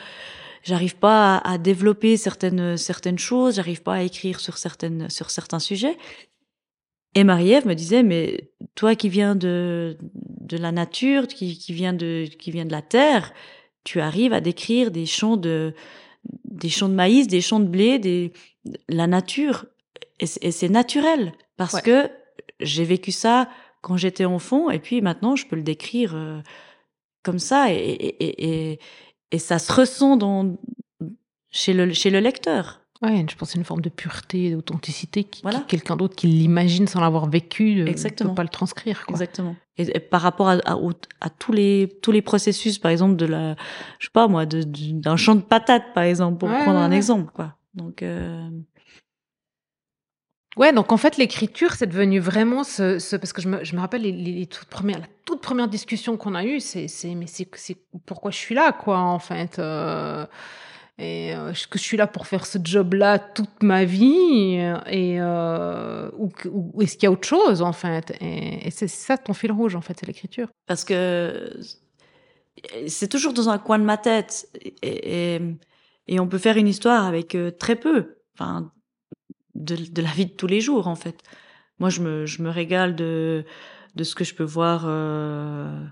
j'arrive 0.62 0.96
pas 0.96 1.38
à, 1.38 1.58
développer 1.58 2.16
certaines 2.16 2.76
certaines 2.76 3.18
choses, 3.18 3.56
j'arrive 3.56 3.82
pas 3.82 3.94
à 3.94 4.02
écrire 4.02 4.40
sur 4.40 4.58
certaines 4.58 5.08
sur 5.10 5.30
certains 5.30 5.58
sujets. 5.58 5.96
Et 7.14 7.24
Marie-Ève 7.24 7.66
me 7.66 7.74
disait 7.74 8.02
mais 8.02 8.50
toi 8.74 8.94
qui 8.94 9.08
viens 9.08 9.34
de 9.34 9.98
de 10.14 10.56
la 10.56 10.72
nature, 10.72 11.26
qui 11.26 11.58
qui 11.58 11.72
vient 11.72 11.92
de 11.92 12.26
qui 12.38 12.50
vient 12.50 12.64
de 12.64 12.72
la 12.72 12.82
terre, 12.82 13.32
tu 13.84 14.00
arrives 14.00 14.32
à 14.32 14.40
décrire 14.40 14.90
des 14.90 15.06
champs 15.06 15.36
de 15.36 15.74
des 16.44 16.68
champs 16.68 16.88
de 16.88 16.94
maïs, 16.94 17.26
des 17.26 17.40
champs 17.40 17.60
de 17.60 17.68
blé, 17.68 17.98
des 17.98 18.32
la 18.88 19.06
nature 19.06 19.66
et 20.20 20.26
c'est 20.26 20.68
naturel 20.68 21.32
parce 21.56 21.80
que 21.80 22.08
j'ai 22.60 22.84
vécu 22.84 23.10
ça 23.10 23.48
quand 23.80 23.96
j'étais 23.96 24.24
enfant 24.24 24.70
et 24.70 24.78
puis 24.78 25.00
maintenant 25.00 25.34
je 25.34 25.46
peux 25.46 25.56
le 25.56 25.62
décrire 25.64 26.14
euh, 26.14 26.40
comme 27.24 27.40
ça 27.40 27.72
et, 27.72 27.74
et, 27.74 28.72
et, 28.72 28.78
et 29.32 29.38
ça 29.38 29.58
se 29.58 29.72
ressent 29.72 30.16
dans, 30.16 30.56
chez, 31.50 31.72
le, 31.72 31.92
chez 31.92 32.10
le 32.10 32.20
lecteur. 32.20 32.80
Ouais, 33.02 33.26
je 33.28 33.34
pense 33.34 33.50
c'est 33.50 33.58
une 33.58 33.64
forme 33.64 33.80
de 33.80 33.88
pureté, 33.88 34.52
d'authenticité, 34.52 35.24
qui, 35.24 35.42
voilà. 35.42 35.64
quelqu'un 35.66 35.96
d'autre 35.96 36.14
qui 36.14 36.28
l'imagine 36.28 36.86
sans 36.86 37.00
l'avoir 37.00 37.28
vécu 37.28 37.80
euh, 37.80 37.84
ne 37.86 38.24
peut 38.24 38.34
pas 38.34 38.44
le 38.44 38.48
transcrire. 38.48 39.04
Quoi. 39.04 39.14
Exactement. 39.14 39.56
Et, 39.76 39.98
par 39.98 40.20
rapport 40.20 40.48
à, 40.48 40.58
à, 40.64 40.78
à, 41.20 41.30
tous 41.30 41.52
les 41.52 41.98
tous 42.00 42.12
les 42.12 42.22
processus, 42.22 42.78
par 42.78 42.92
exemple 42.92 43.16
de 43.16 43.26
la, 43.26 43.56
je 43.98 44.06
sais 44.06 44.12
pas 44.12 44.28
moi, 44.28 44.46
d'un 44.46 45.16
champ 45.16 45.34
de 45.34 45.40
patates, 45.40 45.92
par 45.94 46.04
exemple, 46.04 46.38
pour 46.38 46.48
prendre 46.48 46.78
un 46.78 46.92
exemple, 46.92 47.32
quoi. 47.34 47.56
Donc. 47.74 48.02
Euh... 48.02 48.48
Ouais, 50.56 50.72
donc 50.72 50.92
en 50.92 50.96
fait, 50.98 51.16
l'écriture, 51.16 51.72
c'est 51.72 51.86
devenu 51.86 52.18
vraiment 52.18 52.62
ce, 52.62 52.98
ce, 52.98 53.16
parce 53.16 53.32
que 53.32 53.40
je 53.40 53.48
me, 53.48 53.64
je 53.64 53.74
me 53.74 53.80
rappelle 53.80 54.02
les, 54.02 54.46
toutes 54.46 54.68
premières, 54.68 54.98
la 54.98 55.06
toute 55.24 55.40
première 55.40 55.68
discussion 55.68 56.16
qu'on 56.16 56.34
a 56.34 56.44
eue, 56.44 56.60
c'est, 56.60 56.88
c'est, 56.88 57.14
mais 57.14 57.26
c'est, 57.26 57.48
c'est 57.54 57.76
pourquoi 58.04 58.30
je 58.30 58.36
suis 58.36 58.54
là, 58.54 58.72
quoi, 58.72 58.98
en 58.98 59.18
fait. 59.18 59.58
Euh, 59.58 60.26
et 60.98 61.34
euh, 61.34 61.52
que 61.70 61.78
je 61.78 61.82
suis 61.82 61.96
là 61.96 62.06
pour 62.06 62.26
faire 62.26 62.44
ce 62.44 62.58
job-là 62.62 63.18
toute 63.18 63.62
ma 63.62 63.84
vie, 63.84 64.58
et 64.86 65.20
euh, 65.20 66.10
ou, 66.18 66.82
est-ce 66.82 66.96
qu'il 66.96 67.04
y 67.04 67.06
a 67.06 67.12
autre 67.12 67.26
chose, 67.26 67.62
en 67.62 67.72
fait. 67.72 68.12
Et, 68.20 68.70
c'est 68.70 68.88
ça 68.88 69.16
ton 69.16 69.32
fil 69.32 69.52
rouge, 69.52 69.74
en 69.74 69.80
fait, 69.80 69.96
c'est 69.98 70.06
l'écriture. 70.06 70.48
Parce 70.66 70.84
que 70.84 71.58
c'est 72.86 73.08
toujours 73.08 73.32
dans 73.32 73.48
un 73.48 73.58
coin 73.58 73.78
de 73.78 73.84
ma 73.84 73.96
tête, 73.96 74.48
et, 74.82 75.34
et, 75.34 75.40
et 76.08 76.20
on 76.20 76.28
peut 76.28 76.38
faire 76.38 76.58
une 76.58 76.68
histoire 76.68 77.06
avec 77.06 77.34
euh, 77.34 77.50
très 77.50 77.76
peu. 77.76 78.16
Enfin, 78.34 78.70
de, 79.54 79.76
de, 79.76 80.02
la 80.02 80.10
vie 80.10 80.26
de 80.26 80.32
tous 80.32 80.46
les 80.46 80.60
jours 80.60 80.88
en 80.88 80.96
fait. 80.96 81.22
Moi, 81.78 81.90
je 81.90 82.00
me, 82.00 82.26
je 82.26 82.42
me 82.42 82.50
régale 82.50 82.94
de, 82.94 83.44
de 83.94 84.04
ce 84.04 84.14
que 84.14 84.24
je 84.24 84.34
peux 84.34 84.44
voir 84.44 84.84
euh, 84.86 85.84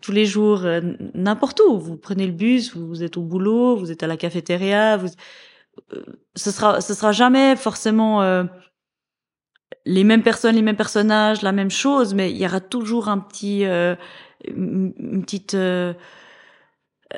tous 0.00 0.12
les 0.12 0.26
jours, 0.26 0.64
euh, 0.64 0.80
n'importe 1.14 1.60
où. 1.60 1.78
Vous 1.78 1.96
prenez 1.96 2.26
le 2.26 2.32
bus, 2.32 2.76
vous 2.76 3.02
êtes 3.02 3.16
au 3.16 3.22
boulot, 3.22 3.76
vous 3.76 3.90
êtes 3.90 4.02
à 4.02 4.06
la 4.06 4.16
cafétéria, 4.16 4.96
vous, 4.96 5.08
euh, 5.92 6.04
ce 6.34 6.50
sera, 6.50 6.80
ce 6.80 6.94
sera 6.94 7.12
jamais 7.12 7.56
forcément 7.56 8.22
euh, 8.22 8.44
les 9.86 10.04
mêmes 10.04 10.22
personnes, 10.22 10.56
les 10.56 10.62
mêmes 10.62 10.76
personnages, 10.76 11.42
la 11.42 11.52
même 11.52 11.70
chose, 11.70 12.14
mais 12.14 12.30
il 12.30 12.36
y 12.36 12.46
aura 12.46 12.60
toujours 12.60 13.08
un 13.08 13.18
petit, 13.18 13.64
une 13.64 15.22
petite 15.22 15.56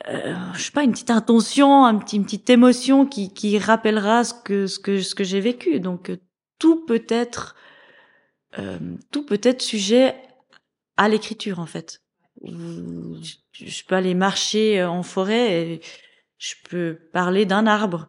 euh, 0.08 0.34
je 0.54 0.62
sais 0.62 0.72
pas 0.72 0.84
une 0.84 0.92
petite 0.92 1.10
intention, 1.10 1.84
un 1.84 1.96
petit, 1.98 2.16
une 2.16 2.24
petite 2.24 2.50
émotion 2.50 3.06
qui, 3.06 3.32
qui 3.32 3.58
rappellera 3.58 4.24
ce 4.24 4.34
que 4.34 4.66
ce 4.66 4.78
que 4.78 5.00
ce 5.00 5.14
que 5.14 5.24
j'ai 5.24 5.40
vécu. 5.40 5.80
Donc 5.80 6.10
euh, 6.10 6.16
tout 6.58 6.84
peut 6.86 7.04
être 7.08 7.56
euh, 8.58 8.78
tout 9.10 9.24
peut 9.24 9.40
être 9.42 9.62
sujet 9.62 10.14
à 10.96 11.08
l'écriture 11.08 11.60
en 11.60 11.66
fait. 11.66 12.02
Je, 12.42 13.84
peux 13.84 13.94
aller 13.94 14.14
marcher 14.14 14.84
en 14.84 15.02
forêt 15.02 15.62
et 15.62 15.80
je 16.38 16.54
peux 16.68 16.98
parler 17.12 17.46
d'un 17.46 17.66
arbre. 17.66 18.08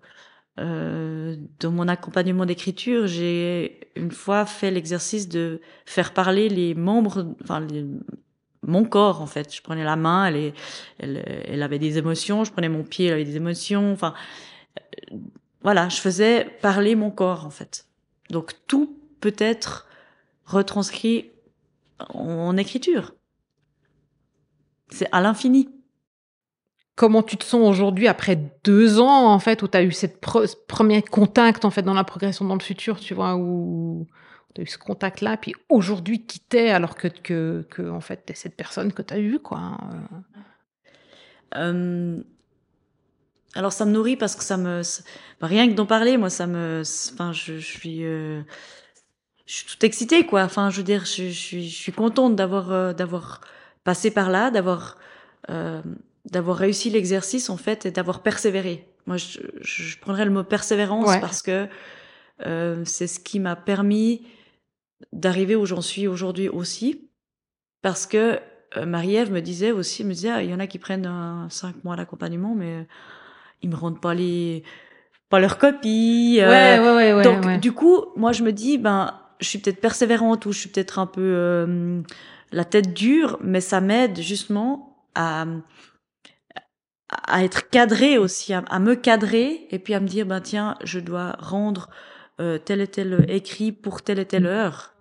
Dans 0.57 1.71
mon 1.71 1.87
accompagnement 1.87 2.47
d'écriture, 2.47 3.05
j'ai 3.05 3.91
une 3.95 4.09
fois 4.09 4.47
fait 4.47 4.71
l'exercice 4.71 5.29
de 5.29 5.61
faire 5.85 6.13
parler 6.13 6.49
les 6.49 6.73
membres, 6.73 7.35
enfin 7.43 7.65
mon 8.63 8.85
corps 8.85 9.21
en 9.21 9.27
fait. 9.27 9.53
Je 9.53 9.61
prenais 9.61 9.83
la 9.83 9.95
main, 9.95 10.25
elle, 10.25 10.53
elle, 10.99 11.43
elle 11.47 11.63
avait 11.63 11.79
des 11.79 11.97
émotions. 11.97 12.43
Je 12.43 12.51
prenais 12.51 12.69
mon 12.69 12.83
pied, 12.83 13.07
elle 13.07 13.13
avait 13.13 13.25
des 13.25 13.35
émotions. 13.35 13.91
Enfin, 13.91 14.13
euh, 14.79 15.17
voilà, 15.61 15.89
je 15.89 15.97
faisais 15.97 16.45
parler 16.61 16.95
mon 16.95 17.11
corps 17.11 17.45
en 17.45 17.49
fait. 17.49 17.85
Donc 18.29 18.53
tout 18.67 18.97
peut 19.19 19.35
être 19.37 19.87
retranscrit 20.45 21.31
en, 21.99 22.55
écriture. 22.57 23.13
C'est 24.89 25.09
à 25.11 25.21
l'infini. 25.21 25.69
comment 26.95 27.21
tu 27.21 27.37
te 27.37 27.43
sens 27.43 27.69
aujourd'hui 27.69 28.07
après 28.07 28.37
deux 28.63 28.99
ans, 28.99 29.31
en 29.31 29.39
fait, 29.39 29.61
où 29.61 29.67
tu 29.67 29.77
as 29.77 29.83
eu 29.83 29.91
cette 29.91 30.19
premier 30.67 31.03
contact, 31.03 31.65
en 31.65 31.69
fait, 31.69 31.83
dans 31.83 31.93
la 31.93 32.03
progression 32.03 32.45
dans 32.45 32.55
le 32.55 32.61
futur, 32.61 32.99
tu 32.99 33.13
vois, 33.13 33.35
où 33.35 34.07
as 34.59 34.63
eu 34.63 34.67
ce 34.67 34.77
contact-là, 34.77 35.37
puis 35.37 35.53
aujourd'hui, 35.69 36.25
qui 36.25 36.39
t'es, 36.39 36.69
alors 36.69 36.95
que, 36.95 37.07
que, 37.07 37.65
que, 37.69 37.89
en 37.89 38.01
fait, 38.01 38.25
t'es 38.25 38.33
cette 38.33 38.55
personne 38.55 38.93
que 38.93 39.01
tu 39.01 39.13
as 39.13 39.19
eue, 39.19 39.39
quoi. 39.39 39.59
Hein, 39.59 40.07
euh... 41.55 42.21
alors, 43.55 43.71
ça 43.71 43.85
me 43.85 43.91
nourrit 43.91 44.17
parce 44.17 44.35
que 44.35 44.43
ça 44.43 44.57
me. 44.57 44.81
Rien 45.41 45.67
que 45.69 45.73
d'en 45.73 45.85
parler, 45.85 46.17
moi, 46.17 46.29
ça 46.29 46.47
me. 46.47 46.83
Enfin, 47.13 47.31
je, 47.33 47.59
je 47.59 47.65
suis. 47.65 48.03
Euh... 48.03 48.41
Je 49.45 49.53
suis 49.53 49.65
toute 49.65 49.83
excitée, 49.83 50.25
quoi. 50.25 50.43
Enfin, 50.43 50.69
je 50.69 50.77
veux 50.77 50.83
dire, 50.83 51.05
je, 51.05 51.29
je, 51.29 51.59
je 51.59 51.75
suis 51.75 51.93
contente 51.93 52.35
d'avoir 52.35 52.71
euh, 52.71 52.93
d'avoir 52.93 53.41
passé 53.85 54.11
par 54.11 54.29
là, 54.29 54.51
d'avoir 54.51 54.97
d'avoir 56.25 56.57
réussi 56.57 56.89
l'exercice 56.89 57.49
en 57.49 57.55
fait 57.55 57.85
et 57.85 57.91
d'avoir 57.91 58.21
persévéré. 58.21 58.85
Moi, 59.05 59.15
je, 59.15 59.39
je, 59.61 59.97
prendrais 59.97 60.25
le 60.25 60.31
mot 60.31 60.43
persévérance 60.43 61.17
parce 61.21 61.41
que 61.41 61.67
euh, 62.45 62.83
c'est 62.85 63.07
ce 63.07 63.19
qui 63.19 63.39
m'a 63.39 63.55
permis 63.55 64.27
d'arriver 65.13 65.55
où 65.55 65.65
j'en 65.65 65.81
suis 65.81 66.07
aujourd'hui 66.07 66.49
aussi. 66.49 67.09
Parce 67.81 68.05
que 68.07 68.39
euh, 68.75 68.85
Marie-Ève 68.85 69.31
me 69.31 69.41
disait 69.41 69.71
aussi, 69.71 70.03
me 70.03 70.13
disait, 70.13 70.29
ah, 70.29 70.43
il 70.43 70.49
y 70.49 70.53
en 70.53 70.59
a 70.59 70.67
qui 70.67 70.79
prennent 70.79 71.05
un, 71.05 71.47
cinq 71.49 71.83
mois 71.83 71.95
d'accompagnement, 71.95 72.55
mais 72.55 72.87
ils 73.61 73.69
me 73.69 73.75
rendent 73.75 74.01
pas 74.01 74.13
les 74.13 74.63
pas 75.29 75.39
leurs 75.39 75.57
copies. 75.57 76.39
Euh, 76.41 76.49
ouais, 76.49 76.79
ouais, 76.79 77.13
ouais, 77.13 77.23
donc 77.23 77.59
du 77.59 77.71
coup, 77.73 78.05
moi 78.15 78.31
je 78.31 78.43
me 78.43 78.51
dis, 78.51 78.77
ben, 78.77 79.19
je 79.39 79.47
suis 79.47 79.59
peut-être 79.59 79.81
persévérante 79.81 80.45
ou 80.45 80.51
je 80.51 80.59
suis 80.59 80.69
peut-être 80.69 80.99
un 80.99 81.05
peu 81.05 81.21
euh, 81.21 82.01
la 82.51 82.65
tête 82.65 82.93
dure, 82.93 83.37
mais 83.41 83.61
ça 83.61 83.81
m'aide 83.81 84.19
justement 84.19 85.05
à 85.15 85.45
à 87.09 87.43
être 87.43 87.69
cadré 87.69 88.17
aussi, 88.17 88.53
à, 88.53 88.79
me 88.79 88.95
cadrer 88.95 89.67
et 89.71 89.79
puis 89.79 89.93
à 89.93 89.99
me 89.99 90.07
dire, 90.07 90.25
ben 90.25 90.41
tiens, 90.41 90.77
je 90.83 90.99
dois 90.99 91.37
rendre 91.39 91.89
euh, 92.41 92.57
tel 92.57 92.81
et 92.81 92.87
tel 92.87 93.25
écrit 93.29 93.71
pour 93.71 94.01
telle 94.01 94.19
et 94.19 94.25
telle 94.25 94.45
heure. 94.45 94.93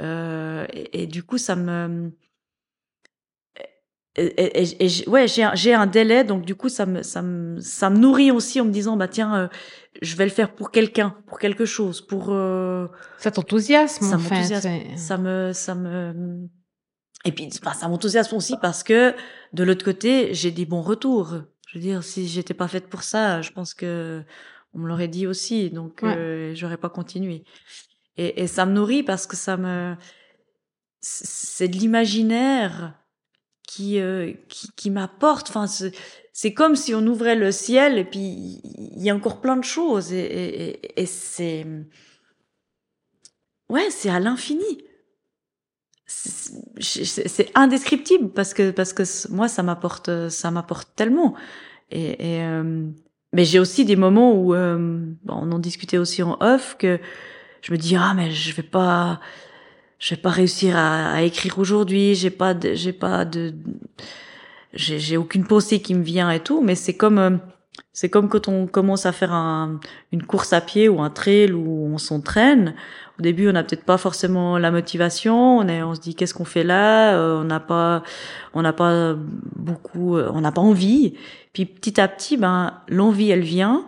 Euh, 0.00 0.66
et, 0.72 1.02
et, 1.02 1.06
du 1.06 1.22
coup, 1.22 1.38
ça 1.38 1.56
me... 1.56 2.12
Et, 4.18 4.64
et, 4.80 5.08
ouais, 5.08 5.26
j'ai 5.28 5.74
un 5.74 5.86
délai, 5.86 6.24
donc 6.24 6.46
du 6.46 6.54
coup, 6.54 6.70
ça 6.70 6.86
me, 6.86 7.02
ça 7.02 7.20
me, 7.20 7.60
ça 7.60 7.90
me 7.90 7.98
nourrit 7.98 8.30
aussi 8.30 8.58
en 8.62 8.64
me 8.64 8.70
disant, 8.70 8.96
bah 8.96 9.08
tiens, 9.08 9.36
euh, 9.36 9.48
je 10.00 10.16
vais 10.16 10.24
le 10.24 10.30
faire 10.30 10.54
pour 10.54 10.70
quelqu'un, 10.70 11.14
pour 11.26 11.38
quelque 11.38 11.66
chose, 11.66 12.00
pour. 12.00 12.28
Euh, 12.30 12.86
ça 13.18 13.30
t'enthousiasme, 13.30 14.14
en 14.14 14.18
fait. 14.18 14.96
Ça 14.96 15.18
me, 15.18 15.52
ça 15.52 15.74
me, 15.74 16.48
et 17.26 17.32
puis, 17.32 17.48
enfin, 17.60 17.74
ça 17.74 17.88
m'enthousiasme 17.88 18.36
aussi 18.36 18.54
parce 18.62 18.84
que 18.84 19.12
de 19.52 19.64
l'autre 19.64 19.84
côté, 19.84 20.32
j'ai 20.32 20.52
des 20.52 20.64
bons 20.64 20.80
retours. 20.80 21.34
Je 21.68 21.78
veux 21.78 21.82
dire, 21.82 22.04
si 22.04 22.28
j'étais 22.28 22.54
pas 22.54 22.68
faite 22.68 22.86
pour 22.86 23.02
ça, 23.02 23.42
je 23.42 23.50
pense 23.50 23.74
que 23.74 24.22
on 24.72 24.78
me 24.78 24.86
l'aurait 24.86 25.08
dit 25.08 25.26
aussi, 25.26 25.70
donc 25.70 26.04
euh, 26.04 26.54
j'aurais 26.54 26.76
pas 26.76 26.88
continué. 26.88 27.44
Et, 28.16 28.42
et, 28.42 28.46
ça 28.46 28.66
me 28.66 28.72
nourrit 28.72 29.02
parce 29.02 29.26
que 29.26 29.36
ça 29.36 29.56
me, 29.56 29.94
c'est 31.00 31.68
de 31.68 31.76
l'imaginaire 31.76 32.94
qui, 33.66 34.00
euh, 34.00 34.32
qui, 34.48 34.90
m'apporte. 34.90 35.50
Enfin, 35.50 35.66
c'est 36.32 36.54
comme 36.54 36.76
si 36.76 36.94
on 36.94 37.06
ouvrait 37.06 37.36
le 37.36 37.52
ciel 37.52 37.98
et 37.98 38.04
puis 38.04 38.60
il 38.64 39.02
y 39.02 39.10
a 39.10 39.14
encore 39.14 39.40
plein 39.40 39.56
de 39.56 39.64
choses 39.64 40.12
et, 40.12 40.80
et, 41.00 41.06
c'est, 41.06 41.66
ouais, 43.68 43.90
c'est 43.90 44.10
à 44.10 44.20
l'infini 44.20 44.64
c'est 46.08 47.50
indescriptible 47.56 48.28
parce 48.30 48.54
que 48.54 48.70
parce 48.70 48.92
que 48.92 49.02
moi 49.28 49.48
ça 49.48 49.64
m'apporte 49.64 50.28
ça 50.28 50.52
m'apporte 50.52 50.94
tellement 50.94 51.34
et, 51.90 52.42
euh, 52.42 52.88
mais 53.32 53.44
j'ai 53.44 53.58
aussi 53.58 53.84
des 53.84 53.96
moments 53.96 54.32
où 54.32 54.54
euh, 54.54 55.04
on 55.28 55.52
en 55.52 55.58
discutait 55.58 55.98
aussi 55.98 56.22
en 56.22 56.36
off 56.40 56.76
que 56.78 57.00
je 57.66 57.72
me 57.72 57.78
dis 57.78 57.96
ah 57.96 58.12
mais 58.14 58.30
je 58.30 58.54
vais 58.54 58.62
pas 58.62 59.20
je 59.98 60.14
vais 60.14 60.20
pas 60.20 60.30
réussir 60.30 60.76
à, 60.76 61.12
à 61.14 61.22
écrire 61.22 61.58
aujourd'hui 61.58 62.14
j'ai 62.14 62.30
pas 62.30 62.54
j'ai 62.74 62.92
pas 62.92 63.24
de 63.24 63.54
j'ai 64.72 65.16
aucune 65.16 65.44
pensée 65.44 65.80
qui 65.80 65.94
me 65.94 66.02
vient 66.02 66.30
et 66.30 66.40
tout 66.40 66.62
mais 66.62 66.76
c'est 66.76 66.94
comme 66.94 67.18
euh, 67.18 67.30
c'est 67.92 68.08
comme 68.08 68.28
quand 68.28 68.46
on 68.46 68.66
commence 68.66 69.06
à 69.06 69.12
faire 69.12 69.32
un, 69.32 69.80
une 70.12 70.22
course 70.22 70.52
à 70.52 70.60
pied 70.60 70.88
ou 70.88 71.00
un 71.00 71.10
trail 71.10 71.52
où 71.52 71.90
on 71.92 71.98
s'entraîne. 71.98 72.74
Au 73.18 73.22
début, 73.22 73.48
on 73.48 73.52
n'a 73.52 73.64
peut-être 73.64 73.84
pas 73.84 73.96
forcément 73.96 74.58
la 74.58 74.70
motivation. 74.70 75.58
On, 75.58 75.66
est, 75.66 75.82
on 75.82 75.94
se 75.94 76.00
dit 76.00 76.14
qu'est-ce 76.14 76.34
qu'on 76.34 76.44
fait 76.44 76.62
là? 76.62 77.14
Euh, 77.14 77.40
On 77.40 77.44
n'a 77.44 77.60
pas, 77.60 78.02
on 78.52 78.60
n'a 78.60 78.74
pas 78.74 79.16
beaucoup, 79.56 80.18
euh, 80.18 80.30
on 80.34 80.42
n'a 80.42 80.52
pas 80.52 80.60
envie. 80.60 81.14
Puis 81.54 81.64
petit 81.64 81.98
à 81.98 82.06
petit, 82.06 82.36
ben 82.36 82.74
l'envie, 82.88 83.30
elle 83.30 83.40
vient 83.40 83.86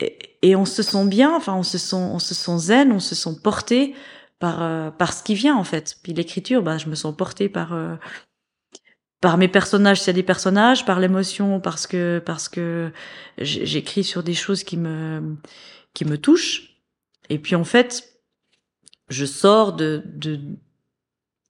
et, 0.00 0.56
on 0.56 0.64
se 0.64 0.82
sent 0.82 1.06
bien. 1.06 1.34
Enfin, 1.34 1.54
on 1.54 1.62
se 1.62 1.78
sent, 1.78 1.96
on 1.96 2.18
se 2.18 2.34
sent 2.34 2.58
zen, 2.58 2.92
on 2.92 3.00
se 3.00 3.14
sent 3.14 3.36
porté 3.42 3.94
par 4.38 4.62
euh, 4.62 4.90
par 4.90 5.12
ce 5.12 5.22
qui 5.22 5.34
vient 5.34 5.56
en 5.56 5.64
fait. 5.64 5.96
Puis 6.02 6.12
l'écriture, 6.12 6.62
ben 6.62 6.78
je 6.78 6.88
me 6.88 6.94
sens 6.94 7.16
porté 7.16 7.48
par 7.48 7.74
par 9.20 9.38
mes 9.38 9.48
personnages, 9.48 10.00
s'il 10.00 10.08
y 10.08 10.10
a 10.10 10.12
des 10.14 10.22
personnages, 10.22 10.84
par 10.84 11.00
l'émotion, 11.00 11.60
parce 11.60 11.86
que 11.86 12.22
parce 12.24 12.48
que 12.48 12.92
j'écris 13.38 14.04
sur 14.04 14.22
des 14.22 14.34
choses 14.34 14.62
qui 14.62 14.76
me 14.76 15.36
qui 15.94 16.04
me 16.04 16.18
touchent. 16.18 16.80
Et 17.28 17.38
puis 17.38 17.56
en 17.56 17.64
fait, 17.64 18.20
je 19.08 19.24
sors 19.24 19.72
de 19.72 20.02
de 20.06 20.38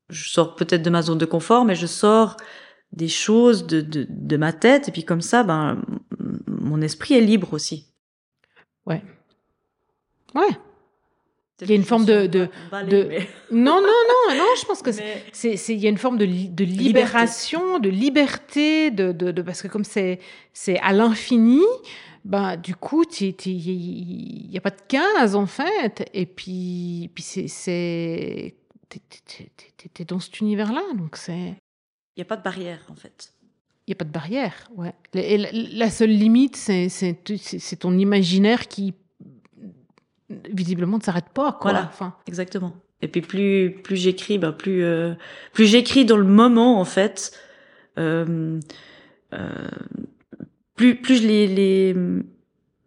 je 0.08 0.28
sors 0.28 0.54
peut-être 0.54 0.82
de 0.82 0.90
ma 0.90 1.02
zone 1.02 1.18
de 1.18 1.26
confort, 1.26 1.64
mais 1.64 1.74
je 1.74 1.86
sors 1.86 2.36
des 2.92 3.08
choses 3.08 3.66
de, 3.66 3.80
de, 3.80 4.06
de 4.08 4.36
ma 4.36 4.52
tête 4.52 4.88
et 4.88 4.92
puis 4.92 5.04
comme 5.04 5.20
ça, 5.20 5.42
ben 5.42 5.82
mon 6.46 6.80
esprit 6.80 7.14
est 7.14 7.20
libre 7.20 7.52
aussi. 7.52 7.92
Ouais. 8.86 9.02
Ouais. 10.34 10.56
Il 11.62 11.70
y 11.70 11.72
a 11.72 11.76
une 11.76 11.84
forme 11.84 12.04
de, 12.04 12.26
de, 12.26 12.48
de... 12.86 13.18
non 13.50 13.80
non 13.80 13.80
non 13.80 14.34
non 14.36 14.44
je 14.60 14.66
pense 14.66 14.82
que 14.82 14.92
c'est 14.92 15.24
c'est 15.32 15.74
il 15.74 15.78
y 15.78 15.86
a 15.86 15.88
une 15.88 15.96
forme 15.96 16.18
de, 16.18 16.26
de 16.26 16.64
libération 16.64 17.78
de 17.78 17.88
liberté 17.88 18.90
de, 18.90 19.12
de, 19.12 19.30
de 19.30 19.40
parce 19.40 19.62
que 19.62 19.68
comme 19.68 19.84
c'est 19.84 20.20
c'est 20.52 20.78
à 20.80 20.92
l'infini 20.92 21.62
ben 22.26 22.58
du 22.58 22.74
coup 22.74 23.04
il 23.14 24.52
y 24.52 24.58
a 24.58 24.60
pas 24.60 24.70
de 24.70 24.82
15 24.86 25.34
en 25.34 25.46
fait 25.46 26.10
et 26.12 26.26
puis 26.26 27.10
puis 27.14 27.22
c'est 27.22 27.48
c'est 27.48 28.54
t'es 29.94 30.04
dans 30.04 30.20
cet 30.20 30.40
univers 30.40 30.74
là 30.74 30.82
donc 30.94 31.16
c'est 31.16 31.54
il 32.16 32.18
y 32.18 32.22
a 32.22 32.26
pas 32.26 32.36
de 32.36 32.42
barrière 32.42 32.80
en 32.90 32.96
fait 32.96 33.32
il 33.86 33.90
y 33.90 33.92
a 33.92 33.96
pas 33.96 34.04
de 34.04 34.10
barrière 34.10 34.68
ouais 34.76 34.92
et 35.14 35.38
la, 35.38 35.48
la 35.52 35.90
seule 35.90 36.10
limite 36.10 36.56
c'est 36.56 36.88
c'est 36.88 37.76
ton 37.76 37.96
imaginaire 37.96 38.68
qui 38.68 38.94
visiblement 40.28 40.98
ne 40.98 41.02
s'arrête 41.02 41.28
pas 41.32 41.52
quoi. 41.52 41.72
Voilà, 41.72 41.88
enfin. 41.92 42.14
exactement. 42.26 42.74
Et 43.02 43.08
puis 43.08 43.20
plus 43.20 43.78
plus 43.82 43.96
j'écris, 43.96 44.38
bah 44.38 44.52
plus 44.52 44.82
euh, 44.82 45.14
plus 45.52 45.66
j'écris 45.66 46.04
dans 46.04 46.16
le 46.16 46.24
moment 46.24 46.80
en 46.80 46.84
fait, 46.84 47.32
euh, 47.98 48.58
euh, 49.34 49.68
plus 50.74 50.96
plus 50.96 51.22
les 51.22 51.46
les 51.46 51.94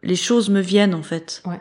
les 0.04 0.16
choses 0.16 0.50
me 0.50 0.62
viennent 0.62 0.96
en 0.96 1.04
fait. 1.04 1.42
Ouais 1.46 1.60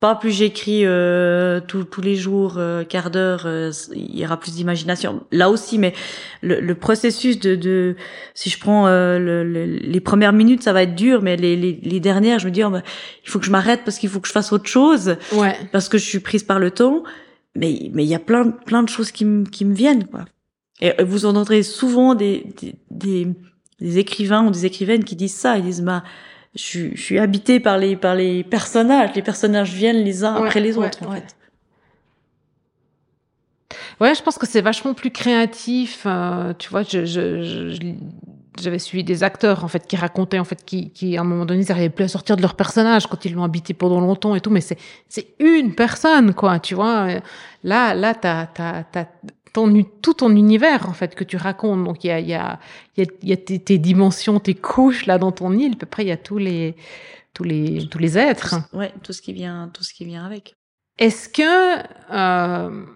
pas 0.00 0.14
plus 0.14 0.30
j'écris 0.30 0.82
euh, 0.84 1.60
tous 1.60 2.00
les 2.00 2.14
jours, 2.14 2.54
euh, 2.56 2.84
quart 2.84 3.10
d'heure, 3.10 3.42
euh, 3.46 3.72
il 3.94 4.16
y 4.18 4.24
aura 4.24 4.38
plus 4.38 4.54
d'imagination. 4.54 5.24
Là 5.32 5.50
aussi, 5.50 5.78
mais 5.78 5.92
le, 6.40 6.60
le 6.60 6.74
processus 6.74 7.40
de, 7.40 7.56
de, 7.56 7.96
si 8.34 8.48
je 8.48 8.60
prends 8.60 8.86
euh, 8.86 9.18
le, 9.18 9.42
les 9.64 10.00
premières 10.00 10.32
minutes, 10.32 10.62
ça 10.62 10.72
va 10.72 10.84
être 10.84 10.94
dur, 10.94 11.20
mais 11.22 11.36
les, 11.36 11.56
les, 11.56 11.80
les 11.82 12.00
dernières, 12.00 12.38
je 12.38 12.46
me 12.46 12.52
dis, 12.52 12.62
oh, 12.62 12.70
bah, 12.70 12.82
il 13.24 13.30
faut 13.30 13.40
que 13.40 13.46
je 13.46 13.50
m'arrête 13.50 13.80
parce 13.84 13.98
qu'il 13.98 14.08
faut 14.08 14.20
que 14.20 14.28
je 14.28 14.32
fasse 14.32 14.52
autre 14.52 14.68
chose, 14.68 15.16
ouais. 15.32 15.56
parce 15.72 15.88
que 15.88 15.98
je 15.98 16.04
suis 16.04 16.20
prise 16.20 16.44
par 16.44 16.58
le 16.58 16.70
temps. 16.70 17.02
Mais 17.56 17.90
mais 17.92 18.04
il 18.04 18.08
y 18.08 18.14
a 18.14 18.20
plein 18.20 18.50
plein 18.50 18.84
de 18.84 18.88
choses 18.88 19.10
qui 19.10 19.24
me 19.24 19.44
qui 19.44 19.64
me 19.64 19.74
viennent 19.74 20.04
quoi. 20.06 20.26
Et 20.80 20.92
vous 21.02 21.24
entendrez 21.24 21.64
souvent 21.64 22.14
des, 22.14 22.46
des, 22.60 22.74
des, 22.90 23.26
des 23.80 23.98
écrivains 23.98 24.46
ou 24.46 24.50
des 24.50 24.64
écrivaines 24.64 25.02
qui 25.02 25.16
disent 25.16 25.34
ça, 25.34 25.56
ils 25.56 25.64
disent 25.64 25.82
bah 25.82 26.04
je, 26.58 26.90
je, 26.94 27.00
suis 27.00 27.18
habitée 27.18 27.60
par 27.60 27.78
les 27.78 27.96
par 27.96 28.14
les 28.14 28.42
personnages. 28.44 29.10
Les 29.14 29.22
personnages 29.22 29.72
viennent 29.72 30.02
les 30.02 30.24
uns 30.24 30.34
après 30.34 30.60
les 30.60 30.76
autres. 30.76 31.06
en 31.06 31.12
fait. 31.12 31.36
Ouais, 34.00 34.14
je 34.14 34.22
pense 34.22 34.38
que 34.38 34.46
c'est 34.46 34.60
vachement 34.60 34.94
plus 34.94 35.10
créatif. 35.10 36.04
Euh, 36.06 36.52
tu 36.58 36.70
vois, 36.70 36.82
je, 36.82 37.04
je, 37.04 37.76
j'avais 38.58 38.78
suivi 38.78 39.04
des 39.04 39.22
acteurs 39.24 39.64
en 39.64 39.68
fait 39.68 39.86
qui 39.86 39.96
racontaient 39.96 40.38
en 40.38 40.44
fait 40.44 40.64
qui, 40.64 40.90
qui 40.90 41.16
à 41.16 41.20
un 41.20 41.24
moment 41.24 41.44
donné 41.46 41.62
ils 41.62 41.68
n'arrivaient 41.68 41.90
plus 41.90 42.04
à 42.04 42.08
sortir 42.08 42.36
de 42.36 42.42
leur 42.42 42.54
personnage 42.54 43.06
quand 43.06 43.24
ils 43.24 43.34
l'ont 43.34 43.44
habité 43.44 43.74
pendant 43.74 44.00
longtemps 44.00 44.34
et 44.34 44.40
tout. 44.40 44.50
Mais 44.50 44.60
c'est 44.60 44.78
c'est 45.08 45.34
une 45.38 45.74
personne 45.74 46.34
quoi. 46.34 46.58
Tu 46.58 46.74
vois, 46.74 47.08
là 47.62 47.94
là 47.94 48.14
t'as 48.14 48.46
t'as 48.46 48.84
t'as 48.84 49.06
ton, 49.52 49.82
tout 50.02 50.14
ton 50.14 50.34
univers 50.34 50.88
en 50.88 50.92
fait 50.92 51.14
que 51.14 51.24
tu 51.24 51.36
racontes. 51.36 51.84
Donc 51.84 52.04
il 52.04 52.08
y 52.08 52.10
a, 52.10 52.20
y 52.20 52.34
a, 52.34 52.58
y 52.96 53.02
a, 53.02 53.06
y 53.22 53.32
a 53.32 53.36
tes, 53.36 53.58
tes, 53.58 53.78
dimensions, 53.78 54.40
tes 54.40 54.54
couches 54.54 55.06
là 55.06 55.18
dans 55.18 55.32
ton 55.32 55.52
île. 55.52 55.72
À 55.74 55.76
peu 55.76 55.86
près 55.86 56.04
il 56.04 56.08
y 56.08 56.12
a 56.12 56.16
tous 56.16 56.38
les 56.38 56.76
tous 57.34 57.44
les 57.44 57.86
tous 57.88 57.98
les 57.98 58.18
êtres. 58.18 58.56
ouais, 58.72 58.92
tout 59.02 59.12
ce 59.12 59.22
qui 59.22 59.32
vient 59.32 59.70
tout 59.72 59.84
ce 59.84 59.92
qui 59.94 60.04
vient 60.04 60.24
avec. 60.24 60.54
Est-ce 60.98 61.28
que 61.28 61.82
euh, 62.12 62.86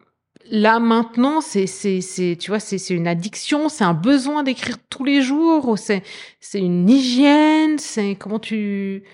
là 0.50 0.80
maintenant, 0.80 1.40
c'est, 1.40 1.66
c'est, 1.66 2.00
c'est, 2.00 2.36
tu 2.38 2.50
vois, 2.50 2.60
c'est, 2.60 2.78
c'est 2.78 2.94
une 2.94 3.06
addiction, 3.06 3.68
c'est 3.68 3.84
un 3.84 3.94
besoin 3.94 4.42
d'écrire 4.42 4.76
tous 4.90 5.04
les 5.04 5.22
jours, 5.22 5.68
ou 5.68 5.76
c'est, 5.76 6.02
c'est 6.40 6.58
une 6.58 6.88
hygiène, 6.90 7.78
c'est 7.78 8.16
comment 8.16 8.40
tu. 8.40 9.04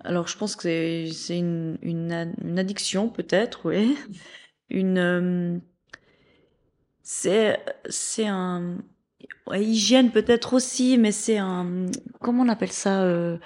Alors, 0.00 0.28
je 0.28 0.38
pense 0.38 0.56
que 0.56 0.62
c'est, 0.62 1.08
c'est 1.12 1.38
une, 1.38 1.78
une, 1.82 2.34
une 2.42 2.58
addiction, 2.58 3.08
peut-être, 3.08 3.60
oui. 3.66 3.96
Une. 4.70 4.98
euh, 4.98 5.58
c'est, 7.08 7.60
c'est 7.88 8.26
un. 8.26 8.78
ouais, 9.46 9.64
hygiène, 9.64 10.10
peut-être 10.10 10.54
aussi, 10.54 10.98
mais 10.98 11.12
c'est 11.12 11.38
un. 11.38 11.86
Comment 12.20 12.42
on 12.42 12.48
appelle 12.48 12.72
ça 12.72 13.02
euh, 13.04 13.38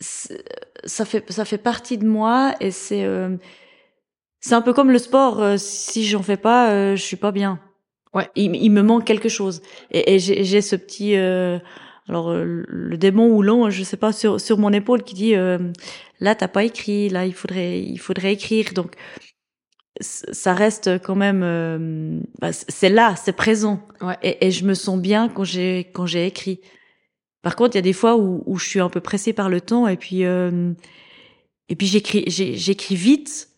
ça 0.00 1.04
fait, 1.04 1.30
ça 1.32 1.44
fait 1.44 1.58
partie 1.58 1.98
de 1.98 2.06
moi 2.06 2.54
et 2.60 2.70
c'est. 2.70 3.04
euh, 3.04 3.36
c'est 4.40 4.54
un 4.54 4.62
peu 4.62 4.72
comme 4.72 4.90
le 4.90 4.98
sport. 4.98 5.42
euh, 5.42 5.56
si 5.58 6.04
j'en 6.06 6.22
fais 6.22 6.36
pas, 6.36 6.70
euh, 6.72 6.96
je 6.96 7.02
suis 7.02 7.16
pas 7.16 7.32
bien. 7.32 7.60
Ouais. 8.14 8.28
Il, 8.36 8.54
il 8.56 8.70
me 8.70 8.82
manque 8.82 9.04
quelque 9.04 9.28
chose. 9.28 9.62
Et, 9.90 10.14
et 10.14 10.18
j'ai 10.18 10.60
ce 10.62 10.76
petit, 10.76 11.16
euh, 11.16 11.58
alors 12.08 12.30
euh, 12.30 12.64
le 12.68 12.96
démon 12.98 13.28
ou 13.34 13.42
l'ange, 13.42 13.74
je 13.74 13.84
sais 13.84 13.96
pas, 13.96 14.12
sur 14.12 14.40
sur 14.40 14.58
mon 14.58 14.72
épaule 14.72 15.02
qui 15.04 15.14
dit 15.14 15.34
euh, 15.34 15.58
là 16.20 16.34
t'as 16.34 16.48
pas 16.48 16.64
écrit, 16.64 17.08
là 17.10 17.26
il 17.26 17.34
faudrait 17.34 17.80
il 17.82 17.98
faudrait 17.98 18.32
écrire. 18.34 18.72
Donc 18.74 18.92
ça 20.00 20.54
reste 20.54 21.02
quand 21.02 21.14
même, 21.14 21.42
euh, 21.42 22.20
bah, 22.40 22.52
c'est 22.52 22.88
là, 22.88 23.14
c'est 23.16 23.32
présent. 23.32 23.80
Ouais. 24.00 24.16
Et, 24.22 24.46
et 24.46 24.50
je 24.50 24.64
me 24.64 24.74
sens 24.74 24.98
bien 25.00 25.28
quand 25.28 25.44
j'ai 25.44 25.90
quand 25.92 26.06
j'ai 26.06 26.26
écrit. 26.26 26.60
Par 27.42 27.56
contre, 27.56 27.76
il 27.76 27.78
y 27.78 27.80
a 27.80 27.82
des 27.82 27.92
fois 27.92 28.16
où, 28.16 28.42
où 28.46 28.58
je 28.58 28.68
suis 28.68 28.80
un 28.80 28.88
peu 28.88 29.00
pressée 29.00 29.32
par 29.32 29.48
le 29.48 29.60
temps 29.60 29.86
et 29.86 29.96
puis 29.96 30.24
euh, 30.24 30.72
et 31.68 31.76
puis 31.76 31.86
j'écris 31.86 32.24
j'écris 32.26 32.96
vite 32.96 33.48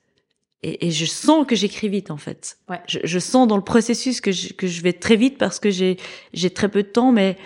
et, 0.63 0.87
et 0.87 0.91
je 0.91 1.07
sens 1.07 1.47
que 1.47 1.57
j'écris 1.57 1.89
vite 1.89 2.11
en 2.11 2.19
fait. 2.19 2.59
Ouais. 2.69 2.81
Je, 2.87 2.99
je 3.03 3.19
sens 3.19 3.49
dans 3.49 3.57
le 3.57 3.65
processus 3.65 4.21
que 4.21 4.33
je, 4.33 4.53
que 4.53 4.67
je 4.67 4.83
vais 4.83 4.93
très 4.93 5.17
vite 5.17 5.39
parce 5.39 5.59
que 5.59 5.71
j'ai 5.71 5.97
j'ai 6.33 6.51
très 6.51 6.69
peu 6.69 6.83
de 6.83 6.89
temps, 6.89 7.13
mais 7.13 7.37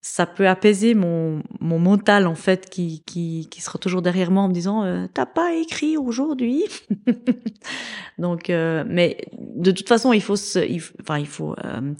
ça 0.00 0.26
peut 0.26 0.48
apaiser 0.48 0.94
mon 0.94 1.42
mon 1.60 1.78
mental 1.78 2.26
en 2.26 2.34
fait 2.34 2.70
qui 2.70 3.02
qui 3.04 3.48
qui 3.50 3.60
sera 3.60 3.78
toujours 3.78 4.02
derrière 4.02 4.30
moi 4.30 4.44
en 4.44 4.48
me 4.48 4.54
disant 4.54 4.84
euh, 4.84 5.06
t'as 5.12 5.26
pas 5.26 5.54
écrit 5.54 5.96
aujourd'hui? 5.96 6.64
Donc, 8.18 8.50
euh, 8.50 8.84
mais 8.86 9.18
de 9.38 9.70
toute 9.70 9.88
façon, 9.88 10.12
il 10.12 10.22
faut 10.22 10.36
se, 10.36 10.58
enfin 11.00 11.18
il 11.18 11.26
faut. 11.26 11.54
euh, 11.64 11.94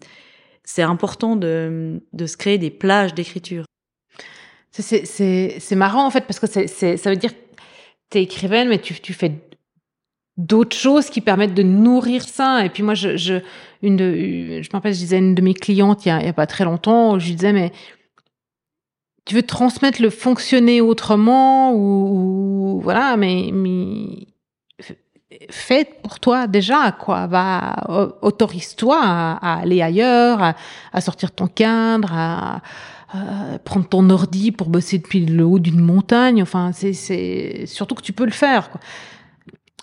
c'est 0.64 0.82
important 0.82 1.36
de 1.36 2.00
de 2.12 2.26
se 2.26 2.36
créer 2.36 2.58
des 2.58 2.70
plages 2.70 3.14
d'écriture. 3.14 3.64
C'est, 4.70 5.06
c'est, 5.06 5.56
c'est, 5.58 5.74
marrant 5.74 6.06
en 6.06 6.10
fait 6.10 6.20
parce 6.20 6.38
que 6.38 6.46
c'est, 6.46 6.96
ça 6.96 7.10
veut 7.10 7.16
dire 7.16 7.32
t'es 8.10 8.22
écrivaine, 8.22 8.68
mais 8.68 8.78
tu, 8.78 8.94
tu 9.00 9.12
fais 9.12 9.32
d'autres 10.38 10.76
choses 10.76 11.10
qui 11.10 11.20
permettent 11.20 11.54
de 11.54 11.62
nourrir 11.62 12.22
ça. 12.26 12.64
Et 12.64 12.70
puis 12.70 12.82
moi, 12.82 12.94
je, 12.94 13.16
je, 13.16 13.34
une 13.82 13.96
de, 13.96 14.62
je 14.62 14.68
me 14.68 14.72
rappelle, 14.72 14.94
je 14.94 14.98
disais 15.00 15.16
à 15.16 15.18
une 15.18 15.34
de 15.34 15.42
mes 15.42 15.52
clientes 15.54 16.06
il 16.06 16.08
y 16.08 16.12
a, 16.12 16.16
a 16.16 16.32
pas 16.32 16.46
très 16.46 16.64
longtemps, 16.64 17.18
je 17.18 17.26
lui 17.26 17.34
disais, 17.34 17.52
mais 17.52 17.72
tu 19.24 19.34
veux 19.34 19.42
transmettre 19.42 20.00
le 20.00 20.08
fonctionner 20.10 20.80
autrement 20.80 21.72
ou, 21.74 22.76
ou- 22.78 22.80
voilà, 22.80 23.16
mais, 23.18 23.50
mais 23.52 24.26
f- 24.80 24.96
fais 25.50 25.84
pour 26.02 26.18
toi 26.18 26.46
déjà 26.46 26.92
quoi. 26.92 27.26
Va 27.26 27.74
au- 27.88 28.26
autorise-toi 28.26 28.98
à, 29.02 29.58
aller 29.60 29.82
ailleurs, 29.82 30.54
à, 30.92 31.00
sortir 31.02 31.32
ton 31.32 31.46
cadre, 31.46 32.12
à, 32.12 32.62
prendre 33.64 33.88
ton 33.88 34.08
ordi 34.10 34.52
pour 34.52 34.68
bosser 34.68 34.98
depuis 34.98 35.24
le 35.24 35.44
haut 35.44 35.58
d'une 35.58 35.80
montagne. 35.80 36.42
Enfin, 36.42 36.72
c'est 36.72 36.92
c'est 36.92 37.64
surtout 37.66 37.94
que 37.94 38.02
tu 38.02 38.12
peux 38.12 38.24
le 38.26 38.30
faire. 38.30 38.70
Quoi. 38.70 38.80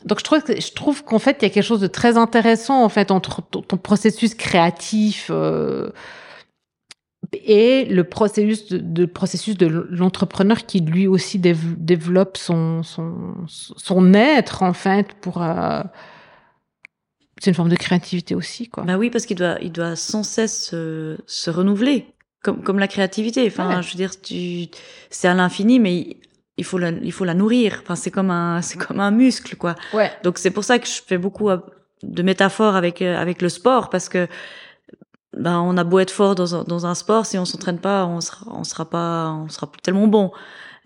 Donc 0.05 0.19
je 0.19 0.23
trouve 0.23 0.43
que 0.43 0.59
je 0.61 0.71
trouve 0.73 1.03
qu'en 1.03 1.19
fait 1.19 1.37
il 1.41 1.43
y 1.43 1.45
a 1.47 1.49
quelque 1.49 1.63
chose 1.63 1.81
de 1.81 1.87
très 1.87 2.15
intéressant 2.17 2.83
en 2.83 2.89
fait 2.89 3.09
entre 3.11 3.41
ton, 3.41 3.61
ton 3.61 3.77
processus 3.77 4.35
créatif. 4.35 5.27
euh, 5.31 5.89
et 7.33 7.85
le 7.85 8.03
processus 8.03 8.67
de, 8.69 8.77
de 8.77 9.05
processus 9.05 9.57
de 9.57 9.65
l'entrepreneur 9.65 10.65
qui 10.67 10.79
lui 10.79 11.07
aussi 11.07 11.39
dév- 11.39 11.75
développe 11.77 12.37
son, 12.37 12.83
son 12.83 13.35
son 13.47 14.13
être 14.13 14.61
en 14.61 14.73
fait 14.73 15.07
pour 15.21 15.41
euh, 15.41 15.81
c'est 17.41 17.49
une 17.49 17.55
forme 17.55 17.69
de 17.69 17.75
créativité 17.75 18.35
aussi 18.35 18.69
quoi. 18.69 18.83
Bah 18.83 18.97
oui, 18.97 19.09
parce 19.09 19.25
qu'il 19.25 19.37
doit 19.37 19.57
il 19.61 19.71
doit 19.71 19.95
sans 19.95 20.23
cesse 20.23 20.67
se, 20.69 21.17
se 21.25 21.49
renouveler, 21.49 22.05
comme 22.43 22.61
comme 22.63 22.79
la 22.79 22.87
créativité. 22.87 23.45
Enfin, 23.47 23.77
Ouais. 23.77 23.83
je 23.83 23.91
veux 23.91 23.97
dire, 23.97 24.21
tu 24.21 24.67
c'est 25.09 25.27
à 25.27 25.33
l'infini, 25.33 25.79
mais 25.79 26.17
il- 26.57 26.63
faut 26.63 26.77
la 26.77 26.89
il 26.89 27.11
faut 27.11 27.25
la 27.25 27.33
nourrir. 27.33 27.79
Enfin, 27.83 27.95
c'est 27.95 28.11
comme 28.11 28.31
un 28.31 28.61
c'est 28.61 28.77
comme 28.77 28.99
un 28.99 29.11
muscle 29.11 29.55
quoi. 29.55 29.75
Ouais. 29.93 30.11
Donc 30.23 30.37
c'est 30.37 30.51
pour 30.51 30.63
ça 30.63 30.79
que 30.79 30.87
je 30.87 31.01
fais 31.05 31.17
beaucoup 31.17 31.49
euh, 31.49 31.57
de 32.03 32.21
métaphores 32.23 32.75
avec 32.75 33.01
euh, 33.01 33.17
avec 33.17 33.41
le 33.41 33.49
sport 33.49 33.89
parce 33.89 34.09
que 34.09 34.27
ben 35.37 35.59
on 35.59 35.75
a 35.77 35.83
beau 35.83 35.99
être 35.99 36.11
fort 36.11 36.33
dans 36.35 36.55
un, 36.55 36.63
dans 36.63 36.85
un 36.85 36.95
sport, 36.95 37.25
si 37.25 37.37
on 37.37 37.45
s'entraîne 37.45 37.79
pas, 37.79 38.05
on 38.05 38.21
sera 38.21 38.45
on 38.51 38.63
sera 38.63 38.89
pas 38.89 39.31
on 39.31 39.49
sera 39.49 39.69
plus 39.69 39.81
tellement 39.81 40.07
bon. 40.07 40.31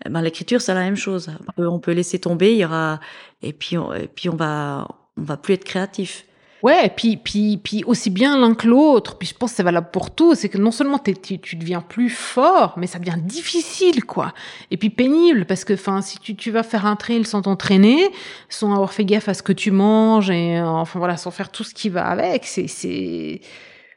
Eh 0.04 0.08
Ben 0.08 0.22
l'écriture 0.22 0.60
c'est 0.60 0.74
la 0.74 0.80
même 0.80 0.96
chose. 0.96 1.30
On 1.48 1.52
peut, 1.52 1.68
on 1.68 1.78
peut 1.78 1.92
laisser 1.92 2.18
tomber, 2.18 2.52
il 2.52 2.58
y 2.58 2.64
aura 2.64 2.98
et 3.42 3.52
puis 3.52 3.78
on, 3.78 3.92
et 3.92 4.08
puis 4.08 4.28
on 4.28 4.36
va 4.36 4.88
on 5.16 5.22
va 5.22 5.36
plus 5.36 5.54
être 5.54 5.64
créatif. 5.64 6.24
Ouais, 6.62 6.92
puis, 6.94 7.16
puis, 7.16 7.56
puis 7.56 7.84
aussi 7.84 8.10
bien 8.10 8.38
l'un 8.38 8.54
que 8.54 8.68
l'autre. 8.68 9.16
Puis 9.16 9.28
je 9.28 9.34
pense 9.34 9.50
que 9.50 9.56
c'est 9.56 9.62
valable 9.62 9.88
pour 9.92 10.10
tout. 10.10 10.34
C'est 10.34 10.48
que 10.48 10.58
non 10.58 10.70
seulement 10.70 10.98
tu, 10.98 11.38
tu 11.38 11.56
deviens 11.56 11.80
plus 11.80 12.10
fort, 12.10 12.74
mais 12.76 12.86
ça 12.86 12.98
devient 12.98 13.18
difficile, 13.18 14.04
quoi. 14.04 14.34
Et 14.70 14.76
puis 14.76 14.90
pénible, 14.90 15.46
parce 15.46 15.64
que, 15.64 15.72
enfin, 15.72 16.02
si 16.02 16.18
tu, 16.18 16.36
tu 16.36 16.50
vas 16.50 16.62
faire 16.62 16.86
un 16.86 16.96
trail 16.96 17.24
sans 17.24 17.42
t'entraîner, 17.42 18.10
sans 18.48 18.72
avoir 18.72 18.92
fait 18.92 19.04
gaffe 19.04 19.28
à 19.28 19.34
ce 19.34 19.42
que 19.42 19.52
tu 19.52 19.70
manges, 19.70 20.30
et 20.30 20.58
euh, 20.58 20.66
enfin 20.66 20.98
voilà, 20.98 21.16
sans 21.16 21.30
faire 21.30 21.50
tout 21.50 21.64
ce 21.64 21.74
qui 21.74 21.88
va 21.88 22.06
avec, 22.06 22.44
c'est, 22.44 22.66
c'est, 22.66 23.40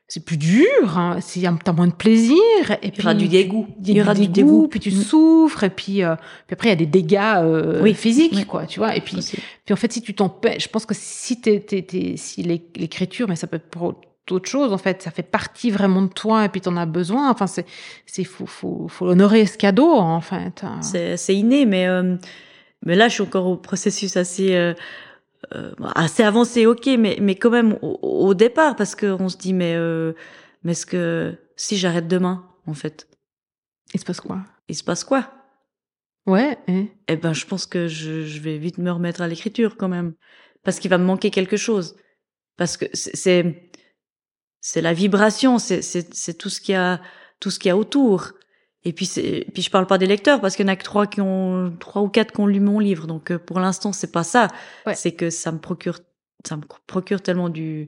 c'est 0.08 0.24
plus 0.26 0.38
dur. 0.38 0.97
Hein. 0.97 1.18
C'est, 1.22 1.41
t'as 1.64 1.72
moins 1.72 1.88
de 1.88 1.93
plaisir. 1.93 2.38
Et 2.82 2.89
Il 2.89 2.97
y 2.97 3.01
aura 3.01 3.14
du 3.14 3.28
dégoût. 3.28 3.68
Il 3.86 3.95
y 3.97 4.01
aura 4.01 4.14
du 4.14 4.28
dégoût, 4.28 4.68
puis 4.68 4.80
tu 4.80 4.91
Mm. 4.91 5.01
souffres, 5.01 5.64
et 5.64 5.70
puis, 5.70 6.04
euh, 6.04 6.16
puis 6.47 6.54
après 6.54 6.68
il 6.68 6.72
y 6.72 6.74
a 6.74 6.78
des 6.78 6.86
dégâts 6.86 7.20
euh, 7.38 7.82
Oui. 7.82 7.93
physiques, 7.93 8.34
Oui. 8.36 8.45
quoi, 8.45 8.66
tu 8.66 8.80
vois. 8.80 8.95
Et 8.95 9.01
puis, 9.01 9.18
Aussi. 9.18 9.38
puis 9.66 9.74
en 9.74 9.78
fait, 9.78 9.91
si 9.91 10.01
tu 10.01 10.14
t'empêches, 10.14 10.64
je 10.64 10.70
pense 10.70 10.86
que 10.86 10.93
si 10.95 11.41
t'es, 11.41 11.60
t'es, 11.62 11.82
t'es- 11.82 12.16
si 12.18 12.43
l'é- 12.43 12.68
l'écriture, 12.76 13.28
mais 13.28 13.36
ça 13.36 13.47
peut 13.47 13.56
être 13.58 13.70
pour 13.70 13.95
d'autres 14.28 14.49
choses, 14.49 14.72
en 14.72 14.78
fait, 14.78 15.01
ça 15.01 15.12
fait 15.12 15.24
partie 15.24 15.70
vraiment 15.72 16.01
de 16.01 16.08
toi 16.08 16.45
et 16.45 16.49
puis 16.49 16.62
t'en 16.62 16.78
as 16.78 16.86
besoin. 16.86 17.30
Enfin, 17.32 17.47
c'est, 17.47 17.66
c'est, 18.06 18.24
faut, 18.24 18.45
faut, 18.45 18.88
faut 18.88 19.08
honorer 19.08 19.45
ce 19.45 19.58
cadeau, 19.58 19.89
en 19.91 20.22
fait. 20.22 20.64
C'est 20.82 21.18
c'est 21.18 21.36
inné, 21.36 21.66
mais 21.66 21.88
euh, 21.88 22.16
mais 22.86 22.95
là 22.95 23.08
je 23.08 23.14
suis 23.16 23.24
encore 23.24 23.47
au 23.47 23.56
processus 23.58 24.16
assez 24.18 24.54
assez 25.96 26.24
avancé, 26.24 26.66
ok, 26.66 26.88
mais 27.00 27.18
mais 27.22 27.36
quand 27.36 27.50
même 27.52 27.78
au, 27.82 28.00
au 28.02 28.34
départ 28.34 28.76
parce 28.76 28.96
que 28.96 29.08
on 29.08 29.30
se 29.30 29.38
dit 29.38 29.54
mais 29.54 29.76
euh, 29.76 30.14
mais 30.64 30.72
est-ce 30.74 30.86
que 30.86 31.36
si 31.56 31.78
j'arrête 31.78 32.08
demain 32.08 32.48
en 32.66 32.74
fait, 32.74 33.08
Il 33.94 34.00
se 34.00 34.06
passe 34.06 34.22
quoi? 34.22 34.44
il 34.68 34.76
se 34.76 34.84
passe 34.84 35.04
quoi? 35.04 35.32
Ouais, 36.26 36.58
et? 36.68 36.91
Eh 37.08 37.18
ben 37.18 37.34
je 37.34 37.46
pense 37.46 37.66
que 37.66 37.88
je, 37.88 38.24
je 38.24 38.39
vais 38.39 38.58
vite 38.58 38.78
me 38.78 38.91
remettre 38.91 39.22
à 39.22 39.28
l'écriture 39.28 39.76
quand 39.78 39.89
même. 39.89 40.14
Parce 40.64 40.80
qu'il 40.80 40.89
va 40.89 40.98
me 40.98 41.04
manquer 41.06 41.32
quelque 41.32 41.58
chose. 41.58 41.96
Parce 42.58 42.78
que 42.78 42.86
c'est 42.94 43.16
c'est 43.16 43.72
c'est 44.62 44.82
la 44.82 44.94
vibration, 44.94 45.60
c'est 45.60 45.82
c'est 45.82 46.14
c'est 46.14 46.36
tout 46.38 46.50
ce 46.50 46.62
qu'il 46.62 46.74
y 46.74 46.76
a 46.78 47.02
tout 47.39 47.50
ce 47.52 47.60
qu'il 47.60 47.70
y 47.70 47.72
a 47.72 47.78
autour. 47.78 48.34
Et 48.86 48.91
puis 48.93 49.05
c'est 49.05 49.47
puis 49.53 49.61
je 49.61 49.69
parle 49.69 49.88
pas 49.88 49.97
des 49.97 50.07
lecteurs 50.07 50.41
parce 50.41 50.55
qu'il 50.55 50.65
y 50.65 50.69
en 50.69 50.73
a 50.73 50.75
que 50.75 50.84
trois 50.84 51.07
qui 51.07 51.21
ont 51.21 51.73
trois 51.79 52.01
ou 52.01 52.09
quatre 52.09 52.34
qui 52.34 52.41
ont 52.41 52.47
lu 52.47 52.59
mon 52.59 52.79
livre. 52.79 53.07
Donc 53.07 53.31
euh, 53.31 53.39
pour 53.39 53.59
l'instant 53.59 53.93
c'est 53.93 54.11
pas 54.11 54.23
ça. 54.23 54.47
Ouais. 54.86 54.95
C'est 54.95 55.13
que 55.13 55.29
ça 55.29 55.51
me 55.51 55.59
procure 55.59 55.99
ça 56.45 56.57
me 56.57 56.63
procure 56.88 57.21
tellement 57.21 57.47
du 57.49 57.88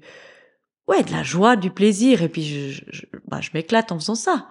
ouais 0.88 1.04
de 1.04 1.12
la 1.12 1.24
joie, 1.24 1.56
du 1.58 1.70
plaisir 1.72 2.22
et 2.22 2.30
puis 2.30 2.44
je 2.46 2.70
je, 2.72 2.82
je- 2.92 3.06
bah, 3.28 3.42
je 3.42 3.50
m'éclate 3.54 3.92
en 3.92 4.00
faisant 4.00 4.16
ça. 4.16 4.48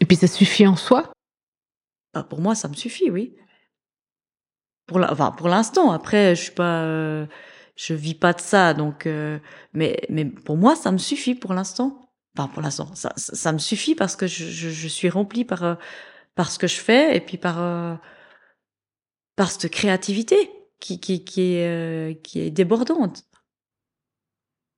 et 0.00 0.04
puis 0.04 0.16
ça 0.16 0.26
suffit 0.26 0.66
en 0.66 0.76
soi? 0.76 1.12
Bah, 2.14 2.22
pour 2.24 2.40
moi, 2.40 2.54
ça 2.54 2.68
me 2.68 2.74
suffit, 2.74 3.10
oui. 3.10 3.34
Pour 4.86 4.98
la, 4.98 5.12
enfin, 5.12 5.30
pour 5.32 5.48
l'instant. 5.48 5.90
Après, 5.90 6.34
je 6.34 6.42
suis 6.44 6.52
pas, 6.52 6.82
euh, 6.84 7.26
je 7.76 7.92
vis 7.94 8.14
pas 8.14 8.32
de 8.32 8.40
ça, 8.40 8.72
donc. 8.74 9.06
euh, 9.06 9.38
mais, 9.74 10.00
mais 10.08 10.24
pour 10.24 10.56
moi, 10.56 10.74
ça 10.76 10.90
me 10.92 10.98
suffit 10.98 11.34
pour 11.34 11.52
l'instant. 11.52 12.07
Enfin, 12.38 12.48
pour 12.48 12.62
l'instant, 12.62 12.88
ça, 12.94 13.12
ça, 13.16 13.34
ça 13.34 13.52
me 13.52 13.58
suffit 13.58 13.96
parce 13.96 14.14
que 14.14 14.28
je, 14.28 14.44
je, 14.46 14.70
je 14.70 14.88
suis 14.88 15.10
remplie 15.10 15.44
par, 15.44 15.64
euh, 15.64 15.74
par 16.36 16.52
ce 16.52 16.58
que 16.60 16.68
je 16.68 16.76
fais 16.76 17.16
et 17.16 17.20
puis 17.20 17.36
par, 17.36 17.60
euh, 17.60 17.94
par 19.34 19.50
cette 19.50 19.72
créativité 19.72 20.48
qui, 20.78 21.00
qui, 21.00 21.24
qui 21.24 21.54
est, 21.54 21.66
euh, 21.66 22.14
qui 22.22 22.40
est 22.40 22.50
débordante. 22.50 23.24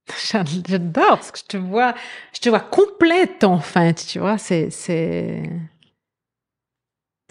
J'adore 0.32 1.18
parce 1.18 1.32
que 1.32 1.38
je 1.38 1.44
te 1.44 1.56
vois, 1.58 1.94
je 2.34 2.40
te 2.40 2.48
vois 2.48 2.60
complète, 2.60 3.44
en 3.44 3.60
fait, 3.60 4.06
tu 4.08 4.20
vois, 4.20 4.38
c'est, 4.38 4.70
c'est, 4.70 5.42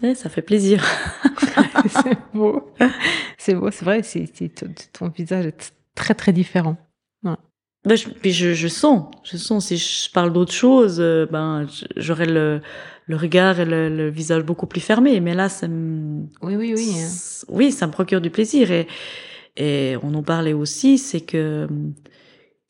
Ouais, 0.04 0.14
ça 0.16 0.30
fait 0.30 0.44
plaisir. 0.44 0.86
c'est 1.90 2.18
beau. 2.34 2.72
C'est 3.38 3.56
beau, 3.56 3.72
c'est 3.72 3.86
vrai, 3.86 4.04
c'est, 4.04 4.28
ton 4.94 5.10
visage 5.10 5.48
est 5.48 5.74
très, 5.96 6.14
très 6.14 6.34
différent. 6.34 6.78
Ben, 7.86 7.96
je, 7.96 8.10
puis 8.10 8.32
je, 8.32 8.54
je 8.54 8.68
sens, 8.68 9.06
je 9.24 9.38
sens. 9.38 9.68
Si 9.68 9.78
je 9.78 10.12
parle 10.12 10.34
d'autre 10.34 10.52
chose, 10.52 10.98
euh, 11.00 11.26
ben 11.26 11.66
j'aurais 11.96 12.26
le, 12.26 12.62
le 13.08 13.16
regard 13.16 13.60
et 13.60 13.66
le, 13.66 13.90
le 13.90 14.10
visage 14.10 14.44
beaucoup 14.44 14.68
plus 14.68 14.82
fermé. 14.82 15.20
Mais 15.22 15.34
là, 15.34 15.48
ça 15.50 15.68
me, 15.68 16.26
Oui, 16.42 16.56
oui, 16.56 16.74
oui. 16.76 16.92
hein. 17.00 17.10
oui, 17.48 17.72
ça 17.72 17.88
me 17.88 17.92
procure 17.92 18.22
du 18.22 18.30
plaisir 18.30 18.72
et 18.72 18.88
et 19.58 19.96
on 20.04 20.14
en 20.14 20.24
parlait 20.24 20.54
aussi, 20.54 20.98
c'est 20.98 21.20
que 21.20 21.68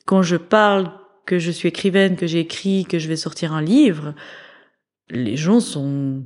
quand 0.06 0.24
je 0.24 0.38
parle 0.38 0.92
que 1.28 1.38
je 1.38 1.52
suis 1.52 1.68
écrivaine, 1.70 2.16
que 2.16 2.26
j'ai 2.26 2.40
écrit, 2.40 2.86
que 2.86 2.98
je 2.98 3.08
vais 3.08 3.16
sortir 3.18 3.54
un 3.54 3.62
livre, 3.62 4.16
les 5.12 5.38
gens 5.38 5.60
sont, 5.60 6.24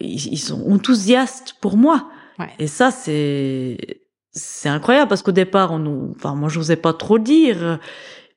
ils, 0.00 0.38
sont 0.38 0.70
enthousiastes 0.70 1.56
pour 1.60 1.76
moi. 1.76 2.08
Et 2.58 2.66
ça, 2.66 2.90
c'est, 2.90 4.00
c'est 4.34 4.68
incroyable 4.68 5.08
parce 5.08 5.22
qu'au 5.22 5.32
départ, 5.32 5.72
on 5.72 5.78
nous, 5.78 6.12
enfin, 6.16 6.34
moi, 6.34 6.48
je 6.48 6.58
n'osais 6.58 6.76
pas 6.76 6.92
trop 6.92 7.18
dire. 7.18 7.78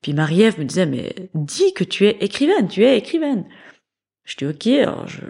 Puis 0.02 0.14
Marie-Ève 0.14 0.58
me 0.58 0.64
disait, 0.64 0.86
mais 0.86 1.30
dis 1.34 1.72
que 1.74 1.84
tu 1.84 2.06
es 2.06 2.16
écrivaine, 2.20 2.68
tu 2.68 2.84
es 2.84 2.96
écrivaine. 2.96 3.46
Je 4.24 4.36
dis 4.36 4.46
ok, 4.46 4.66
alors 4.66 5.08
je, 5.08 5.22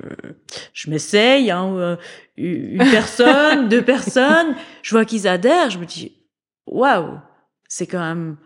je 0.72 0.90
m'essaye, 0.90 1.52
hein, 1.52 1.72
euh, 1.76 1.96
une 2.36 2.78
personne, 2.90 3.68
deux 3.68 3.84
personnes, 3.84 4.56
je 4.82 4.90
vois 4.90 5.04
qu'ils 5.04 5.28
adhèrent, 5.28 5.70
je 5.70 5.78
me 5.78 5.86
dis 5.86 6.18
waouh, 6.66 7.20
c'est 7.68 7.86
quand 7.86 8.00
même, 8.00 8.36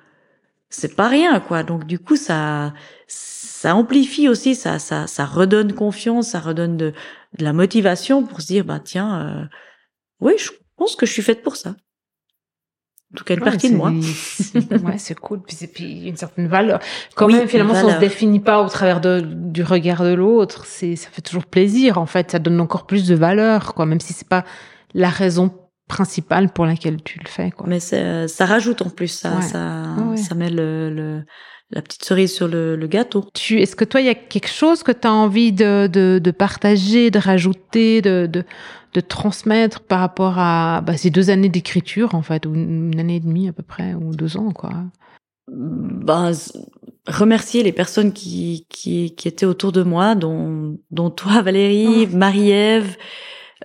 c'est 0.68 0.94
pas 0.94 1.08
rien 1.08 1.40
quoi. 1.40 1.62
Donc 1.62 1.86
du 1.86 1.98
coup 1.98 2.16
ça, 2.16 2.74
ça 3.06 3.74
amplifie 3.74 4.28
aussi, 4.28 4.54
ça, 4.54 4.78
ça, 4.78 5.06
ça 5.06 5.24
redonne 5.24 5.72
confiance, 5.72 6.28
ça 6.32 6.40
redonne 6.40 6.76
de, 6.76 6.92
de 7.38 7.44
la 7.44 7.54
motivation 7.54 8.22
pour 8.22 8.42
se 8.42 8.48
dire 8.48 8.66
bah 8.66 8.78
tiens, 8.78 9.26
euh, 9.26 9.44
oui, 10.20 10.34
je 10.36 10.50
pense 10.76 10.96
que 10.96 11.06
je 11.06 11.12
suis 11.12 11.22
faite 11.22 11.42
pour 11.42 11.56
ça 11.56 11.76
en 13.12 13.16
tout 13.16 13.24
cas 13.24 13.34
une 13.34 13.40
partie 13.40 13.70
de 13.70 13.76
moi. 13.76 13.90
ouais, 14.88 14.98
c'est 14.98 15.18
cool. 15.18 15.42
Puis 15.42 15.56
c'est 15.56 15.66
puis 15.66 16.08
une 16.08 16.16
certaine 16.16 16.48
valeur. 16.48 16.80
Quand 17.14 17.28
même, 17.28 17.46
finalement, 17.46 17.74
si 17.74 17.84
on 17.84 17.90
se 17.90 17.98
définit 17.98 18.40
pas 18.40 18.62
au 18.62 18.68
travers 18.68 19.00
de, 19.00 19.20
du 19.20 19.62
regard 19.62 20.02
de 20.02 20.14
l'autre, 20.14 20.64
c'est 20.66 20.96
ça 20.96 21.10
fait 21.10 21.20
toujours 21.20 21.44
plaisir. 21.44 21.98
En 21.98 22.06
fait, 22.06 22.30
ça 22.30 22.38
donne 22.38 22.60
encore 22.60 22.86
plus 22.86 23.06
de 23.06 23.14
valeur, 23.14 23.74
quoi. 23.74 23.84
Même 23.84 24.00
si 24.00 24.14
c'est 24.14 24.28
pas 24.28 24.44
la 24.94 25.10
raison 25.10 25.52
principale 25.88 26.50
pour 26.50 26.64
laquelle 26.64 27.02
tu 27.02 27.18
le 27.18 27.28
fais, 27.28 27.50
quoi. 27.50 27.66
Mais 27.68 27.80
ça 27.80 28.46
rajoute 28.46 28.80
en 28.80 28.88
plus 28.88 29.08
ça, 29.08 29.42
ça, 29.42 29.84
ça 30.16 30.34
met 30.34 30.48
le, 30.48 30.88
le 30.88 31.24
la 31.72 31.82
petite 31.82 32.04
cerise 32.04 32.32
sur 32.34 32.48
le, 32.48 32.76
le 32.76 32.86
gâteau. 32.86 33.24
Tu, 33.34 33.60
est-ce 33.60 33.76
que 33.76 33.84
toi, 33.84 34.00
il 34.00 34.06
y 34.06 34.10
a 34.10 34.14
quelque 34.14 34.48
chose 34.48 34.82
que 34.82 34.92
tu 34.92 35.06
as 35.06 35.12
envie 35.12 35.52
de, 35.52 35.86
de, 35.86 36.20
de, 36.22 36.30
partager, 36.30 37.10
de 37.10 37.18
rajouter, 37.18 38.02
de, 38.02 38.28
de, 38.30 38.44
de 38.92 39.00
transmettre 39.00 39.80
par 39.80 40.00
rapport 40.00 40.38
à 40.38 40.82
bah, 40.82 40.96
ces 40.96 41.10
deux 41.10 41.30
années 41.30 41.48
d'écriture, 41.48 42.14
en 42.14 42.22
fait, 42.22 42.46
ou 42.46 42.54
une 42.54 42.98
année 43.00 43.16
et 43.16 43.20
demie 43.20 43.48
à 43.48 43.52
peu 43.52 43.62
près, 43.62 43.94
ou 43.94 44.14
deux 44.14 44.36
ans, 44.36 44.50
quoi? 44.50 44.72
Bah, 45.48 46.30
remercier 47.06 47.62
les 47.62 47.72
personnes 47.72 48.12
qui, 48.12 48.66
qui, 48.68 49.14
qui 49.14 49.28
étaient 49.28 49.46
autour 49.46 49.72
de 49.72 49.82
moi, 49.82 50.14
dont, 50.14 50.78
dont 50.90 51.10
toi, 51.10 51.42
Valérie, 51.42 52.08
oh. 52.12 52.16
Marie-Ève, 52.16 52.96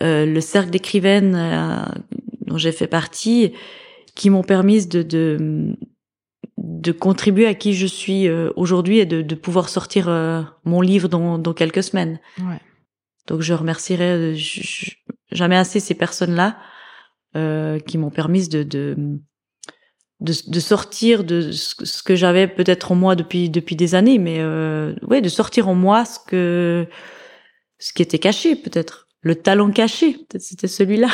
euh, 0.02 0.26
le 0.26 0.42
cercle 0.42 0.70
d'écrivaines 0.70 1.36
euh, 1.36 1.86
dont 2.46 2.58
j'ai 2.58 2.72
fait 2.72 2.88
partie, 2.88 3.54
qui 4.16 4.30
m'ont 4.30 4.44
permis 4.44 4.88
de, 4.88 5.04
de, 5.04 5.76
de 6.68 6.92
contribuer 6.92 7.48
à 7.48 7.54
qui 7.54 7.74
je 7.74 7.88
suis 7.88 8.28
euh, 8.28 8.52
aujourd'hui 8.58 9.00
et 9.00 9.06
de, 9.06 9.22
de 9.22 9.36
pouvoir 9.36 9.70
sortir 9.70 10.10
euh, 10.10 10.42
mon 10.66 10.82
livre 10.82 11.08
dans, 11.08 11.40
dans 11.40 11.54
quelques 11.54 11.82
semaines. 11.82 12.20
Ouais. 12.40 12.60
Donc 13.28 13.42
je 13.42 13.54
remercierai 13.54 14.36
jamais 15.32 15.56
assez 15.56 15.80
ces 15.80 15.96
personnes-là 15.96 16.58
euh, 17.38 17.80
qui 17.80 17.98
m'ont 17.98 18.10
permis 18.10 18.50
de, 18.50 18.64
de, 18.64 18.96
de, 20.20 20.34
de, 20.48 20.60
sortir 20.60 21.24
de 21.24 21.52
ce 21.52 22.04
que 22.04 22.16
j'avais 22.16 22.48
peut-être 22.48 22.92
en 22.92 22.96
moi 22.96 23.16
depuis 23.16 23.50
depuis 23.50 23.78
des 23.78 23.96
années, 23.96 24.18
mais 24.18 24.40
euh, 24.40 24.94
ouais, 25.04 25.22
de 25.22 25.30
sortir 25.30 25.70
en 25.70 25.76
moi 25.76 26.04
ce 26.04 26.20
que 26.20 26.86
ce 27.80 27.94
qui 27.94 28.02
était 28.02 28.20
caché 28.20 28.56
peut-être, 28.56 29.08
le 29.22 29.36
talent 29.36 29.72
caché, 29.72 30.14
peut-être 30.14 30.42
c'était 30.42 30.68
celui-là. 30.68 31.10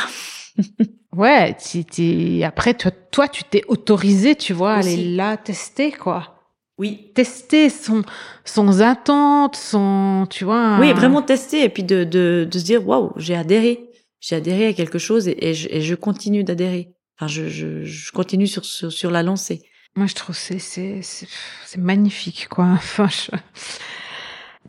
ouais, 1.16 1.55
tu, 1.55 2.43
après 2.43 2.74
toi, 2.74 2.91
toi 3.11 3.28
tu 3.28 3.43
t'es 3.43 3.64
autorisé, 3.68 4.36
tu 4.36 4.53
vois, 4.53 4.74
à 4.74 4.78
aller 4.80 5.16
là 5.16 5.38
tester 5.38 5.91
quoi. 5.91 6.34
Oui. 6.78 7.11
Tester 7.14 7.70
sans, 7.70 8.01
sans 8.45 8.82
attente, 8.82 9.55
sans, 9.55 10.26
tu 10.28 10.43
vois. 10.43 10.80
Oui, 10.80 10.91
vraiment 10.93 11.22
tester 11.22 11.64
et 11.64 11.70
puis 11.70 11.84
de, 11.84 12.03
de, 12.03 12.47
de 12.49 12.59
se 12.59 12.64
dire, 12.64 12.88
waouh, 12.88 13.14
j'ai 13.16 13.36
adhéré. 13.36 13.89
J'ai 14.20 14.36
adhéré 14.36 14.68
à 14.68 14.74
quelque 14.74 14.97
chose 14.97 15.28
et, 15.28 15.49
et, 15.49 15.53
je, 15.53 15.68
et 15.70 15.82
je, 15.82 15.95
continue 15.95 16.43
d'adhérer. 16.43 16.93
Enfin, 17.18 17.28
je, 17.28 17.47
je, 17.47 17.84
je, 17.84 18.11
continue 18.11 18.47
sur, 18.47 18.66
sur, 18.66 18.91
sur, 18.91 19.11
la 19.11 19.22
lancée. 19.22 19.61
Moi, 19.95 20.07
je 20.07 20.16
trouve 20.16 20.36
c'est, 20.36 20.59
c'est, 20.59 21.01
c'est, 21.03 21.78
magnifique, 21.78 22.47
quoi. 22.49 22.66
Enfin, 22.74 23.07
je... 23.07 23.32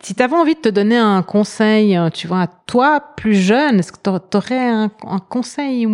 Si 0.01 0.13
tu 0.13 0.21
avais 0.21 0.35
envie 0.35 0.55
de 0.55 0.59
te 0.59 0.69
donner 0.69 0.97
un 0.97 1.23
conseil, 1.23 1.97
tu 2.13 2.27
vois, 2.27 2.41
à 2.41 2.47
toi, 2.47 2.99
plus 3.15 3.35
jeune, 3.35 3.79
est-ce 3.79 3.91
que 3.91 3.99
tu 3.99 4.37
aurais 4.37 4.69
un, 4.69 4.91
un 5.03 5.19
conseil 5.19 5.87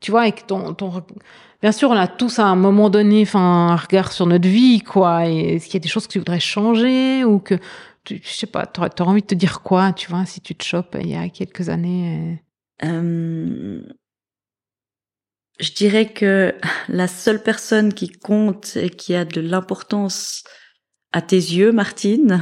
tu 0.00 0.10
vois, 0.10 0.22
avec 0.22 0.46
ton, 0.46 0.74
ton, 0.74 1.04
bien 1.62 1.72
sûr, 1.72 1.90
on 1.90 1.96
a 1.96 2.08
tous 2.08 2.38
à 2.38 2.46
un 2.46 2.56
moment 2.56 2.90
donné, 2.90 3.22
enfin, 3.22 3.68
un 3.68 3.76
regard 3.76 4.12
sur 4.12 4.26
notre 4.26 4.48
vie, 4.48 4.80
quoi. 4.80 5.26
Est-ce 5.26 5.66
qu'il 5.66 5.74
y 5.74 5.76
a 5.76 5.80
des 5.80 5.88
choses 5.88 6.06
que 6.06 6.12
tu 6.12 6.18
voudrais 6.18 6.40
changer 6.40 7.24
ou 7.24 7.38
que, 7.38 7.54
tu, 8.04 8.20
je 8.24 8.30
sais 8.30 8.46
pas, 8.46 8.66
tu 8.66 8.80
aurais 8.80 9.10
envie 9.10 9.22
de 9.22 9.26
te 9.26 9.34
dire 9.34 9.60
quoi, 9.60 9.92
tu 9.92 10.08
vois, 10.10 10.24
si 10.24 10.40
tu 10.40 10.54
te 10.54 10.64
chopes 10.64 10.96
il 11.00 11.10
y 11.10 11.16
a 11.16 11.28
quelques 11.28 11.68
années 11.68 12.40
euh... 12.82 12.88
euh 12.88 13.82
je 15.58 15.72
dirais 15.72 16.10
que 16.10 16.54
la 16.88 17.06
seule 17.06 17.42
personne 17.42 17.92
qui 17.92 18.08
compte 18.08 18.76
et 18.76 18.88
qui 18.88 19.14
a 19.14 19.26
de 19.26 19.42
l'importance 19.42 20.44
à 21.12 21.20
tes 21.20 21.36
yeux, 21.36 21.72
Martine, 21.72 22.40